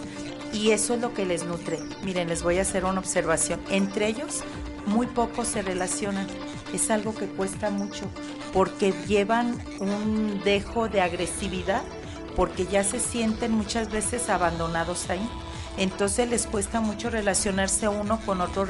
y 0.52 0.70
eso 0.70 0.94
es 0.94 1.00
lo 1.00 1.14
que 1.14 1.24
les 1.24 1.44
nutre. 1.44 1.78
Miren, 2.04 2.28
les 2.28 2.42
voy 2.42 2.58
a 2.58 2.62
hacer 2.62 2.84
una 2.84 3.00
observación. 3.00 3.60
Entre 3.70 4.06
ellos 4.06 4.42
muy 4.86 5.06
pocos 5.06 5.48
se 5.48 5.62
relacionan. 5.62 6.26
Es 6.72 6.90
algo 6.90 7.14
que 7.14 7.26
cuesta 7.26 7.70
mucho 7.70 8.06
porque 8.52 8.92
llevan 9.06 9.58
un 9.80 10.40
dejo 10.44 10.88
de 10.88 11.00
agresividad 11.00 11.82
porque 12.36 12.66
ya 12.66 12.82
se 12.82 12.98
sienten 12.98 13.52
muchas 13.52 13.90
veces 13.90 14.28
abandonados 14.28 15.10
ahí. 15.10 15.26
Entonces 15.76 16.28
les 16.28 16.46
cuesta 16.46 16.80
mucho 16.80 17.10
relacionarse 17.10 17.88
uno 17.88 18.20
con 18.24 18.40
otro 18.40 18.66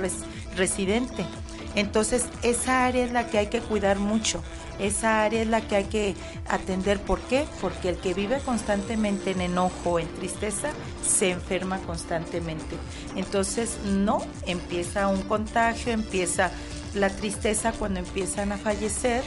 residente. 0.56 1.26
Entonces 1.74 2.26
esa 2.42 2.84
área 2.86 3.04
es 3.04 3.12
la 3.12 3.26
que 3.28 3.38
hay 3.38 3.46
que 3.46 3.60
cuidar 3.60 3.98
mucho. 3.98 4.42
Esa 4.78 5.22
área 5.22 5.42
es 5.42 5.48
la 5.48 5.60
que 5.60 5.76
hay 5.76 5.84
que 5.84 6.14
atender. 6.48 7.00
¿Por 7.00 7.20
qué? 7.20 7.46
Porque 7.60 7.90
el 7.90 7.96
que 7.96 8.14
vive 8.14 8.38
constantemente 8.40 9.30
en 9.30 9.40
enojo, 9.40 9.98
en 9.98 10.08
tristeza, 10.14 10.70
se 11.06 11.30
enferma 11.30 11.78
constantemente. 11.78 12.76
Entonces 13.16 13.78
no 13.84 14.22
empieza 14.46 15.08
un 15.08 15.22
contagio, 15.22 15.92
empieza 15.92 16.50
la 16.94 17.10
tristeza 17.10 17.72
cuando 17.72 18.00
empiezan 18.00 18.52
a 18.52 18.58
fallecer. 18.58 19.22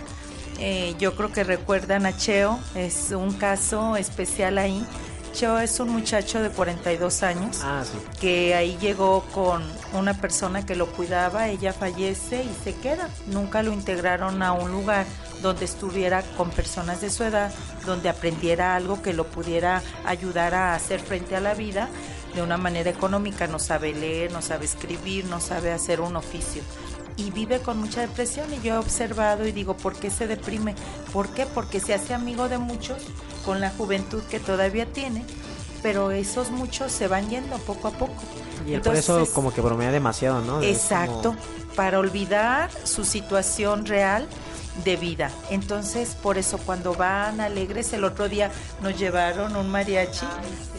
Eh, 0.59 0.95
yo 0.99 1.15
creo 1.15 1.31
que 1.31 1.43
recuerdan 1.43 2.05
a 2.05 2.15
Cheo, 2.15 2.59
es 2.75 3.11
un 3.11 3.33
caso 3.33 3.97
especial 3.97 4.57
ahí. 4.57 4.85
Cheo 5.35 5.59
es 5.59 5.81
un 5.81 5.89
muchacho 5.89 6.41
de 6.41 6.49
42 6.49 7.23
años 7.23 7.59
ah, 7.61 7.83
que 8.21 8.55
ahí 8.55 8.77
llegó 8.79 9.21
con 9.33 9.61
una 9.91 10.13
persona 10.13 10.65
que 10.65 10.77
lo 10.77 10.87
cuidaba, 10.87 11.49
ella 11.49 11.73
fallece 11.73 12.45
y 12.45 12.63
se 12.63 12.73
queda. 12.73 13.09
Nunca 13.27 13.61
lo 13.61 13.73
integraron 13.73 14.41
a 14.41 14.53
un 14.53 14.71
lugar 14.71 15.05
donde 15.41 15.65
estuviera 15.65 16.23
con 16.37 16.51
personas 16.51 17.01
de 17.01 17.09
su 17.09 17.25
edad, 17.25 17.53
donde 17.85 18.07
aprendiera 18.07 18.77
algo 18.77 19.01
que 19.01 19.11
lo 19.11 19.25
pudiera 19.25 19.83
ayudar 20.05 20.55
a 20.55 20.73
hacer 20.73 21.01
frente 21.01 21.35
a 21.35 21.41
la 21.41 21.53
vida 21.53 21.89
de 22.33 22.41
una 22.41 22.55
manera 22.55 22.89
económica. 22.89 23.45
No 23.45 23.59
sabe 23.59 23.93
leer, 23.93 24.31
no 24.31 24.41
sabe 24.41 24.63
escribir, 24.63 25.25
no 25.25 25.41
sabe 25.41 25.73
hacer 25.73 25.99
un 25.99 26.15
oficio 26.15 26.63
y 27.17 27.31
vive 27.31 27.59
con 27.59 27.79
mucha 27.79 28.01
depresión 28.01 28.47
y 28.53 28.61
yo 28.61 28.75
he 28.75 28.77
observado 28.77 29.47
y 29.47 29.51
digo, 29.51 29.77
¿por 29.77 29.95
qué 29.95 30.09
se 30.09 30.27
deprime? 30.27 30.75
¿Por 31.13 31.29
qué? 31.29 31.45
Porque 31.45 31.79
se 31.79 31.93
hace 31.93 32.13
amigo 32.13 32.49
de 32.49 32.57
muchos 32.57 32.97
con 33.45 33.61
la 33.61 33.69
juventud 33.69 34.23
que 34.23 34.39
todavía 34.39 34.85
tiene, 34.91 35.23
pero 35.81 36.11
esos 36.11 36.51
muchos 36.51 36.91
se 36.91 37.07
van 37.07 37.29
yendo 37.29 37.57
poco 37.59 37.87
a 37.87 37.91
poco. 37.91 38.23
Y 38.67 38.73
él 38.73 38.81
por 38.81 38.95
eso 38.95 39.25
como 39.33 39.53
que 39.53 39.61
bromea 39.61 39.91
demasiado, 39.91 40.41
¿no? 40.41 40.61
exacto, 40.61 41.35
para 41.75 41.99
olvidar 41.99 42.69
su 42.83 43.05
situación 43.05 43.85
real 43.85 44.27
de 44.83 44.97
vida. 44.97 45.31
Entonces, 45.49 46.15
por 46.21 46.37
eso 46.37 46.57
cuando 46.57 46.93
van 46.93 47.39
alegres, 47.39 47.93
el 47.93 48.03
otro 48.03 48.27
día 48.27 48.51
nos 48.81 48.97
llevaron 48.97 49.55
un 49.55 49.69
mariachi, 49.69 50.25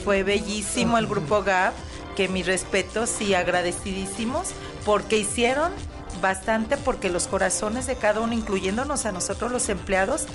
fue 0.04 0.22
bellísimo 0.22 0.98
el 0.98 1.06
grupo 1.06 1.42
GAP, 1.42 1.72
que 2.14 2.28
mis 2.28 2.46
respetos 2.46 3.20
y 3.20 3.34
agradecidísimos, 3.34 4.48
porque 4.84 5.18
hicieron 5.18 5.72
bastante 6.20 6.76
porque 6.76 7.10
los 7.10 7.26
corazones 7.26 7.86
de 7.86 7.96
cada 7.96 8.20
uno, 8.20 8.32
incluyéndonos 8.32 9.06
a 9.06 9.12
nosotros 9.12 9.50
los 9.50 9.68
empleados, 9.68 10.26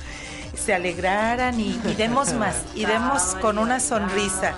se 0.56 0.74
alegraran 0.74 1.60
y, 1.60 1.74
demos 1.98 2.34
más, 2.42 2.56
y 2.76 2.86
demos 2.86 3.36
con 3.42 3.58
una 3.58 3.80
sonrisa. 3.80 4.56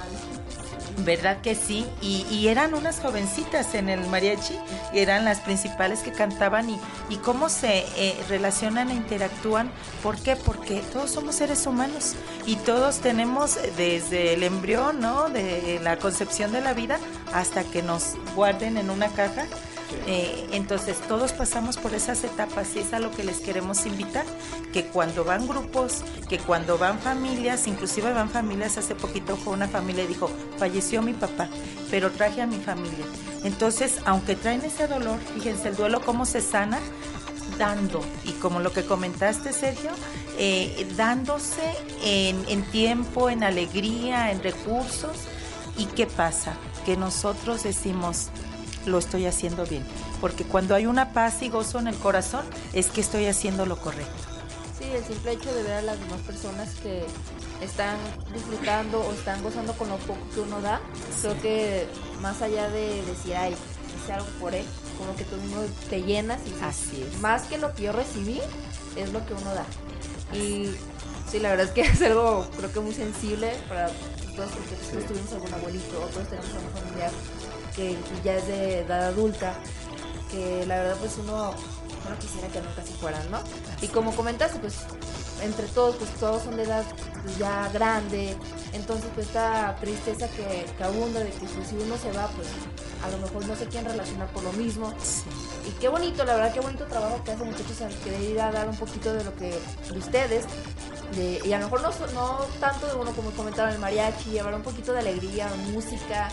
¿Verdad 1.00 1.42
que 1.42 1.56
sí? 1.56 1.88
Y, 2.02 2.48
eran 2.48 2.76
unas 2.76 3.00
jovencitas 3.00 3.74
en 3.74 3.90
el 3.90 4.06
mariachi, 4.08 4.56
y 4.94 5.00
eran 5.00 5.26
las 5.26 5.40
principales 5.40 6.02
que 6.02 6.12
cantaban 6.12 6.70
y, 6.70 6.80
y 7.10 7.18
cómo 7.18 7.50
se 7.50 7.80
eh, 7.98 8.16
relacionan 8.30 8.92
e 8.92 8.94
interactúan. 8.94 9.72
¿Por 10.04 10.18
qué? 10.18 10.36
Porque 10.36 10.82
todos 10.94 11.10
somos 11.10 11.36
seres 11.36 11.66
humanos 11.66 12.14
y 12.46 12.58
todos 12.58 13.00
tenemos 13.00 13.58
desde 13.76 14.36
el 14.36 14.44
embrión, 14.44 15.00
¿no? 15.00 15.30
De 15.30 15.80
la 15.82 15.98
concepción 15.98 16.52
de 16.52 16.62
la 16.62 16.74
vida 16.74 17.00
hasta 17.34 17.64
que 17.64 17.82
nos 17.82 18.14
guarden 18.36 18.78
en 18.78 18.92
una 18.92 19.08
caja 19.08 19.48
eh, 20.08 20.48
entonces 20.52 20.98
todos 21.08 21.34
pasamos 21.34 21.78
por 21.78 21.94
esas 21.94 22.24
etapas 22.24 22.76
y 22.76 22.80
es 22.80 22.94
a 22.94 23.00
lo 23.00 23.12
que 23.12 23.24
les 23.24 23.40
queremos 23.40 23.86
invitar, 23.86 24.26
que 24.72 24.86
cuando 24.86 25.24
van 25.24 25.48
grupos, 25.48 26.04
que 26.30 26.40
cuando 26.40 26.78
van 26.78 27.00
familias, 27.00 27.68
inclusive 27.68 28.14
van 28.14 28.30
familias, 28.30 28.78
hace 28.78 28.96
poquito 28.96 29.38
fue 29.38 29.54
una 29.54 29.68
familia 29.68 30.04
y 30.04 30.08
dijo, 30.08 30.30
falleció 30.58 31.02
mi 31.02 31.14
papá, 31.14 31.48
pero 31.90 32.12
traje 32.12 32.42
a 32.42 32.48
mi 32.48 32.58
familia. 32.58 33.06
Entonces, 33.44 34.00
aunque 34.06 34.36
traen 34.36 34.62
ese 34.62 34.88
dolor, 34.88 35.20
fíjense 35.34 35.70
el 35.70 35.76
duelo 35.76 36.02
cómo 36.02 36.26
se 36.26 36.42
sana, 36.42 36.80
dando, 37.58 38.02
y 38.24 38.32
como 38.34 38.60
lo 38.60 38.72
que 38.74 38.84
comentaste 38.84 39.54
Sergio, 39.54 39.92
eh, 40.38 40.88
dándose 40.96 41.62
en, 42.04 42.44
en 42.48 42.64
tiempo, 42.72 43.30
en 43.30 43.44
alegría, 43.44 44.32
en 44.32 44.42
recursos, 44.42 45.18
¿y 45.78 45.86
qué 45.86 46.08
pasa? 46.08 46.56
Que 46.86 46.98
nosotros 46.98 47.64
decimos, 47.64 48.30
lo 48.86 48.98
estoy 48.98 49.26
haciendo 49.26 49.66
bien. 49.66 49.84
Porque 50.22 50.44
cuando 50.44 50.76
hay 50.76 50.86
una 50.86 51.14
paz 51.14 51.42
y 51.42 51.50
gozo 51.50 51.80
en 51.80 51.88
el 51.88 51.96
corazón, 51.96 52.46
es 52.74 52.88
que 52.88 53.02
estoy 53.02 53.26
haciendo 53.28 53.66
lo 53.66 53.78
correcto. 53.78 54.12
Sí, 54.78 54.86
el 54.92 55.04
simple 55.04 55.34
hecho 55.34 55.54
de 55.54 55.64
ver 55.64 55.74
a 55.74 55.82
las 55.82 56.00
demás 56.00 56.22
personas 56.22 56.70
que 56.82 57.06
están 57.62 57.98
disfrutando 58.34 59.00
o 59.00 59.14
están 59.14 59.42
gozando 59.44 59.74
con 59.74 59.88
lo 59.90 59.98
poco 59.98 60.20
que 60.34 60.42
uno 60.42 60.60
da, 60.62 60.82
creo 61.22 61.42
que 61.42 61.88
más 62.22 62.42
allá 62.42 62.70
de 62.70 63.02
decir, 63.06 63.36
ay, 63.36 63.56
hice 64.02 64.14
algo 64.14 64.28
por 64.40 64.54
él, 64.54 64.66
como 64.98 65.16
que 65.16 65.24
tú 65.24 65.36
mismo 65.38 65.62
te 65.90 66.02
llenas 66.02 66.42
y 66.46 66.64
Así 66.64 67.02
es. 67.08 67.22
más 67.22 67.44
que 67.44 67.58
lo 67.58 67.74
que 67.74 67.84
yo 67.84 67.92
recibí, 67.94 68.42
es 68.96 69.14
lo 69.14 69.26
que 69.26 69.34
uno 69.34 69.54
da. 69.54 69.66
Y 70.38 70.72
sí, 71.32 71.40
la 71.40 71.50
verdad 71.52 71.68
es 71.68 71.72
que 71.72 71.82
es 71.90 72.02
algo, 72.02 72.46
creo 72.58 72.72
que 72.74 72.80
muy 72.80 72.94
sensible 72.94 73.54
para 73.70 73.88
todos, 74.36 74.52
porque 74.52 74.76
todos 74.92 75.06
tuvimos 75.06 75.32
algún 75.34 75.54
abuelito, 75.54 76.02
o 76.04 76.08
todos 76.08 76.28
tenemos 76.28 76.50
algún 76.56 76.72
familiar 76.72 77.12
que 77.76 77.98
ya 78.24 78.36
es 78.36 78.48
de 78.48 78.80
edad 78.80 79.08
adulta, 79.08 79.54
que 80.32 80.66
la 80.66 80.78
verdad 80.78 80.98
pues 81.00 81.18
uno 81.18 81.54
no 82.10 82.20
quisiera 82.20 82.48
que 82.50 82.62
nunca 82.62 82.84
se 82.84 82.94
fueran, 82.94 83.32
¿no? 83.32 83.40
Y 83.82 83.88
como 83.88 84.16
comentaste, 84.16 84.60
pues 84.60 84.80
entre 85.42 85.68
todos, 85.68 85.96
pues 85.96 86.10
todos 86.12 86.44
son 86.44 86.56
de 86.56 86.64
edad 86.64 86.84
ya 87.38 87.70
grande, 87.70 88.36
entonces 88.74 89.10
pues 89.14 89.28
esta 89.28 89.76
tristeza 89.80 90.28
que, 90.30 90.66
que 90.78 90.84
abunda 90.84 91.20
de 91.20 91.30
que 91.30 91.46
pues, 91.46 91.68
si 91.68 91.76
uno 91.76 91.98
se 91.98 92.12
va, 92.12 92.28
pues 92.28 92.48
a 93.04 93.10
lo 93.10 93.18
mejor 93.18 93.46
no 93.46 93.56
se 93.56 93.66
quieren 93.68 93.92
relacionar 93.92 94.28
por 94.30 94.44
lo 94.44 94.54
mismo. 94.54 94.94
Y 95.68 95.72
qué 95.80 95.90
bonito, 95.90 96.24
la 96.24 96.36
verdad, 96.36 96.54
qué 96.54 96.62
bonito 96.62 96.86
trabajo 96.86 97.22
que 97.24 97.32
hacen 97.32 97.48
muchachos 97.48 97.82
al 97.82 97.94
querer 98.00 98.22
ir 98.22 98.42
a 98.42 98.52
dar 98.52 98.68
un 98.68 98.78
poquito 98.78 99.14
de 99.14 99.24
lo 99.24 99.36
que 99.36 99.60
de 99.92 99.98
ustedes. 99.98 100.46
De, 101.16 101.42
y 101.46 101.54
a 101.54 101.60
lo 101.60 101.66
mejor 101.66 101.82
no, 101.82 101.90
no 102.14 102.38
tanto 102.60 102.88
de 102.88 102.96
uno 102.96 103.12
como 103.12 103.30
comentaron 103.32 103.74
el 103.74 103.80
mariachi, 103.80 104.32
llevar 104.32 104.56
un 104.56 104.64
poquito 104.64 104.94
de 104.94 105.00
alegría, 105.00 105.50
música, 105.72 106.30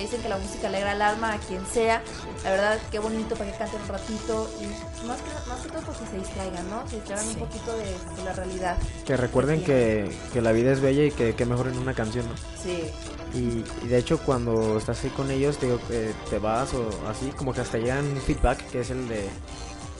dicen 0.00 0.20
que 0.22 0.28
la 0.28 0.38
música 0.38 0.68
alegra 0.68 0.92
el 0.92 1.02
alma 1.02 1.34
a 1.34 1.38
quien 1.38 1.64
sea. 1.66 2.02
La 2.44 2.50
verdad, 2.50 2.78
qué 2.90 2.98
bonito 2.98 3.34
para 3.36 3.50
que 3.50 3.58
canten 3.58 3.80
un 3.80 3.88
ratito 3.88 4.50
y 4.60 5.06
más 5.06 5.18
que, 5.20 5.48
más 5.48 5.60
que 5.60 5.68
todo 5.68 5.80
porque 5.82 6.06
se 6.10 6.18
distraigan, 6.18 6.68
¿no? 6.70 6.88
Se 6.88 6.96
distraigan 6.96 7.28
un 7.28 7.34
poquito 7.36 7.76
de, 7.76 8.24
la 8.24 8.32
realidad. 8.32 8.76
Que 9.06 9.16
recuerden 9.16 9.62
que, 9.64 10.10
que, 10.32 10.40
la 10.40 10.52
vida 10.52 10.72
es 10.72 10.80
bella 10.80 11.04
y 11.04 11.10
que, 11.10 11.34
que 11.34 11.46
mejor 11.46 11.68
en 11.68 11.78
una 11.78 11.94
canción, 11.94 12.26
¿no? 12.26 12.34
Sí. 12.62 12.90
Y, 13.34 13.62
de 13.86 13.98
hecho 13.98 14.18
cuando 14.18 14.78
estás 14.78 15.02
ahí 15.04 15.10
con 15.10 15.30
ellos, 15.30 15.58
te, 15.58 15.66
digo, 15.66 15.78
que 15.88 16.12
te 16.28 16.38
vas 16.38 16.74
o 16.74 16.88
así, 17.08 17.30
como 17.36 17.52
que 17.52 17.60
hasta 17.60 17.78
llegan 17.78 18.04
un 18.06 18.20
feedback 18.20 18.58
que 18.70 18.80
es 18.80 18.90
el 18.90 19.08
de 19.08 19.28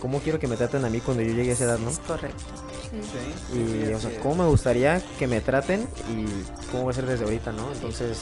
cómo 0.01 0.21
quiero 0.21 0.39
que 0.39 0.49
me 0.49 0.57
traten 0.57 0.85
a 0.85 0.91
mí 0.91 1.01
cuando 1.01 1.23
yo 1.23 1.33
llegue 1.33 1.51
a 1.51 1.53
esa 1.53 1.65
edad, 1.65 1.79
¿no? 1.79 1.91
Es 1.91 1.99
correcto. 2.01 2.43
Sí. 2.91 3.57
Y, 3.57 3.93
o 3.93 4.01
sea, 4.01 4.11
cómo 4.21 4.43
me 4.43 4.49
gustaría 4.49 5.01
que 5.19 5.29
me 5.29 5.41
traten 5.41 5.87
y 6.09 6.27
cómo 6.73 6.87
va 6.87 6.91
a 6.91 6.95
ser 6.95 7.07
desde 7.07 7.25
ahorita, 7.25 7.53
¿no? 7.53 7.71
Entonces, 7.73 8.19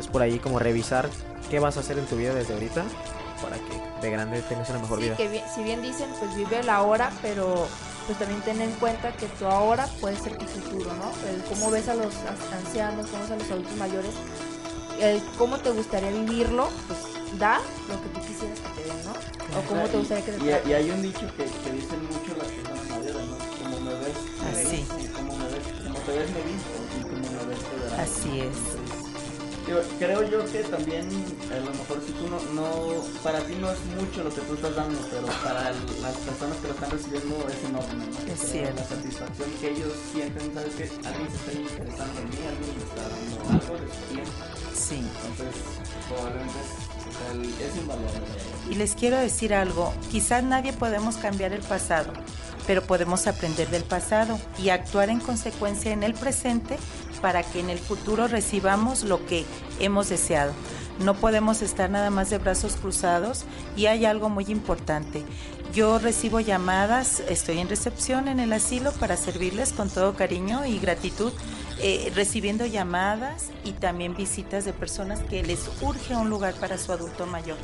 es 0.00 0.06
por 0.08 0.22
ahí 0.22 0.38
como 0.38 0.58
revisar 0.58 1.08
qué 1.50 1.58
vas 1.58 1.76
a 1.76 1.80
hacer 1.80 1.98
en 1.98 2.06
tu 2.06 2.16
vida 2.16 2.34
desde 2.34 2.54
ahorita 2.54 2.84
para 3.42 3.56
que 3.56 4.02
de 4.02 4.10
grande 4.10 4.42
tengas 4.42 4.68
una 4.70 4.78
mejor 4.78 5.00
vida. 5.00 5.16
Que 5.16 5.42
si 5.54 5.62
bien 5.62 5.82
dicen, 5.82 6.08
pues 6.18 6.34
vive 6.36 6.62
la 6.62 6.82
hora, 6.82 7.10
pero 7.22 7.66
pues 8.06 8.18
también 8.18 8.40
ten 8.42 8.60
en 8.60 8.70
cuenta 8.72 9.12
que 9.12 9.26
tu 9.26 9.46
ahora 9.46 9.86
puede 10.00 10.16
ser 10.16 10.36
tu 10.38 10.46
futuro, 10.46 10.90
¿no? 10.94 11.10
El 11.28 11.42
cómo 11.44 11.70
ves 11.70 11.88
a 11.88 11.94
los 11.94 12.14
ancianos, 12.52 13.06
cómo 13.08 13.22
ves 13.22 13.32
a 13.32 13.36
los 13.36 13.50
adultos 13.50 13.76
mayores, 13.76 14.12
el 15.00 15.22
cómo 15.38 15.58
te 15.58 15.70
gustaría 15.70 16.10
vivirlo, 16.10 16.68
pues 16.86 17.38
da 17.38 17.60
lo 17.88 18.00
que 18.02 18.08
tú 18.08 18.26
quisieras 18.26 18.58
que 18.60 18.80
te 18.80 18.88
den, 18.88 19.04
¿no? 19.04 19.58
O 19.58 19.62
cómo 19.68 19.82
te 19.88 19.98
gustaría 19.98 20.24
que 20.24 20.32
te 20.32 20.44
y, 20.44 20.70
y, 20.70 20.72
hay 20.72 20.90
un 20.90 21.02
dicho 21.02 21.26
que, 21.36 21.44
que, 21.44 21.72
dicen 21.72 22.04
mucho 22.06 22.36
las 22.38 22.46
personas 22.46 22.88
mayores, 22.90 23.26
¿no? 23.26 23.36
Como 23.62 23.80
me 23.80 23.94
ves, 23.94 24.16
me 24.42 24.60
Así. 24.60 24.86
y 25.00 25.06
como 25.08 25.36
me 25.36 25.44
ves, 25.44 25.64
como 25.84 25.98
te 25.98 26.18
ves 26.18 26.30
me 26.30 26.42
visto 26.42 26.70
y 26.98 27.02
como 27.02 27.16
me 27.16 27.46
ves 27.48 27.58
te 27.58 27.76
verás. 27.76 28.00
Así 28.00 28.40
es 28.40 28.85
creo 29.98 30.22
yo 30.28 30.44
que 30.52 30.62
también 30.64 31.08
a 31.52 31.58
lo 31.58 31.70
mejor 31.72 32.00
si 32.06 32.12
tú 32.12 32.28
no, 32.28 32.38
no, 32.54 33.02
para 33.22 33.40
ti 33.40 33.54
no 33.60 33.70
es 33.70 33.78
mucho 33.96 34.22
lo 34.22 34.30
que 34.30 34.40
tú 34.42 34.54
estás 34.54 34.76
dando, 34.76 34.98
pero 35.10 35.26
para 35.42 35.72
las 35.72 36.16
personas 36.16 36.56
que 36.58 36.68
lo 36.68 36.74
están 36.74 36.90
recibiendo 36.90 37.46
es 37.48 37.68
enorme, 37.68 38.06
¿no? 38.06 38.32
Es 38.32 38.40
cierto. 38.40 38.80
La 38.80 38.88
satisfacción 38.88 39.50
que 39.60 39.70
ellos 39.70 39.92
sienten, 40.12 40.54
¿sabes 40.54 40.74
que 40.74 40.84
Alguien 41.06 41.30
se 41.30 41.36
está 41.36 41.52
interesando 41.52 42.20
en 42.20 42.30
mí, 42.30 42.36
alguien 42.46 42.76
me 42.76 42.84
está 42.84 43.02
dando 43.08 43.64
algo 43.64 43.74
de 43.84 43.92
su 43.92 44.14
tiempo. 44.14 44.32
Sí. 44.74 45.02
Entonces, 45.26 45.62
probablemente 46.08 46.58
es, 47.60 47.70
es 47.70 47.76
invaluable. 47.76 48.20
Y 48.70 48.74
les 48.74 48.94
quiero 48.94 49.18
decir 49.18 49.54
algo, 49.54 49.92
quizás 50.10 50.44
nadie 50.44 50.72
podemos 50.72 51.16
cambiar 51.16 51.52
el 51.52 51.62
pasado, 51.62 52.12
pero 52.66 52.82
podemos 52.82 53.26
aprender 53.26 53.68
del 53.68 53.84
pasado 53.84 54.38
y 54.58 54.68
actuar 54.68 55.10
en 55.10 55.20
consecuencia 55.20 55.92
en 55.92 56.02
el 56.02 56.14
presente 56.14 56.76
para 57.16 57.42
que 57.42 57.60
en 57.60 57.70
el 57.70 57.78
futuro 57.78 58.28
recibamos 58.28 59.02
lo 59.02 59.24
que 59.26 59.44
hemos 59.80 60.08
deseado. 60.08 60.52
No 60.98 61.14
podemos 61.14 61.60
estar 61.60 61.90
nada 61.90 62.10
más 62.10 62.30
de 62.30 62.38
brazos 62.38 62.76
cruzados 62.76 63.44
y 63.76 63.86
hay 63.86 64.06
algo 64.06 64.28
muy 64.30 64.46
importante. 64.48 65.24
Yo 65.74 65.98
recibo 65.98 66.40
llamadas, 66.40 67.20
estoy 67.28 67.58
en 67.58 67.68
recepción 67.68 68.28
en 68.28 68.40
el 68.40 68.52
asilo 68.52 68.92
para 68.92 69.16
servirles 69.16 69.72
con 69.72 69.90
todo 69.90 70.14
cariño 70.14 70.64
y 70.64 70.78
gratitud, 70.78 71.32
eh, 71.80 72.10
recibiendo 72.14 72.64
llamadas 72.64 73.50
y 73.64 73.72
también 73.72 74.16
visitas 74.16 74.64
de 74.64 74.72
personas 74.72 75.20
que 75.20 75.42
les 75.42 75.68
urge 75.82 76.16
un 76.16 76.30
lugar 76.30 76.54
para 76.54 76.78
su 76.78 76.92
adulto 76.92 77.26
mayor 77.26 77.58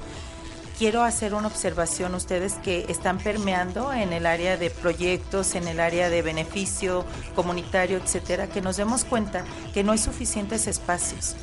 quiero 0.78 1.02
hacer 1.02 1.34
una 1.34 1.48
observación 1.48 2.14
ustedes 2.14 2.54
que 2.54 2.86
están 2.88 3.18
permeando 3.18 3.92
en 3.92 4.12
el 4.12 4.26
área 4.26 4.56
de 4.56 4.70
proyectos, 4.70 5.54
en 5.54 5.68
el 5.68 5.80
área 5.80 6.10
de 6.10 6.22
beneficio 6.22 7.04
comunitario, 7.34 7.98
etcétera, 7.98 8.48
que 8.48 8.60
nos 8.60 8.76
demos 8.76 9.04
cuenta 9.04 9.44
que 9.72 9.84
no 9.84 9.92
hay 9.92 9.98
suficientes 9.98 10.66
espacios, 10.66 11.34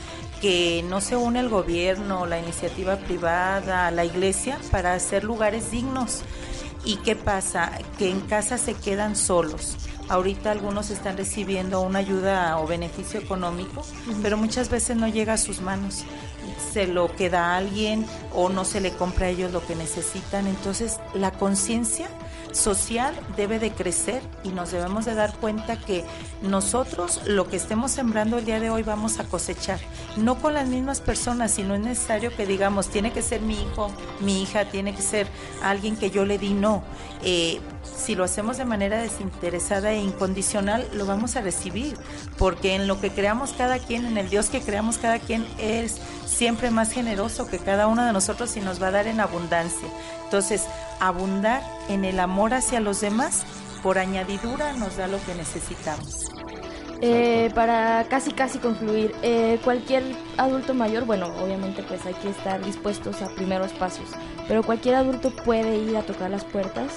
que 0.41 0.83
no 0.87 1.01
se 1.01 1.15
une 1.15 1.39
el 1.39 1.49
gobierno, 1.49 2.25
la 2.25 2.39
iniciativa 2.39 2.97
privada, 2.97 3.91
la 3.91 4.05
iglesia 4.05 4.57
para 4.71 4.93
hacer 4.93 5.23
lugares 5.23 5.71
dignos. 5.71 6.23
¿Y 6.85 6.97
qué 6.97 7.15
pasa? 7.15 7.71
Que 7.97 8.09
en 8.09 8.21
casa 8.21 8.57
se 8.57 8.73
quedan 8.73 9.15
solos. 9.15 9.77
Ahorita 10.07 10.49
algunos 10.49 10.89
están 10.89 11.17
recibiendo 11.17 11.81
una 11.81 11.99
ayuda 11.99 12.57
o 12.59 12.65
beneficio 12.65 13.19
económico, 13.19 13.85
pero 14.23 14.37
muchas 14.37 14.69
veces 14.69 14.97
no 14.97 15.07
llega 15.07 15.33
a 15.33 15.37
sus 15.37 15.61
manos 15.61 16.03
se 16.71 16.87
lo 16.87 17.15
queda 17.15 17.53
a 17.53 17.57
alguien 17.57 18.05
o 18.33 18.49
no 18.49 18.65
se 18.65 18.81
le 18.81 18.91
compra 18.91 19.27
a 19.27 19.29
ellos 19.29 19.51
lo 19.51 19.65
que 19.65 19.75
necesitan. 19.75 20.47
Entonces 20.47 20.99
la 21.13 21.31
conciencia 21.31 22.07
social 22.51 23.13
debe 23.37 23.59
de 23.59 23.71
crecer 23.71 24.21
y 24.43 24.49
nos 24.49 24.71
debemos 24.71 25.05
de 25.05 25.15
dar 25.15 25.35
cuenta 25.37 25.77
que 25.77 26.03
nosotros 26.41 27.21
lo 27.25 27.47
que 27.47 27.57
estemos 27.57 27.91
sembrando 27.91 28.37
el 28.37 28.45
día 28.45 28.59
de 28.59 28.69
hoy 28.69 28.83
vamos 28.83 29.19
a 29.19 29.23
cosechar, 29.25 29.79
no 30.17 30.39
con 30.39 30.53
las 30.53 30.67
mismas 30.67 31.01
personas, 31.01 31.51
sino 31.51 31.75
es 31.75 31.81
necesario 31.81 32.35
que 32.35 32.45
digamos, 32.45 32.87
tiene 32.87 33.11
que 33.11 33.21
ser 33.21 33.41
mi 33.41 33.61
hijo, 33.61 33.91
mi 34.19 34.41
hija, 34.41 34.65
tiene 34.65 34.95
que 34.95 35.01
ser 35.01 35.27
alguien 35.61 35.95
que 35.95 36.09
yo 36.09 36.25
le 36.25 36.37
di, 36.37 36.53
no. 36.53 36.83
Eh, 37.21 37.59
si 37.83 38.15
lo 38.15 38.23
hacemos 38.23 38.57
de 38.57 38.65
manera 38.65 39.01
desinteresada 39.01 39.91
e 39.91 40.01
incondicional, 40.01 40.87
lo 40.93 41.05
vamos 41.05 41.35
a 41.35 41.41
recibir, 41.41 41.97
porque 42.37 42.75
en 42.75 42.87
lo 42.87 42.99
que 42.99 43.11
creamos 43.11 43.51
cada 43.53 43.79
quien, 43.79 44.05
en 44.05 44.17
el 44.17 44.29
Dios 44.29 44.49
que 44.49 44.61
creamos 44.61 44.97
cada 44.97 45.19
quien, 45.19 45.45
es 45.57 45.97
siempre 46.29 46.71
más 46.71 46.91
generoso 46.91 47.47
que 47.47 47.59
cada 47.59 47.87
uno 47.87 48.05
de 48.05 48.13
nosotros 48.13 48.55
y 48.55 48.61
nos 48.61 48.81
va 48.81 48.87
a 48.87 48.91
dar 48.91 49.07
en 49.07 49.19
abundancia. 49.19 49.89
Entonces, 50.23 50.65
abundar 50.99 51.61
en 51.89 52.05
el 52.05 52.19
amor 52.19 52.53
hacia 52.53 52.79
los 52.79 53.01
demás, 53.01 53.43
por 53.81 53.97
añadidura, 53.97 54.73
nos 54.73 54.97
da 54.97 55.07
lo 55.07 55.23
que 55.25 55.35
necesitamos. 55.35 56.29
Eh, 57.01 57.49
para 57.55 58.05
casi 58.09 58.31
casi 58.31 58.59
concluir, 58.59 59.15
eh, 59.21 59.57
cualquier 59.63 60.03
adulto 60.35 60.73
mayor, 60.73 61.05
bueno, 61.05 61.27
obviamente 61.41 61.81
pues 61.81 62.05
hay 62.05 62.13
que 62.15 62.29
estar 62.29 62.63
dispuestos 62.63 63.21
a 63.21 63.33
primeros 63.35 63.71
pasos, 63.71 64.09
pero 64.49 64.63
cualquier 64.63 64.95
adulto 64.95 65.31
puede 65.31 65.77
ir 65.77 65.95
a 65.95 66.01
tocar 66.01 66.29
las 66.29 66.43
puertas. 66.43 66.91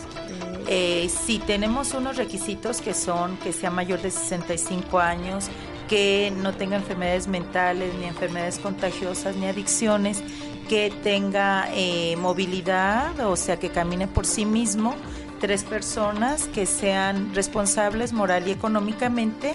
Eh, 0.67 1.09
sí, 1.09 1.41
tenemos 1.47 1.95
unos 1.95 2.17
requisitos 2.17 2.81
que 2.81 2.95
son 2.95 3.37
que 3.39 3.53
sea 3.53 3.71
mayor 3.71 4.03
de 4.03 4.11
65 4.11 4.99
años, 4.99 5.47
que 5.93 6.33
no 6.35 6.55
tenga 6.55 6.77
enfermedades 6.77 7.29
mentales, 7.29 7.93
ni 7.97 8.07
enfermedades 8.07 8.59
contagiosas, 8.59 9.37
ni 9.37 9.45
adicciones, 9.45 10.23
que 10.67 10.91
tenga 11.03 11.69
eh, 11.75 12.17
movilidad, 12.17 13.21
o 13.21 13.37
sea, 13.37 13.59
que 13.59 13.69
camine 13.69 14.09
por 14.09 14.25
sí 14.25 14.47
mismo, 14.47 14.95
tres 15.39 15.65
personas 15.65 16.49
que 16.49 16.65
sean 16.65 17.35
responsables 17.35 18.15
moral 18.15 18.49
y 18.49 18.53
económicamente. 18.53 19.53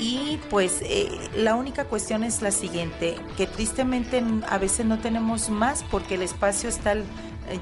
Y 0.00 0.38
pues 0.48 0.78
eh, 0.80 1.10
la 1.36 1.54
única 1.54 1.84
cuestión 1.84 2.24
es 2.24 2.40
la 2.40 2.50
siguiente, 2.50 3.16
que 3.36 3.46
tristemente 3.46 4.24
a 4.48 4.56
veces 4.56 4.86
no 4.86 4.98
tenemos 5.00 5.50
más 5.50 5.84
porque 5.90 6.14
el 6.14 6.22
espacio 6.22 6.70
está 6.70 6.94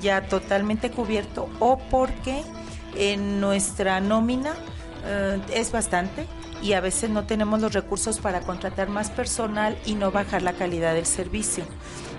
ya 0.01 0.29
totalmente 0.29 0.93
cubierto 0.93 1.49
o 1.59 1.77
porque 1.91 2.45
en 2.95 3.41
nuestra 3.41 4.01
nómina 4.01 4.55
eh, 5.05 5.41
es 5.53 5.73
bastante 5.73 6.29
y 6.63 6.73
a 6.73 6.81
veces 6.81 7.11
no 7.11 7.25
tenemos 7.25 7.61
los 7.61 7.73
recursos 7.73 8.19
para 8.19 8.41
contratar 8.41 8.89
más 8.89 9.11
personal 9.11 9.77
y 9.87 9.95
no 9.95 10.11
bajar 10.11 10.43
la 10.43 10.53
calidad 10.53 10.95
del 10.95 11.07
servicio. 11.07 11.65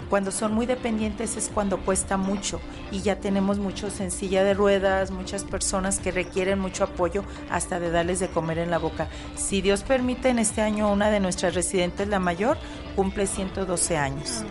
Cuando 0.10 0.32
son 0.32 0.54
muy 0.54 0.66
dependientes 0.66 1.36
es 1.36 1.50
cuando 1.54 1.80
cuesta 1.80 2.16
mucho 2.16 2.62
y 2.92 3.02
ya 3.02 3.18
tenemos 3.18 3.60
muchos 3.60 4.00
en 4.00 4.12
silla 4.12 4.44
de 4.44 4.54
ruedas, 4.54 5.12
muchas 5.12 5.44
personas 5.44 6.00
que 6.00 6.12
requieren 6.12 6.60
mucho 6.60 6.86
apoyo 6.86 7.24
hasta 7.50 7.80
de 7.80 7.92
darles 7.92 8.20
de 8.20 8.30
comer 8.30 8.60
en 8.60 8.72
la 8.72 8.78
boca. 8.78 9.10
Si 9.36 9.62
Dios 9.62 9.84
permite, 9.84 10.30
en 10.30 10.40
este 10.40 10.62
año 10.62 10.92
una 10.92 11.10
de 11.10 11.20
nuestras 11.20 11.56
residentes, 11.56 12.08
la 12.08 12.20
mayor, 12.20 12.58
cumple 12.96 13.28
112 13.28 13.98
años. 13.98 14.44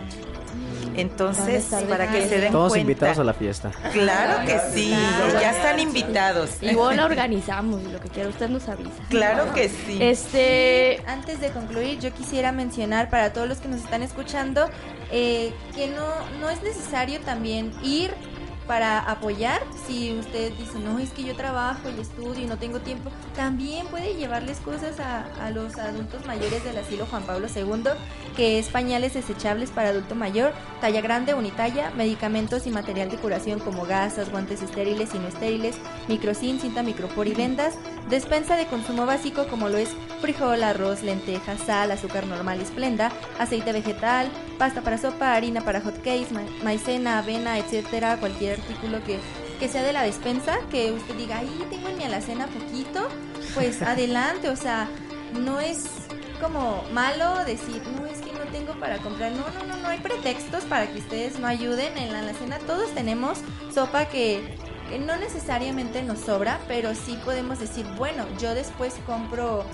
Entonces, 0.97 1.67
para 1.89 2.11
que 2.11 2.27
se 2.29 2.41
den 2.41 2.53
Todos 2.53 2.77
invitados 2.77 3.19
a 3.19 3.25
la 3.25 3.35
fiesta. 3.35 3.71
Claro 3.93 4.45
que 4.47 4.59
sí, 4.73 4.91
ya 5.41 5.51
están 5.51 5.79
invitados. 5.81 6.63
Igual 6.63 6.97
la 6.97 7.05
organizamos 7.05 7.83
y 7.83 7.93
lo 7.93 8.01
que 8.01 8.09
quiera 8.09 8.29
usted 8.29 8.49
nos 8.49 8.69
avisa. 8.69 9.03
Claro 9.09 9.53
que 9.55 9.69
sí. 9.69 9.99
Este, 10.01 11.03
antes 11.07 11.41
de 11.41 11.51
concluir, 11.51 11.99
yo 12.01 12.13
quisiera 12.13 12.53
mencionar 12.53 13.11
para 13.11 13.33
todos 13.33 13.49
los 13.49 13.59
que 13.59 13.69
nos 13.69 13.81
están 13.81 14.03
escuchando 14.03 14.69
eh, 15.13 15.53
que 15.75 15.89
no 15.89 16.07
no 16.41 16.51
es 16.51 16.63
necesario 16.63 17.21
también 17.21 17.73
ir 17.83 18.13
para 18.67 18.99
apoyar. 18.99 19.63
Si 19.87 20.17
usted 20.19 20.53
dice, 20.55 20.79
no, 20.79 20.99
es 20.99 21.11
que 21.11 21.25
yo 21.25 21.37
trabajo 21.37 21.89
y 21.89 22.01
estudio 22.01 22.45
y 22.45 22.47
no 22.47 22.59
tengo 22.59 22.81
tiempo, 22.81 23.11
también 23.35 23.87
puede 23.87 24.15
llevarles 24.15 24.59
cosas 24.61 25.01
a, 25.01 25.27
a 25.45 25.51
los 25.51 25.77
adultos 25.79 26.27
mayores 26.27 26.65
del 26.65 26.79
asilo 26.79 27.07
Juan 27.07 27.23
Pablo 27.25 27.47
II, 27.55 27.91
que 28.37 28.59
es 28.59 28.69
pañales 28.69 29.15
desechables 29.15 29.71
para 29.71 29.91
adulto 29.91 30.15
mayor, 30.15 30.53
talla 30.81 31.01
grande, 31.01 31.35
unitalla, 31.35 31.91
medicamentos 31.97 32.67
y 32.67 32.71
material 32.71 33.11
de 33.11 33.17
curación 33.17 33.61
como 33.61 33.85
gasas, 33.85 34.31
guantes 34.31 34.63
estériles 34.63 35.15
y 35.15 35.19
no 35.19 35.29
estériles, 35.29 35.77
microcin, 36.09 36.61
cinta 36.61 36.83
micropor 36.83 37.27
y 37.27 37.35
vendas, 37.35 37.75
despensa 38.09 38.57
de 38.57 38.67
consumo 38.67 39.07
básico 39.07 39.47
como 39.49 39.69
lo 39.69 39.79
es 39.79 39.91
frijol, 40.21 40.63
arroz, 40.63 41.03
lentejas, 41.03 41.61
sal, 41.61 41.91
azúcar 41.91 42.27
normal 42.27 42.59
y 42.59 42.63
esplenda, 42.63 43.13
aceite 43.39 43.73
vegetal, 43.73 44.31
pasta 44.59 44.83
para 44.83 44.99
sopa, 44.99 45.35
harina 45.35 45.63
para 45.63 45.81
hot 45.81 45.97
cakes, 45.97 46.29
maicena, 46.63 47.19
avena, 47.19 47.59
etcétera, 47.59 48.19
cualquier 48.19 48.61
artículo 48.61 49.03
que, 49.05 49.19
que 49.59 49.69
sea 49.69 49.83
de 49.83 49.93
la 49.93 50.03
despensa, 50.03 50.59
que 50.71 50.93
usted 50.93 51.15
diga, 51.17 51.39
ahí 51.39 51.67
tengo 51.71 51.89
en 51.89 51.99
mi 51.99 52.05
alacena 52.05 52.47
poquito, 52.47 53.09
pues 53.55 53.83
adelante, 53.83 54.49
o 54.49 54.57
sea, 54.57 54.89
no 55.35 55.61
es 55.61 55.85
como 56.41 56.85
malo 56.93 57.45
decir, 57.45 57.83
no 57.99 58.07
es 58.07 58.19
que 58.19 58.33
no 58.33 58.45
tengo 58.53 58.79
para 58.79 58.99
comprar, 58.99 59.33
no, 59.33 59.45
no, 59.59 59.67
no, 59.67 59.77
no 59.83 59.89
hay 59.89 59.99
pretextos 59.99 60.65
para 60.65 60.87
que 60.87 60.99
ustedes 60.99 61.39
no 61.39 61.47
ayuden 61.47 61.97
en 61.97 62.13
la 62.13 62.21
alacena, 62.21 62.59
todos 62.61 62.91
tenemos 62.95 63.39
sopa 63.73 64.07
que, 64.07 64.57
que 64.89 64.99
no 64.99 65.17
necesariamente 65.17 66.03
nos 66.03 66.21
sobra, 66.21 66.61
pero 66.69 66.95
sí 66.95 67.19
podemos 67.25 67.59
decir, 67.59 67.87
bueno, 67.97 68.25
yo 68.41 68.55
después 68.55 68.95
compro 69.07 69.65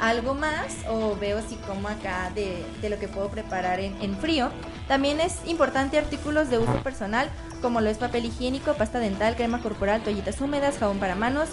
algo 0.00 0.34
más 0.34 0.74
o 0.88 1.16
veo 1.16 1.40
si 1.46 1.56
como 1.56 1.88
acá 1.88 2.30
de, 2.34 2.64
de 2.80 2.90
lo 2.90 2.98
que 2.98 3.08
puedo 3.08 3.28
preparar 3.28 3.80
en, 3.80 4.00
en, 4.02 4.16
frío. 4.16 4.50
También 4.88 5.20
es 5.20 5.36
importante 5.46 5.98
artículos 5.98 6.50
de 6.50 6.58
uso 6.58 6.82
personal 6.82 7.30
como 7.62 7.80
lo 7.80 7.88
es 7.88 7.98
papel 7.98 8.26
higiénico, 8.26 8.74
pasta 8.74 8.98
dental, 8.98 9.36
crema 9.36 9.62
corporal, 9.62 10.02
toallitas 10.02 10.40
húmedas, 10.40 10.78
jabón 10.78 10.98
para 10.98 11.14
manos, 11.14 11.48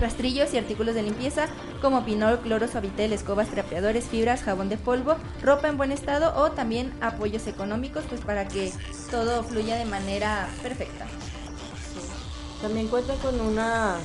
rastrillos 0.00 0.54
y 0.54 0.58
artículos 0.58 0.94
de 0.94 1.02
limpieza 1.02 1.48
como 1.82 2.04
pinol, 2.04 2.40
cloro, 2.40 2.66
suavitel, 2.68 3.12
escobas, 3.12 3.48
trapeadores, 3.48 4.04
fibras, 4.04 4.42
jabón 4.42 4.68
de 4.68 4.78
polvo, 4.78 5.16
ropa 5.42 5.68
en 5.68 5.76
buen 5.76 5.92
estado 5.92 6.32
o 6.36 6.52
también 6.52 6.92
apoyos 7.00 7.46
económicos 7.46 8.04
pues 8.08 8.22
para 8.22 8.48
que 8.48 8.72
todo 9.10 9.42
fluya 9.42 9.76
de 9.76 9.84
manera 9.84 10.48
perfecta. 10.62 11.06
También 12.62 12.88
cuenta 12.88 13.14
con 13.14 13.40
una 13.40 13.96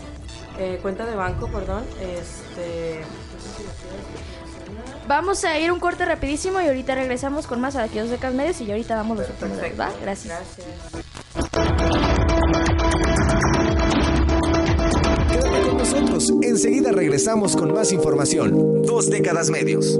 eh, 0.58 0.80
cuenta 0.82 1.06
de 1.06 1.16
banco, 1.16 1.49
perdón, 1.51 1.84
este 1.99 3.01
Vamos 5.08 5.43
a 5.43 5.60
ir 5.60 5.72
un 5.72 5.80
corte 5.80 6.03
rapidísimo 6.03 6.60
y 6.62 6.66
ahorita 6.66 6.95
regresamos 6.95 7.45
con 7.45 7.62
más 7.62 7.76
aquí 7.76 7.99
dos 7.99 8.10
decas 8.10 8.34
medios 8.34 8.60
y 8.62 8.72
ahorita 8.72 8.95
damos 8.95 9.20
los 9.20 9.30
últimos 9.30 9.58
¿va? 9.80 9.91
Gracias. 10.01 10.39
Quédate 15.32 15.62
con 15.68 15.78
nosotros. 15.78 16.34
Enseguida 16.41 16.91
regresamos 16.91 17.56
con 17.56 17.72
más 17.74 17.91
información. 17.91 18.82
Dos 18.82 19.10
décadas 19.10 19.51
medios. 19.51 19.99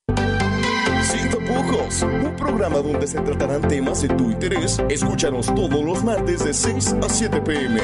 Un 1.99 2.33
programa 2.37 2.77
donde 2.77 3.05
se 3.05 3.19
tratarán 3.19 3.67
temas 3.67 4.01
de 4.01 4.07
tu 4.07 4.31
interés. 4.31 4.81
Escúchanos 4.87 5.53
todos 5.53 5.83
los 5.83 6.01
martes 6.05 6.45
de 6.45 6.53
6 6.53 6.95
a 7.03 7.09
7 7.09 7.41
pm. 7.41 7.81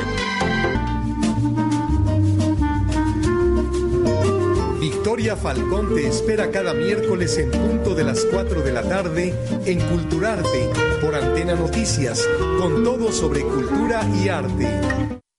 Victoria 4.80 5.36
Falcón 5.36 5.94
te 5.94 6.08
espera 6.08 6.50
cada 6.52 6.74
miércoles 6.74 7.38
en 7.38 7.52
punto 7.52 7.96
de 7.96 8.06
las 8.06 8.24
4 8.32 8.62
de 8.62 8.72
la 8.72 8.84
tarde 8.84 9.34
en 9.66 9.80
Culturarte 9.90 10.70
por 11.02 11.14
Antena 11.14 11.56
Noticias, 11.56 12.26
con 12.62 12.86
todo 12.86 13.12
sobre 13.12 13.42
cultura 13.42 14.08
y 14.24 14.30
arte. 14.30 14.80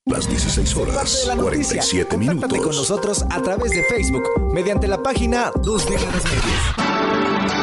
Las 0.05 0.29
16 0.29 0.73
Parte 0.75 0.91
horas, 0.91 1.23
la 1.27 1.35
noticia. 1.35 1.81
47 1.81 2.15
Contáctate 2.15 2.39
con 2.39 2.49
minutos. 2.51 2.75
nosotros 2.77 3.25
a 3.31 3.41
través 3.41 3.71
de 3.71 3.83
Facebook 3.83 4.23
mediante 4.53 4.87
la 4.87 5.01
página 5.01 5.51
Dos 5.59 5.89
Décadas 5.89 6.23
Medios. 6.23 7.58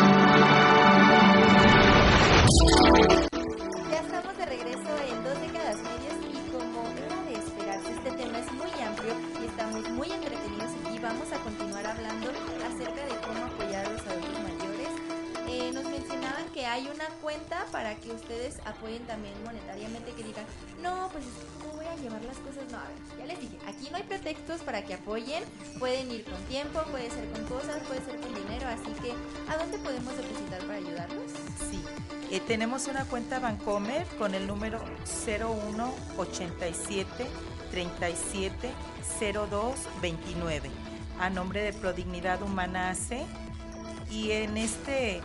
Apoyen 18.86 19.06
también 19.06 19.34
monetariamente, 19.44 20.12
que 20.12 20.22
digan, 20.22 20.46
no, 20.80 21.08
pues 21.10 21.26
es 21.26 21.32
que 21.32 21.44
cómo 21.60 21.74
voy 21.74 21.86
a 21.86 21.96
llevar 21.96 22.22
las 22.22 22.38
cosas. 22.38 22.62
No, 22.70 22.78
a 22.78 22.84
ver, 22.86 22.96
ya 23.18 23.26
les 23.26 23.40
dije, 23.40 23.58
aquí 23.66 23.90
no 23.90 23.96
hay 23.96 24.04
pretextos 24.04 24.60
para 24.60 24.84
que 24.84 24.94
apoyen, 24.94 25.42
pueden 25.80 26.12
ir 26.12 26.24
con 26.24 26.40
tiempo, 26.44 26.80
puede 26.92 27.10
ser 27.10 27.28
con 27.32 27.44
cosas, 27.46 27.82
puede 27.88 28.04
ser 28.04 28.20
con 28.20 28.32
dinero, 28.32 28.68
así 28.68 28.92
que 29.02 29.12
¿a 29.50 29.56
dónde 29.56 29.78
podemos 29.78 30.16
depositar 30.16 30.60
para 30.60 30.74
ayudarlos? 30.74 31.32
Sí, 31.68 31.82
eh, 32.30 32.40
tenemos 32.46 32.86
una 32.86 33.04
cuenta 33.06 33.40
Bancomer 33.40 34.06
con 34.18 34.36
el 34.36 34.46
número 34.46 34.80
0187 35.04 37.26
37 37.72 38.70
02 39.50 39.74
29 40.00 40.70
a 41.18 41.28
nombre 41.30 41.62
de 41.62 41.72
Prodignidad 41.72 42.40
Humana 42.42 42.90
AC 42.90 43.26
y 44.10 44.30
en 44.30 44.56
este. 44.56 45.22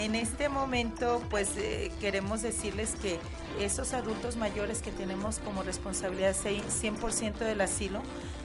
En 0.00 0.14
este 0.14 0.48
momento 0.48 1.22
pues 1.28 1.50
eh, 1.58 1.92
queremos 2.00 2.40
decirles 2.42 2.96
que 3.02 3.18
esos 3.60 3.92
adultos 3.92 4.36
mayores 4.36 4.80
que 4.80 4.90
tenemos 4.90 5.38
como 5.40 5.62
responsabilidad 5.62 6.34
se- 6.34 6.62
100% 6.62 7.38
del 7.38 7.60
asilo 7.60 8.00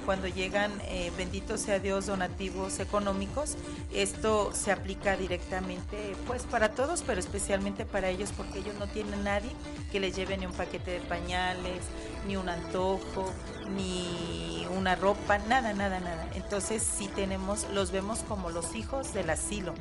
cuando 0.06 0.28
llegan, 0.28 0.72
eh, 0.90 1.12
bendito 1.18 1.58
sea 1.58 1.80
Dios, 1.80 2.06
donativos 2.06 2.80
económicos, 2.80 3.56
esto 3.94 4.52
se 4.54 4.72
aplica 4.72 5.16
directamente 5.18 6.16
pues 6.28 6.44
para 6.44 6.70
todos, 6.72 7.02
pero 7.02 7.20
especialmente 7.20 7.86
para 7.86 8.10
ellos 8.10 8.32
porque 8.36 8.60
ellos 8.60 8.76
no 8.78 8.86
tienen 8.88 9.24
nadie 9.24 9.50
que 9.92 10.00
les 10.00 10.16
lleve 10.16 10.38
ni 10.38 10.46
un 10.46 10.52
paquete 10.52 10.92
de 10.92 11.00
pañales, 11.00 11.80
ni 12.26 12.36
un 12.36 12.50
antojo, 12.50 13.32
ni 13.76 14.66
una 14.76 14.96
ropa, 14.96 15.38
nada, 15.40 15.74
nada, 15.74 16.00
nada. 16.00 16.28
Entonces 16.36 16.84
sí 16.84 17.08
tenemos, 17.08 17.68
los 17.74 17.92
vemos 17.92 18.20
como 18.28 18.50
los 18.50 18.76
hijos 18.76 19.14
del 19.14 19.30
asilo, 19.30 19.74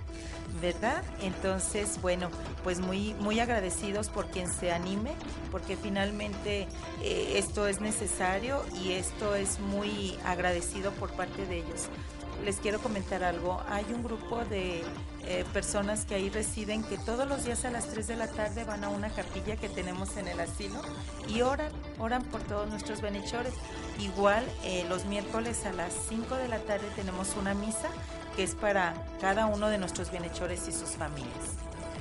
¿verdad? 0.60 1.02
Entonces, 1.20 2.00
bueno, 2.00 2.30
pues 2.62 2.80
muy, 2.80 3.14
muy 3.14 3.40
agradecidos 3.40 4.08
por 4.08 4.26
quien 4.26 4.52
se 4.52 4.72
anime, 4.72 5.12
porque 5.50 5.76
finalmente 5.76 6.68
eh, 7.02 7.34
esto 7.36 7.66
es 7.66 7.80
necesario 7.80 8.64
y 8.82 8.92
esto 8.92 9.34
es 9.34 9.60
muy 9.60 10.18
agradecido 10.24 10.92
por 10.92 11.12
parte 11.12 11.46
de 11.46 11.58
ellos. 11.58 11.88
Les 12.44 12.56
quiero 12.56 12.78
comentar 12.78 13.24
algo. 13.24 13.62
Hay 13.70 13.86
un 13.94 14.02
grupo 14.02 14.44
de 14.44 14.82
eh, 15.22 15.44
personas 15.54 16.04
que 16.04 16.14
ahí 16.14 16.28
residen 16.28 16.84
que 16.84 16.98
todos 16.98 17.26
los 17.26 17.44
días 17.44 17.64
a 17.64 17.70
las 17.70 17.88
3 17.88 18.06
de 18.06 18.16
la 18.16 18.28
tarde 18.28 18.64
van 18.64 18.84
a 18.84 18.90
una 18.90 19.08
capilla 19.08 19.56
que 19.56 19.70
tenemos 19.70 20.18
en 20.18 20.28
el 20.28 20.38
asilo 20.38 20.82
y 21.26 21.40
oran, 21.40 21.72
oran 21.98 22.22
por 22.24 22.42
todos 22.42 22.68
nuestros 22.68 23.00
benechores. 23.00 23.54
Igual 23.98 24.44
eh, 24.62 24.84
los 24.90 25.06
miércoles 25.06 25.64
a 25.64 25.72
las 25.72 25.94
5 26.10 26.34
de 26.34 26.48
la 26.48 26.58
tarde 26.58 26.86
tenemos 26.94 27.34
una 27.40 27.54
misa 27.54 27.88
que 28.36 28.42
es 28.42 28.54
para 28.54 28.92
cada 29.22 29.46
uno 29.46 29.68
de 29.68 29.78
nuestros 29.78 30.10
bienhechores 30.10 30.68
y 30.68 30.72
sus 30.72 30.90
familias. 30.90 31.56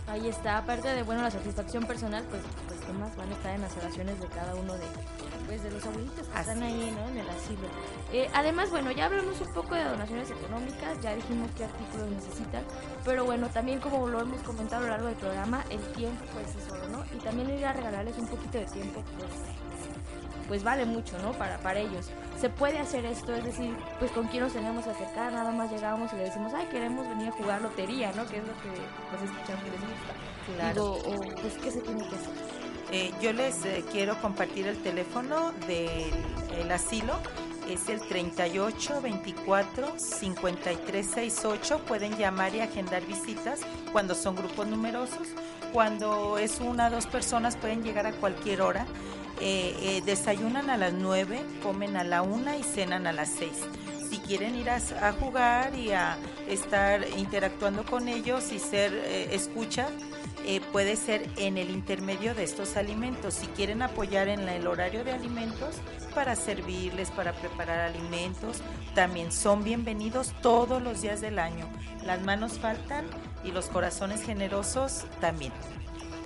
Ahí 0.08 0.28
está, 0.28 0.58
aparte 0.58 0.89
de 0.89 1.04
bueno 1.04 1.22
la 1.22 1.32
satisfacción 1.32 1.86
personal, 1.86 2.26
pues 2.30 2.41
pues 2.68 2.82
qué 2.82 2.91
más 2.91 3.16
van 3.16 3.30
a 3.30 3.34
estar 3.34 3.56
en 3.56 3.62
las 3.62 3.78
oraciones 3.78 4.20
de 4.20 4.28
cada 4.28 4.56
uno 4.56 4.74
de 4.74 4.86
pues 5.46 5.64
de 5.64 5.72
los 5.72 5.86
abuelitos 5.86 6.28
que 6.28 6.39
están 6.39 6.64
ahí, 6.64 6.96
¿no? 6.98 7.10
En 7.10 7.18
el 7.18 7.30
asilo. 7.30 7.68
Eh, 8.12 8.30
además, 8.34 8.70
bueno, 8.70 8.91
ya 8.91 9.06
hablamos 9.06 9.39
un 9.41 9.54
poco 9.54 9.76
de 9.76 9.84
donaciones 9.84 10.30
económicas, 10.32 11.02
ya 11.02 11.16
dijimos 11.16 11.50
qué 11.58 11.66
artículos 11.66 12.10
necesitan, 12.10 12.64
pero 13.04 13.26
bueno, 13.26 13.48
también 13.50 13.80
como 13.80 14.08
lo 14.08 14.22
hemos 14.22 14.41
comentado 14.41 14.84
a 14.84 14.88
lo 14.88 14.91
largo 14.91 15.08
del 15.08 15.18
programa, 15.18 15.64
el 15.70 15.82
tiempo 15.94 16.24
pues 16.34 16.56
es 16.56 16.72
oro, 16.72 16.88
¿no? 16.89 17.06
Y 17.16 17.20
también 17.22 17.50
ir 17.50 17.66
a 17.66 17.74
regalarles 17.74 18.18
un 18.18 18.28
poquito 18.28 18.58
de 18.58 18.66
tiempo, 18.66 19.04
pues 19.18 19.32
pues 20.48 20.64
vale 20.64 20.86
mucho, 20.86 21.18
¿no? 21.20 21.32
Para, 21.34 21.58
para 21.60 21.80
ellos. 21.80 22.10
Se 22.39 22.50
puede 22.50 22.78
hacer 22.80 23.06
esto, 23.06 23.34
es 23.34 23.44
decir, 23.44 23.76
pues 24.00 24.12
con 24.12 24.28
quién 24.28 24.44
nos 24.44 24.54
tenemos 24.54 24.84
que 24.84 24.91
acercar, 24.91 25.32
nada 25.32 25.52
más 25.52 25.72
llegamos 25.72 26.12
y 26.14 26.18
le 26.18 26.24
decimos, 26.24 26.54
ay, 26.54 26.68
queremos 26.70 27.08
venir 27.08 27.30
a 27.30 27.32
jugar 27.32 27.62
lotería, 27.62 28.12
¿no? 28.14 28.26
Que 28.26 28.38
es 28.38 28.48
lo 28.48 28.54
que 28.54 28.70
pues 29.10 29.24
escuchamos 29.24 29.64
que 29.64 29.72
les 29.72 29.80
gusta. 29.80 30.14
Claro. 30.56 30.96
Digo, 30.96 31.16
o, 31.16 31.41
pues, 31.41 31.58
¿qué 31.58 31.72
se 31.72 31.82
tiene 31.82 32.08
que 32.08 32.16
hacer? 32.16 32.62
Eh, 32.94 33.12
yo 33.20 33.34
les 33.34 33.66
eh, 33.66 33.84
quiero 33.91 34.22
compartir 34.22 34.68
el 34.68 34.78
teléfono 34.78 35.52
del 35.68 36.12
el 36.62 36.72
asilo. 36.72 37.20
Es 37.68 37.89
el 37.89 38.00
38 38.02 39.02
24 39.02 39.98
53 39.98 41.06
68. 41.06 41.80
Pueden 41.88 42.16
llamar 42.18 42.54
y 42.54 42.60
agendar 42.60 43.04
visitas 43.08 43.62
cuando 43.91 44.14
son 44.14 44.36
grupos 44.36 44.68
numerosos. 44.68 45.30
Cuando 45.72 46.38
es 46.38 46.60
una 46.60 46.88
o 46.88 46.91
dos 46.91 47.08
personas 47.08 47.58
pueden 47.58 47.82
llegar 47.82 48.06
a 48.06 48.12
cualquier 48.12 48.62
hora. 48.62 48.86
Eh, 49.41 49.76
eh, 49.82 50.02
desayunan 50.06 50.70
a 50.70 50.78
las 50.78 50.94
9, 50.94 51.41
comen 51.64 51.98
a 51.98 52.04
la 52.04 52.22
1 52.22 52.60
y 52.60 52.64
cenan 52.64 53.08
a 53.08 53.12
las 53.12 53.30
6 53.30 53.52
si 54.14 54.20
quieren 54.20 54.56
ir 54.56 54.70
a, 54.70 54.76
a 54.76 55.12
jugar 55.14 55.74
y 55.74 55.91
a 55.91 56.18
estar 56.48 57.04
interactuando 57.18 57.84
con 57.84 58.08
ellos 58.08 58.52
y 58.52 58.60
ser 58.60 58.94
eh, 58.94 59.30
escucha, 59.32 59.88
eh, 60.46 60.62
puede 60.72 60.96
ser 60.96 61.30
en 61.38 61.58
el 61.58 61.70
intermedio 61.70 62.36
de 62.36 62.44
estos 62.44 62.76
alimentos. 62.78 63.34
Si 63.34 63.48
quieren 63.48 63.82
apoyar 63.82 64.28
en 64.28 64.46
la- 64.46 64.56
el 64.56 64.68
horario 64.68 65.04
de 65.04 65.12
alimentos 65.12 65.76
para 66.14 66.36
servirles, 66.36 67.12
para 67.12 67.34
preparar 67.34 67.80
alimentos, 67.80 68.62
también 68.96 69.32
son 69.32 69.64
bienvenidos 69.64 70.34
todos 70.41 70.82
los 70.82 71.02
días 71.02 71.22
del 71.22 71.39
año. 71.39 71.68
Las 72.06 72.22
manos 72.22 72.60
faltan 72.60 73.06
y 73.44 73.52
los 73.52 73.68
corazones 73.68 74.24
generosos 74.24 75.06
también. 75.22 75.54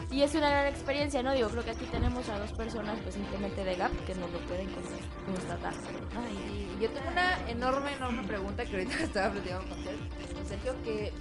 Y 0.09 0.21
es 0.21 0.33
una 0.35 0.49
gran 0.49 0.67
experiencia, 0.67 1.21
¿no? 1.21 1.33
Digo, 1.33 1.49
creo 1.49 1.65
que 1.65 1.71
aquí 1.71 1.85
tenemos 1.91 2.29
a 2.29 2.39
dos 2.39 2.53
personas, 2.53 2.97
pues 3.03 3.15
simplemente 3.15 3.65
de 3.65 3.75
GAP, 3.75 3.91
que 4.05 4.15
nos 4.15 4.31
lo 4.31 4.39
pueden 4.39 4.69
con- 4.69 4.83
constatar. 5.33 5.73
Ay, 6.15 6.69
y 6.77 6.81
yo 6.81 6.89
tengo 6.91 7.09
una 7.11 7.49
enorme, 7.49 7.91
enorme 7.93 8.23
pregunta 8.23 8.65
que 8.65 8.77
ahorita 8.77 8.95
estaba 9.03 9.31
platicando 9.33 9.67
con 9.67 9.83
Sergio, 9.83 10.07
con 10.33 10.45
Sergio, 10.47 10.75
que 10.83 11.11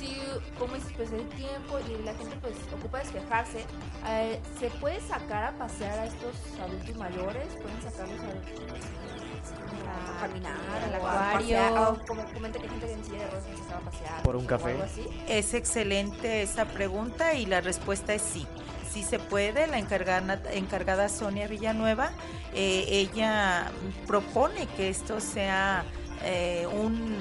si, 0.00 0.16
como 0.58 0.74
dices, 0.74 0.92
pues 0.96 1.12
el 1.12 1.28
tiempo 1.28 1.78
y 1.86 2.02
la 2.02 2.14
gente 2.14 2.36
pues 2.40 2.54
ocupa 2.72 2.98
despejarse, 2.98 3.64
eh, 4.08 4.40
¿se 4.58 4.70
puede 4.70 5.00
sacar 5.00 5.44
a 5.44 5.52
pasear 5.58 5.98
a 5.98 6.06
estos 6.06 6.34
adultos 6.60 6.96
mayores? 6.96 7.48
¿Pueden 7.60 7.82
sacarlos 7.82 8.20
a, 8.20 10.16
a 10.16 10.20
caminar, 10.20 10.56
al 10.84 10.94
a 10.94 10.96
acuario. 10.96 11.90
O 11.90 12.06
como 12.06 12.24
comenta 12.32 12.58
que 12.58 12.64
hay 12.64 12.70
gente 12.70 12.86
que 12.86 12.92
en 12.92 13.04
silla 13.04 13.18
de 13.18 13.30
ruedas 13.30 13.44
se 13.44 13.74
a 13.74 13.80
pasear. 13.80 14.22
Por 14.22 14.36
un 14.36 14.46
café. 14.46 14.70
algo 14.70 14.84
así. 14.84 15.06
Es 15.28 15.54
excelente 15.54 16.42
esa 16.42 16.64
pregunta 16.64 17.34
y 17.34 17.46
la 17.46 17.60
respuesta 17.60 18.14
es 18.14 18.22
sí. 18.22 18.46
Sí 18.90 19.02
se 19.02 19.18
puede. 19.18 19.66
La 19.66 19.78
encargada, 19.78 20.40
encargada 20.52 21.08
Sonia 21.08 21.46
Villanueva, 21.46 22.10
eh, 22.54 22.86
ella 22.88 23.70
propone 24.06 24.66
que 24.66 24.88
esto 24.88 25.20
sea 25.20 25.84
eh, 26.24 26.66
un 26.72 27.16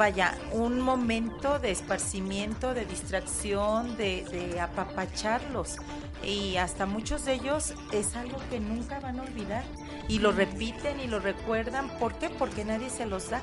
vaya, 0.00 0.34
un 0.52 0.80
momento 0.80 1.58
de 1.58 1.72
esparcimiento, 1.72 2.72
de 2.72 2.86
distracción, 2.86 3.98
de, 3.98 4.24
de 4.32 4.58
apapacharlos. 4.58 5.76
Y 6.24 6.56
hasta 6.56 6.86
muchos 6.86 7.26
de 7.26 7.34
ellos 7.34 7.74
es 7.92 8.16
algo 8.16 8.38
que 8.48 8.60
nunca 8.60 8.98
van 9.00 9.20
a 9.20 9.24
olvidar 9.24 9.62
y 10.10 10.18
lo 10.18 10.32
repiten 10.32 10.98
y 10.98 11.06
lo 11.06 11.20
recuerdan. 11.20 11.88
¿Por 12.00 12.14
qué? 12.14 12.30
Porque 12.30 12.64
nadie 12.64 12.90
se 12.90 13.06
los 13.06 13.30
da. 13.30 13.40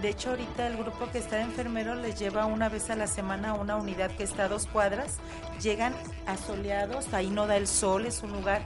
De 0.00 0.10
hecho, 0.10 0.30
ahorita 0.30 0.66
el 0.68 0.76
grupo 0.76 1.10
que 1.10 1.18
está 1.18 1.36
de 1.36 1.42
enfermeros 1.42 1.96
les 1.98 2.18
lleva 2.18 2.46
una 2.46 2.68
vez 2.68 2.88
a 2.90 2.96
la 2.96 3.06
semana 3.06 3.50
a 3.50 3.54
una 3.54 3.76
unidad 3.76 4.10
que 4.12 4.22
está 4.22 4.44
a 4.44 4.48
dos 4.48 4.66
cuadras. 4.66 5.16
Llegan 5.60 5.94
asoleados, 6.26 7.12
ahí 7.14 7.30
no 7.30 7.46
da 7.46 7.56
el 7.56 7.66
sol, 7.66 8.06
es 8.06 8.22
un 8.22 8.32
lugar, 8.32 8.62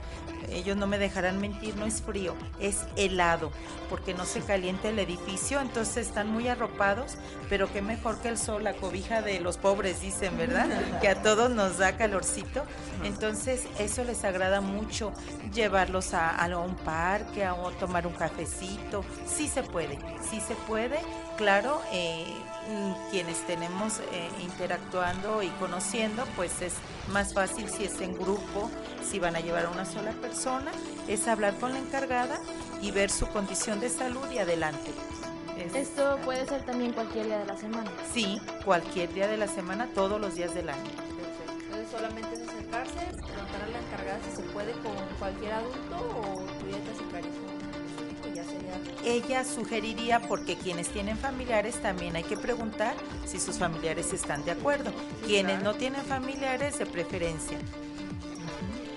ellos 0.51 0.75
no 0.75 0.87
me 0.87 0.97
dejarán 0.97 1.39
mentir, 1.39 1.75
no 1.75 1.85
es 1.85 2.01
frío, 2.01 2.35
es 2.59 2.85
helado, 2.95 3.51
porque 3.89 4.13
no 4.13 4.25
se 4.25 4.41
calienta 4.41 4.89
el 4.89 4.99
edificio, 4.99 5.61
entonces 5.61 6.07
están 6.07 6.29
muy 6.29 6.47
arropados, 6.47 7.17
pero 7.47 7.71
qué 7.71 7.81
mejor 7.81 8.19
que 8.21 8.29
el 8.29 8.37
sol, 8.37 8.63
la 8.63 8.73
cobija 8.73 9.21
de 9.21 9.39
los 9.39 9.57
pobres, 9.57 10.01
dicen, 10.01 10.37
¿verdad? 10.37 10.67
Que 10.99 11.09
a 11.09 11.21
todos 11.21 11.51
nos 11.51 11.77
da 11.77 11.95
calorcito. 11.95 12.63
Entonces, 13.03 13.65
eso 13.77 14.03
les 14.03 14.23
agrada 14.23 14.61
mucho, 14.61 15.13
llevarlos 15.53 16.13
a, 16.13 16.29
a 16.29 16.57
un 16.57 16.75
parque, 16.75 17.38
a, 17.45 17.55
tomar 17.79 18.07
un 18.07 18.13
cafecito. 18.13 19.03
Sí 19.25 19.47
se 19.47 19.63
puede, 19.63 19.97
sí 20.29 20.41
se 20.41 20.55
puede 20.55 20.99
claro, 21.37 21.81
eh, 21.93 22.25
mm, 22.69 23.11
quienes 23.11 23.37
tenemos 23.47 23.99
eh, 24.11 24.29
interactuando 24.41 25.41
y 25.41 25.47
conociendo, 25.51 26.25
pues 26.35 26.61
es 26.61 26.73
más 27.13 27.33
fácil 27.33 27.69
si 27.69 27.85
es 27.85 28.01
en 28.01 28.13
grupo, 28.13 28.69
si 29.09 29.19
van 29.19 29.37
a 29.37 29.39
llevar 29.39 29.65
a 29.65 29.69
una 29.69 29.85
sola 29.85 30.11
persona, 30.11 30.71
es 31.07 31.27
hablar 31.29 31.55
con 31.55 31.71
la 31.71 31.79
encargada 31.79 32.39
y 32.81 32.91
ver 32.91 33.09
su 33.09 33.27
condición 33.27 33.79
de 33.79 33.89
salud 33.89 34.29
y 34.31 34.39
adelante. 34.39 34.91
¿Esto 35.73 36.17
puede 36.23 36.45
ser 36.45 36.65
también 36.65 36.93
cualquier 36.93 37.25
día 37.25 37.39
de 37.39 37.45
la 37.45 37.57
semana? 37.57 37.91
Sí, 38.13 38.41
cualquier 38.63 39.13
día 39.13 39.27
de 39.27 39.37
la 39.37 39.47
semana, 39.47 39.87
todos 39.93 40.19
los 40.19 40.35
días 40.35 40.53
del 40.53 40.69
año. 40.69 41.08
Solamente 41.91 42.35
es 42.35 42.47
acercarse, 42.47 42.99
preguntar 43.15 43.63
a 43.63 43.67
la 43.67 43.79
encargada 43.79 44.19
si 44.29 44.35
se 44.35 44.43
puede 44.49 44.71
con 44.73 44.95
cualquier 45.17 45.53
adulto 45.53 45.95
o 45.95 46.45
ya 46.69 46.77
te 46.77 46.91
acercarías 46.91 47.33
ella 49.03 49.43
sugeriría, 49.43 50.19
porque 50.19 50.55
quienes 50.55 50.89
tienen 50.89 51.17
familiares 51.17 51.81
también 51.81 52.15
hay 52.15 52.23
que 52.23 52.37
preguntar 52.37 52.95
si 53.25 53.39
sus 53.39 53.57
familiares 53.57 54.13
están 54.13 54.43
de 54.45 54.51
acuerdo. 54.51 54.91
quienes 55.25 55.61
no 55.63 55.73
tienen 55.73 56.01
familiares, 56.03 56.79
de 56.79 56.85
preferencia. 56.85 57.57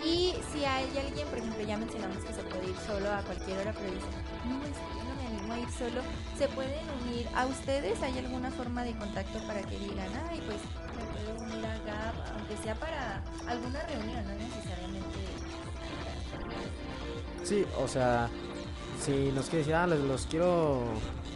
Y 0.05 0.35
si 0.53 0.65
hay 0.65 0.87
alguien, 0.99 1.27
por 1.29 1.39
ejemplo, 1.39 1.63
ya 1.65 1.77
mencionamos 1.77 2.19
que 2.19 2.35
se 2.35 2.43
puede 2.43 2.71
ir 2.71 2.77
solo 2.87 3.11
a 3.13 3.23
cualquier 3.23 3.59
hora, 3.59 3.73
pero 3.73 3.93
dice, 3.93 4.07
no, 4.45 4.55
no 4.59 5.15
me 5.15 5.27
animo 5.27 5.53
a 5.55 5.59
ir 5.61 5.71
solo, 5.71 6.03
¿se 6.37 6.49
pueden 6.49 6.85
unir 7.03 7.29
a 7.35 7.47
ustedes? 7.47 8.03
¿Hay 8.03 8.19
alguna 8.19 8.51
forma 8.51 8.83
de 8.83 8.95
contacto 8.97 9.39
para 9.47 9.63
que 9.63 9.79
digan, 9.79 10.09
ay, 10.29 10.43
pues 10.47 10.59
a 11.29 11.79
GAP, 11.87 12.15
aunque 12.37 12.57
sea 12.63 12.75
para 12.75 13.23
alguna 13.47 13.81
reunión, 13.87 14.25
no 14.25 14.35
necesariamente? 14.35 15.19
Sí, 17.45 17.65
o 17.79 17.89
sea, 17.89 18.29
si 19.01 19.33
nos 19.33 19.47
quiere 19.47 19.59
decir, 19.59 19.75
ah, 19.75 19.87
los, 19.87 20.27
quiero 20.27 20.83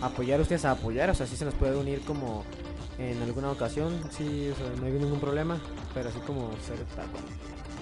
apoyar 0.00 0.40
ustedes 0.40 0.64
a 0.64 0.72
apoyar, 0.72 1.10
o 1.10 1.14
sea, 1.14 1.26
sí 1.26 1.36
se 1.36 1.44
nos 1.44 1.54
puede 1.54 1.76
unir 1.76 2.00
como 2.02 2.44
en 2.98 3.20
alguna 3.22 3.50
ocasión, 3.50 4.00
sí, 4.10 4.50
o 4.50 4.56
sea, 4.56 4.66
no 4.80 4.86
hay 4.86 4.92
ningún 4.92 5.20
problema, 5.20 5.60
pero 5.94 6.08
así 6.08 6.18
como 6.20 6.50
ser 6.62 6.78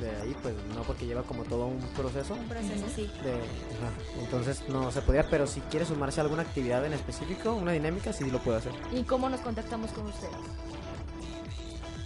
de 0.01 0.11
ahí, 0.23 0.37
pues 0.43 0.55
no, 0.75 0.83
porque 0.83 1.07
lleva 1.07 1.23
como 1.23 1.45
todo 1.45 1.67
un 1.67 1.79
proceso. 1.97 2.35
Un 2.35 2.49
proceso, 2.49 2.85
sí. 2.95 3.09
entonces 4.21 4.63
no 4.69 4.91
se 4.91 5.03
podría, 5.03 5.29
pero 5.29 5.47
si 5.47 5.61
quiere 5.63 5.87
sumarse 5.87 6.21
a 6.21 6.25
alguna 6.25 6.43
actividad 6.43 6.85
en 6.85 6.95
específico, 6.95 7.55
una 7.55 7.73
dinámica, 7.73 8.13
sí 8.13 8.29
lo 8.31 8.39
puede 8.41 8.59
hacer. 8.59 8.73
¿Y 8.93 9.03
cómo 9.05 9.29
nos 9.29 9.41
contactamos 9.41 9.91
con 9.93 10.07
ustedes? 10.07 10.35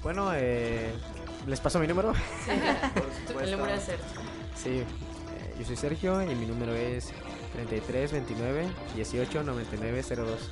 Bueno, 0.02 0.30
eh, 0.34 0.92
¿les 1.46 1.60
paso 1.60 1.78
mi 1.78 1.86
número? 1.86 2.14
Sí, 2.14 2.50
el 3.42 3.50
número 3.50 3.72
de 3.72 3.80
Sergio. 3.80 4.20
Sí, 4.54 4.70
eh, 4.78 4.84
yo 5.58 5.64
soy 5.64 5.76
Sergio 5.76 6.22
y 6.22 6.34
mi 6.34 6.46
número 6.46 6.74
es 6.74 7.12
33 7.54 8.12
29 8.12 8.68
18 8.94 9.42
99 9.42 10.04
02. 10.16 10.50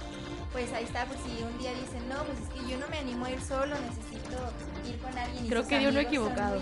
Pues 0.57 0.73
ahí 0.73 0.85
está, 0.85 1.05
pues 1.05 1.21
si 1.21 1.43
un 1.43 1.59
día 1.59 1.71
dicen, 1.75 2.09
no, 2.09 2.25
pues 2.25 2.39
es 2.39 2.49
que 2.49 2.71
yo 2.71 2.79
no 2.79 2.89
me 2.89 2.97
animo 2.97 3.27
a 3.27 3.31
ir 3.31 3.43
solo, 3.43 3.77
necesito 3.79 4.39
ir 4.89 4.97
con 5.01 5.19
alguien. 5.19 5.49
Creo 5.49 5.67
que 5.69 5.79
dio 5.79 5.91
uno 5.91 6.01
equivocado. 6.01 6.59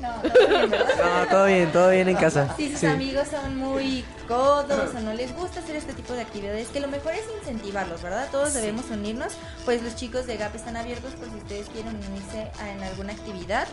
No, 0.00 1.26
todo 1.30 1.46
bien, 1.46 1.70
todo 1.70 1.90
bien 1.90 2.08
en 2.08 2.16
casa. 2.16 2.52
Si 2.56 2.72
sus 2.72 2.82
amigos 2.82 3.28
son 3.28 3.56
muy 3.58 4.04
codos 4.26 4.92
o 4.92 4.98
no 4.98 5.14
les 5.14 5.32
gusta 5.36 5.60
hacer 5.60 5.76
este 5.76 5.92
tipo 5.92 6.12
de 6.14 6.22
actividades, 6.22 6.66
que 6.70 6.80
lo 6.80 6.88
mejor 6.88 7.12
es 7.12 7.22
incentivarlos, 7.40 8.02
¿verdad? 8.02 8.26
Todos 8.32 8.54
debemos 8.54 8.86
unirnos, 8.90 9.34
pues 9.64 9.80
los 9.80 9.94
chicos 9.94 10.26
de 10.26 10.36
GAP 10.36 10.56
están 10.56 10.76
abiertos 10.76 11.12
por 11.12 11.30
si 11.30 11.36
ustedes 11.36 11.68
quieren 11.68 11.94
unirse 11.94 12.50
en 12.72 12.82
alguna 12.82 13.12
actividad 13.12 13.68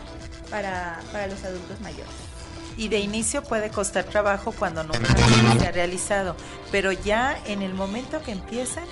para, 0.48 1.00
para 1.10 1.26
los 1.26 1.42
adultos 1.42 1.80
mayores 1.80 2.37
y 2.78 2.88
de 2.88 3.00
inicio 3.00 3.42
puede 3.42 3.70
costar 3.70 4.04
trabajo 4.04 4.52
cuando 4.52 4.84
no 4.84 4.94
se 4.94 5.66
ha 5.66 5.72
realizado, 5.72 6.36
pero 6.70 6.92
ya 6.92 7.36
en 7.44 7.60
el 7.60 7.74
momento 7.74 8.22
que 8.22 8.30
empiezan, 8.30 8.84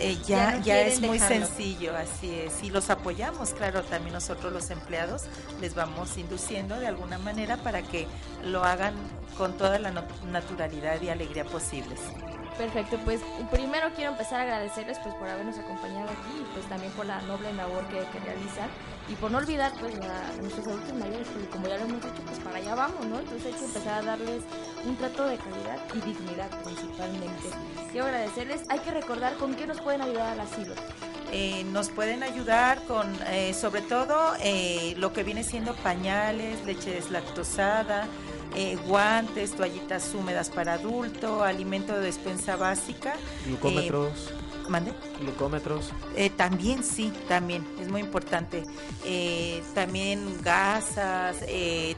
eh, 0.00 0.18
ya, 0.26 0.60
ya, 0.60 0.82
es 0.82 1.00
muy 1.00 1.18
sencillo, 1.18 1.96
así 1.96 2.32
es. 2.32 2.62
Y 2.62 2.70
los 2.70 2.90
apoyamos, 2.90 3.54
claro, 3.54 3.82
también 3.82 4.12
nosotros 4.12 4.52
los 4.52 4.70
empleados 4.70 5.22
les 5.60 5.74
vamos 5.74 6.16
induciendo 6.18 6.78
de 6.78 6.86
alguna 6.86 7.18
manera 7.18 7.56
para 7.56 7.82
que 7.82 8.06
lo 8.44 8.62
hagan 8.62 8.94
con 9.38 9.56
toda 9.56 9.78
la 9.78 9.90
naturalidad 10.30 11.00
y 11.00 11.08
alegría 11.08 11.44
posibles. 11.44 11.98
Perfecto, 12.58 12.98
pues 13.04 13.20
primero 13.50 13.88
quiero 13.96 14.12
empezar 14.12 14.40
a 14.40 14.42
agradecerles 14.42 14.98
pues 14.98 15.14
por 15.14 15.26
habernos 15.26 15.58
acompañado 15.58 16.10
aquí 16.10 16.42
y 16.42 16.44
pues 16.52 16.68
también 16.68 16.92
por 16.92 17.06
la 17.06 17.20
noble 17.22 17.52
labor 17.54 17.84
que, 17.86 17.98
que 18.12 18.24
realizan 18.24 18.68
y 19.08 19.14
por 19.14 19.30
no 19.30 19.38
olvidar 19.38 19.72
pues 19.80 19.94
a 20.00 20.40
nuestros 20.40 20.66
adultos 20.66 20.94
mayores 20.94 21.26
porque 21.32 21.48
como 21.48 21.66
ya 21.68 21.78
lo 21.78 21.84
hemos 21.84 22.02
dicho 22.02 22.22
pues 22.26 22.38
para 22.40 22.56
allá 22.58 22.74
vamos, 22.74 23.06
¿no? 23.06 23.18
Entonces 23.20 23.46
hay 23.46 23.52
que 23.52 23.64
empezar 23.64 23.94
a 23.94 24.02
darles 24.02 24.42
un 24.84 24.96
trato 24.96 25.26
de 25.26 25.36
calidad 25.36 25.78
y 25.94 26.00
dignidad 26.00 26.50
principalmente. 26.62 27.48
Quiero 27.90 28.06
agradecerles, 28.06 28.62
hay 28.68 28.78
que 28.80 28.90
recordar 28.90 29.34
con 29.36 29.54
qué 29.54 29.66
nos 29.66 29.80
pueden 29.80 30.02
ayudar 30.02 30.32
al 30.32 30.40
asilo. 30.40 30.74
Eh, 31.30 31.64
nos 31.72 31.90
pueden 31.90 32.22
ayudar 32.22 32.82
con, 32.84 33.06
eh, 33.26 33.52
sobre 33.52 33.82
todo, 33.82 34.32
eh, 34.40 34.94
lo 34.96 35.12
que 35.12 35.24
viene 35.24 35.44
siendo 35.44 35.74
pañales, 35.74 36.64
leche 36.64 36.90
deslactosada, 36.90 38.06
eh, 38.54 38.76
guantes, 38.86 39.52
toallitas 39.52 40.14
húmedas 40.14 40.48
para 40.48 40.74
adulto, 40.74 41.44
alimento 41.44 41.94
de 41.94 42.00
despensa 42.00 42.56
básica. 42.56 43.14
Glucómetros. 43.46 44.32
Eh, 44.68 44.70
¿Mande? 44.70 44.92
Glucómetros. 45.20 45.92
Eh, 46.16 46.30
también 46.30 46.84
sí, 46.84 47.12
también, 47.28 47.66
es 47.80 47.88
muy 47.88 48.00
importante. 48.00 48.64
también 49.74 50.42
gasas, 50.42 51.36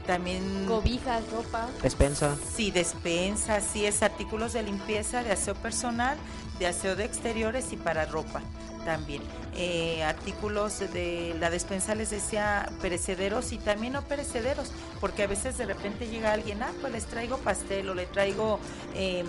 también... 0.05 0.65
Cobijas, 0.67 1.29
ropa. 1.31 1.67
Despensa. 1.83 2.35
Sí, 2.55 2.71
despensa, 2.71 3.59
sí, 3.59 3.85
es 3.85 4.01
artículos 4.01 4.53
de 4.53 4.63
limpieza, 4.63 5.23
de 5.23 5.31
aseo 5.31 5.55
personal, 5.55 6.17
de 6.59 6.67
aseo 6.67 6.95
de 6.95 7.05
exteriores 7.05 7.73
y 7.73 7.77
para 7.77 8.05
ropa 8.05 8.41
también. 8.85 9.21
Eh, 9.55 10.03
artículos 10.03 10.79
de 10.79 11.35
la 11.39 11.49
despensa, 11.49 11.95
les 11.95 12.09
decía, 12.09 12.69
perecederos 12.81 13.51
y 13.51 13.57
también 13.57 13.93
no 13.93 14.01
perecederos, 14.03 14.71
porque 14.99 15.23
a 15.23 15.27
veces 15.27 15.57
de 15.57 15.65
repente 15.65 16.07
llega 16.07 16.33
alguien, 16.33 16.63
ah, 16.63 16.71
pues 16.79 16.93
les 16.93 17.05
traigo 17.05 17.37
pastel 17.37 17.89
o 17.89 17.93
le 17.93 18.05
traigo 18.05 18.59
eh, 18.95 19.23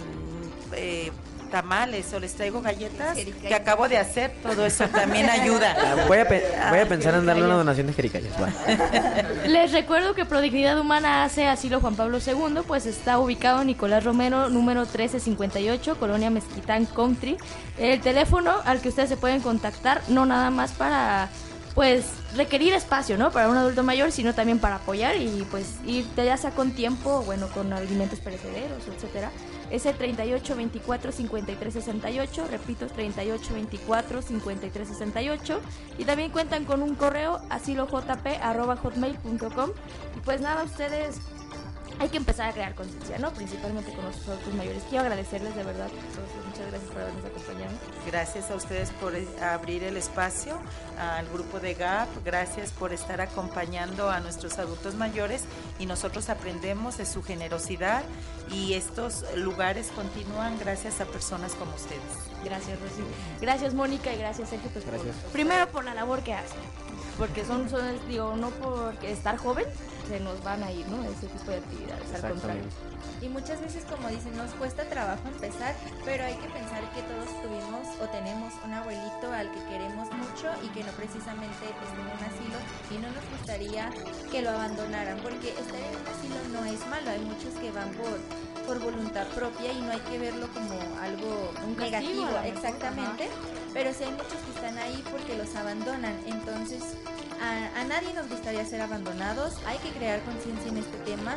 eh, 0.75 1.11
tamales 1.53 2.13
o 2.15 2.19
les 2.19 2.35
traigo 2.35 2.63
galletas 2.63 3.17
que 3.17 3.55
acabo 3.55 3.89
de 3.89 3.99
hacer, 3.99 4.33
todo 4.43 4.67
eso 4.67 4.89
también 4.89 5.29
ayuda. 5.31 5.77
Ah, 5.79 6.05
voy 6.09 6.19
a, 6.19 6.25
voy 6.25 6.79
a 6.81 6.89
pensar 6.89 7.15
en 7.15 7.27
darle 7.27 7.45
una 7.45 7.55
donación 7.55 7.87
de 7.87 7.93
jericayas. 7.93 8.33
Les 9.47 9.71
recuerdo 9.71 10.15
que 10.15 10.25
Prodignidad 10.25 10.79
Humana 10.81 11.25
hace 11.25 11.47
asilo 11.47 11.81
Juan 11.81 11.95
Pablo 11.95 12.19
II, 12.27 12.63
pues 12.67 12.87
está 12.87 13.19
ubicado 13.19 13.61
en 13.61 13.69
Nicolás 13.69 14.03
Romero, 14.03 14.49
número 14.49 14.81
1358, 14.81 15.97
Colonia 15.99 16.31
Mezquitán 16.31 16.87
Country. 16.87 17.37
El 17.79 18.01
teléfono 18.01 18.55
al 18.65 18.81
que 18.81 18.89
ustedes 18.89 19.11
se 19.11 19.17
pueden 19.17 19.41
contactar, 19.41 20.01
no 20.09 20.25
nada 20.25 20.51
más 20.51 20.73
para 20.73 21.29
pues 21.75 22.07
requerir 22.37 22.73
espacio, 22.75 23.17
¿no? 23.17 23.31
Para 23.31 23.49
un 23.49 23.57
adulto 23.57 23.83
mayor, 23.83 24.13
sino 24.13 24.35
también 24.35 24.59
para 24.59 24.77
apoyar 24.77 25.17
y 25.17 25.47
pues 25.51 25.77
ir 25.87 26.07
ya 26.17 26.37
sea 26.37 26.51
con 26.51 26.73
tiempo, 26.73 27.23
bueno, 27.23 27.49
con 27.49 27.73
alimentos 27.73 28.21
perecederos, 28.21 28.83
etcétera. 28.95 29.31
Es 29.73 29.87
el 29.87 29.97
38 29.97 30.55
24 30.55 31.11
53 31.13 31.73
68, 31.73 32.47
repito, 32.51 32.87
38 32.89 33.55
24 33.55 34.21
53 34.21 34.89
68 34.89 35.61
y 35.97 36.05
también 36.05 36.31
cuentan 36.31 36.67
con 36.67 36.83
un 36.83 36.95
correo 36.95 37.41
asilojp@hotmail.com 37.49 39.71
y 40.15 40.21
pues 40.21 40.43
nada, 40.43 40.65
ustedes 40.65 41.23
hay 41.99 42.09
que 42.09 42.17
empezar 42.17 42.51
a 42.51 42.53
crear 42.53 42.75
conciencia, 42.75 43.19
¿no? 43.19 43.33
Principalmente 43.33 43.93
con 43.93 44.05
nuestros 44.05 44.29
adultos 44.29 44.55
mayores. 44.55 44.83
Quiero 44.89 45.05
agradecerles 45.05 45.55
de 45.55 45.63
verdad, 45.63 45.89
muchas 46.47 46.67
gracias 46.69 46.91
por 46.91 47.03
habernos 47.03 47.25
acompañado. 47.25 47.73
Gracias 48.07 48.51
a 48.51 48.55
ustedes 48.55 48.91
por 48.93 49.15
eh, 49.15 49.27
abrir 49.41 49.85
el 49.85 49.97
espacio, 49.97 50.59
al 50.99 51.29
grupo 51.29 51.61
de 51.61 51.75
GAP, 51.75 52.09
gracias 52.25 52.71
por 52.73 52.93
estar 52.93 53.21
acompañando 53.21 54.11
a 54.11 54.21
nuestros 54.21 54.59
adultos 54.59 54.95
mayores 54.95 55.45
y 55.79 55.87
nosotros 55.87 56.29
aprendemos 56.29 56.99
de 56.99 57.07
su 57.07 57.23
generosidad 57.23 58.03
y 58.51 58.75
estos 58.75 59.25
lugares 59.37 59.89
continúan 59.95 60.59
gracias 60.59 61.01
a 61.01 61.05
personas 61.07 61.55
como 61.55 61.75
ustedes. 61.75 62.01
Gracias, 62.45 62.79
Rosy. 62.81 63.03
Gracias, 63.41 63.75
Mónica, 63.75 64.13
y 64.13 64.19
gracias, 64.19 64.49
Sergio. 64.49 64.71
Pues, 64.73 64.85
gracias. 64.85 65.15
primero 65.33 65.69
por 65.69 65.85
la 65.85 65.95
labor 65.95 66.23
que 66.23 66.35
hacen, 66.35 66.59
porque 67.19 67.45
son, 67.45 67.71
son, 67.71 67.81
digo, 68.09 68.35
no 68.37 68.51
por 68.51 68.95
estar 69.05 69.37
joven, 69.37 69.65
se 70.09 70.21
nos 70.21 70.43
van 70.43 70.63
a 70.63 70.71
ir, 70.71 70.87
¿no? 70.89 71.03
Ese 71.05 71.27
tipo 71.27 71.51
de 71.51 71.59
actividades, 71.59 72.15
al 72.15 72.31
contrario. 72.33 72.65
Y 73.21 73.29
muchas 73.29 73.61
veces, 73.61 73.85
como 73.85 74.09
dicen, 74.09 74.37
nos 74.37 74.51
cuesta 74.55 74.85
trabajo 74.85 75.23
empezar, 75.29 75.75
pero 76.05 76.25
hay 76.25 76.35
que 76.35 76.49
pensar 76.49 76.83
que 76.93 77.03
todos 77.03 77.31
tuvimos 77.43 77.87
o 78.03 78.09
tenemos 78.11 78.53
un 78.65 78.73
abuelito 78.75 79.33
al 79.33 79.51
que 79.53 79.63
queremos 79.71 80.09
mucho 80.13 80.51
y 80.63 80.69
que 80.69 80.83
no 80.83 80.93
precisamente 80.93 81.65
está 81.65 81.87
en 81.95 82.07
un 82.07 82.23
asilo 82.23 82.59
y 82.91 82.95
no 82.99 83.09
nos 83.15 83.25
gustaría 83.39 83.91
que 84.31 84.43
lo 84.43 84.51
abandonaran, 84.51 85.19
porque 85.19 85.51
estar 85.51 85.81
en 85.81 85.97
un 85.97 86.07
asilo 86.07 86.37
no 86.53 86.65
es 86.65 86.81
malo, 86.89 87.11
hay 87.11 87.21
muchos 87.21 87.55
que 87.61 87.71
van 87.71 87.91
por 87.93 88.19
por 88.67 88.79
voluntad 88.81 89.27
propia 89.29 89.73
y 89.73 89.81
no 89.81 89.93
hay 89.93 90.01
que 90.01 90.19
verlo 90.19 90.49
como 90.53 90.75
algo 91.01 91.53
negativo, 91.79 92.29
exactamente, 92.45 93.29
pero 93.73 93.93
sí 93.93 94.05
hay 94.05 94.13
muchos 94.13 94.35
que 94.35 94.51
están 94.55 94.79
ahí 94.79 95.03
porque 95.11 95.37
los 95.37 95.55
abandonan, 95.55 96.19
entonces 96.27 96.83
a, 97.43 97.85
nadie 97.85 98.15
nos 98.15 98.29
gustaría 98.29 98.65
ser 98.65 98.81
abandonados, 98.81 99.55
hay 99.67 99.79
que 99.79 99.91
crear 99.91 100.23
conciencia 100.23 100.71
en 100.71 100.79
este 100.79 100.97
tema, 100.99 101.37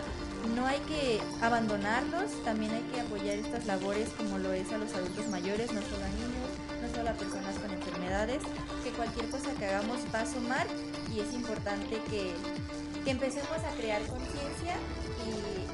no 0.55 0.67
hay 0.67 0.80
que 0.82 1.19
abandonarlos, 1.41 2.32
también 2.43 2.71
hay 2.71 2.84
que 2.93 3.01
apoyar 3.01 3.38
estas 3.38 3.65
labores 3.65 4.09
como 4.09 4.38
lo 4.38 4.53
es 4.53 4.71
a 4.71 4.78
los 4.78 4.93
adultos 4.93 5.28
mayores, 5.30 5.73
no 5.73 5.82
solo 5.82 6.05
a 6.05 6.09
niños, 6.09 6.51
no 6.82 6.95
solo 6.95 7.09
a 7.09 7.13
personas 7.13 7.55
con 7.57 7.71
enfermedades, 7.71 8.43
que 8.84 8.91
cualquier 8.91 9.30
cosa 9.30 9.51
que 9.57 9.65
hagamos 9.65 9.99
va 10.13 10.21
a 10.21 10.26
sumar 10.26 10.67
y 11.13 11.21
es 11.21 11.34
importante 11.34 11.99
que, 12.09 12.32
que 13.03 13.11
empecemos 13.11 13.57
a 13.57 13.76
crear 13.76 14.01
conciencia 14.05 14.76
y 15.26 15.64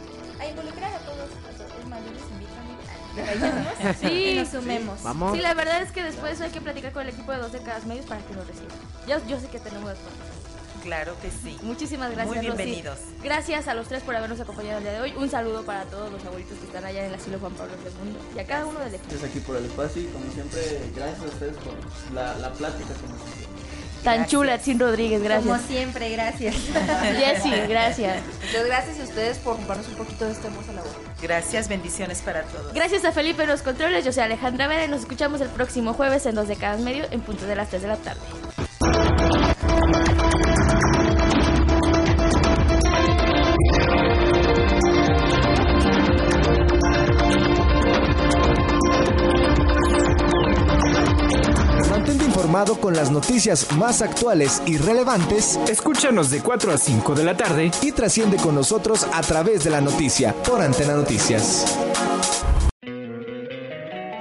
a 0.42 0.48
involucrar 0.48 0.94
a 0.94 1.00
todos, 1.00 1.30
es 1.30 1.88
más, 1.88 2.00
yo 2.04 2.12
les 2.12 2.24
invito 2.32 2.52
a 2.58 3.94
sí, 4.00 4.08
y 4.08 4.40
nos 4.40 4.48
sumemos. 4.50 5.00
Sí, 5.34 5.42
la 5.42 5.54
verdad 5.54 5.82
es 5.82 5.92
que 5.92 6.02
después 6.02 6.40
hay 6.42 6.50
que 6.50 6.62
platicar 6.62 6.94
con 6.94 7.04
el 7.04 7.10
equipo 7.10 7.32
de 7.32 7.40
dos 7.40 7.52
décadas 7.52 7.86
medios 7.86 8.06
para 8.06 8.22
que 8.22 8.34
nos 8.34 8.48
reciban. 8.48 8.70
Yo, 9.08 9.18
yo 9.28 9.40
sé 9.40 9.48
que 9.48 9.60
tenemos 9.60 9.90
las 9.90 9.98
Claro 10.82 11.16
que 11.22 11.30
sí. 11.30 11.58
Muchísimas 11.62 12.12
gracias. 12.12 12.36
Muy 12.36 12.40
bienvenidos. 12.44 12.98
Gracias 13.24 13.68
a 13.68 13.76
los 13.76 13.88
tres 13.88 14.02
por 14.02 14.16
habernos 14.16 14.40
acompañado 14.40 14.80
el 14.80 14.84
día 14.84 14.94
de 14.94 15.02
hoy. 15.02 15.14
Un 15.16 15.30
saludo 15.30 15.64
para 15.64 15.84
todos 15.86 16.12
los 16.12 16.26
abuelitos 16.26 16.58
que 16.58 16.66
están 16.66 16.84
allá 16.86 17.02
en 17.02 17.10
el 17.10 17.16
asilo 17.16 17.38
Juan 17.38 17.54
Pablo 17.54 17.74
II 17.84 18.36
y 18.36 18.40
a 18.40 18.46
cada 18.48 18.66
uno 18.66 18.80
del 18.80 18.96
equipo. 18.96 19.10
Gracias 19.10 19.30
aquí 19.30 19.40
por 19.42 19.58
el 19.58 19.66
espacio 19.66 20.02
y 20.02 20.06
como 20.06 20.32
siempre, 20.32 20.62
gracias 20.96 21.22
a 21.22 21.26
ustedes 21.26 21.58
por 21.58 22.14
la, 22.16 22.36
la 22.38 22.52
plática 22.54 22.94
como 22.96 23.16
Tan 24.04 24.26
chula, 24.26 24.58
Sin 24.60 24.80
Rodríguez, 24.80 25.22
gracias. 25.22 25.58
Como 25.58 25.68
siempre, 25.68 26.10
gracias. 26.10 26.56
Jessy, 27.18 27.52
gracias. 27.68 28.18
Muchas 28.46 28.66
gracias 28.66 29.00
a 29.00 29.04
ustedes 29.04 29.38
por 29.38 29.56
compartirnos 29.58 30.00
un 30.00 30.06
poquito 30.06 30.26
de 30.26 30.32
esta 30.32 30.48
hermosa 30.48 30.74
labor. 30.74 30.92
Gracias, 31.22 31.68
bendiciones 31.68 32.22
para 32.22 32.44
todos. 32.44 32.74
Gracias 32.74 33.06
a 33.06 33.12
Felipe 33.12 33.44
en 33.44 33.50
los 33.50 33.62
controles, 33.62 34.04
yo 34.04 34.12
soy 34.12 34.24
Alejandra 34.24 34.68
Vera 34.68 34.86
y 34.86 34.88
nos 34.88 35.02
escuchamos 35.02 35.42
el 35.42 35.50
próximo 35.50 35.94
jueves 35.94 36.26
en 36.26 36.36
dos 36.36 36.48
de 36.48 36.56
cada 36.56 36.78
medio 36.78 37.06
en 37.12 37.22
punto 37.22 37.46
de 37.46 37.56
las 37.56 37.70
3 37.70 37.82
de 37.84 37.88
la 37.88 37.98
tarde. 37.98 38.22
Con 52.70 52.94
las 52.94 53.10
noticias 53.10 53.72
más 53.76 54.04
actuales 54.04 54.62
y 54.68 54.78
relevantes, 54.78 55.60
escúchanos 55.68 56.30
de 56.30 56.42
4 56.42 56.72
a 56.72 56.78
5 56.78 57.16
de 57.16 57.24
la 57.24 57.36
tarde 57.36 57.72
y 57.82 57.92
trasciende 57.92 58.38
con 58.38 58.54
nosotros 58.54 59.08
a 59.12 59.22
través 59.22 59.64
de 59.64 59.72
la 59.72 59.82
noticia 59.82 60.34
por 60.44 60.62
Antena 60.62 60.94
Noticias. 60.94 61.66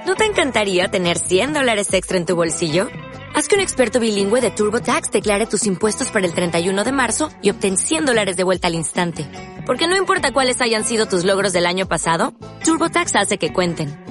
¿No 0.07 0.15
te 0.15 0.25
encantaría 0.25 0.89
tener 0.89 1.19
100 1.19 1.53
dólares 1.53 1.93
extra 1.93 2.17
en 2.17 2.25
tu 2.25 2.35
bolsillo? 2.35 2.87
Haz 3.35 3.47
que 3.47 3.55
un 3.55 3.61
experto 3.61 3.99
bilingüe 3.99 4.41
de 4.41 4.49
TurboTax 4.49 5.11
declare 5.11 5.45
tus 5.45 5.67
impuestos 5.67 6.09
para 6.09 6.25
el 6.25 6.33
31 6.33 6.83
de 6.83 6.91
marzo 6.91 7.29
y 7.43 7.51
obtén 7.51 7.77
100 7.77 8.07
dólares 8.07 8.37
de 8.37 8.43
vuelta 8.43 8.67
al 8.67 8.75
instante. 8.75 9.27
Porque 9.67 9.87
no 9.87 9.95
importa 9.95 10.33
cuáles 10.33 10.61
hayan 10.61 10.83
sido 10.83 11.05
tus 11.05 11.23
logros 11.25 11.53
del 11.53 11.67
año 11.67 11.87
pasado, 11.87 12.33
TurboTax 12.65 13.15
hace 13.15 13.37
que 13.37 13.53
cuenten 13.53 14.10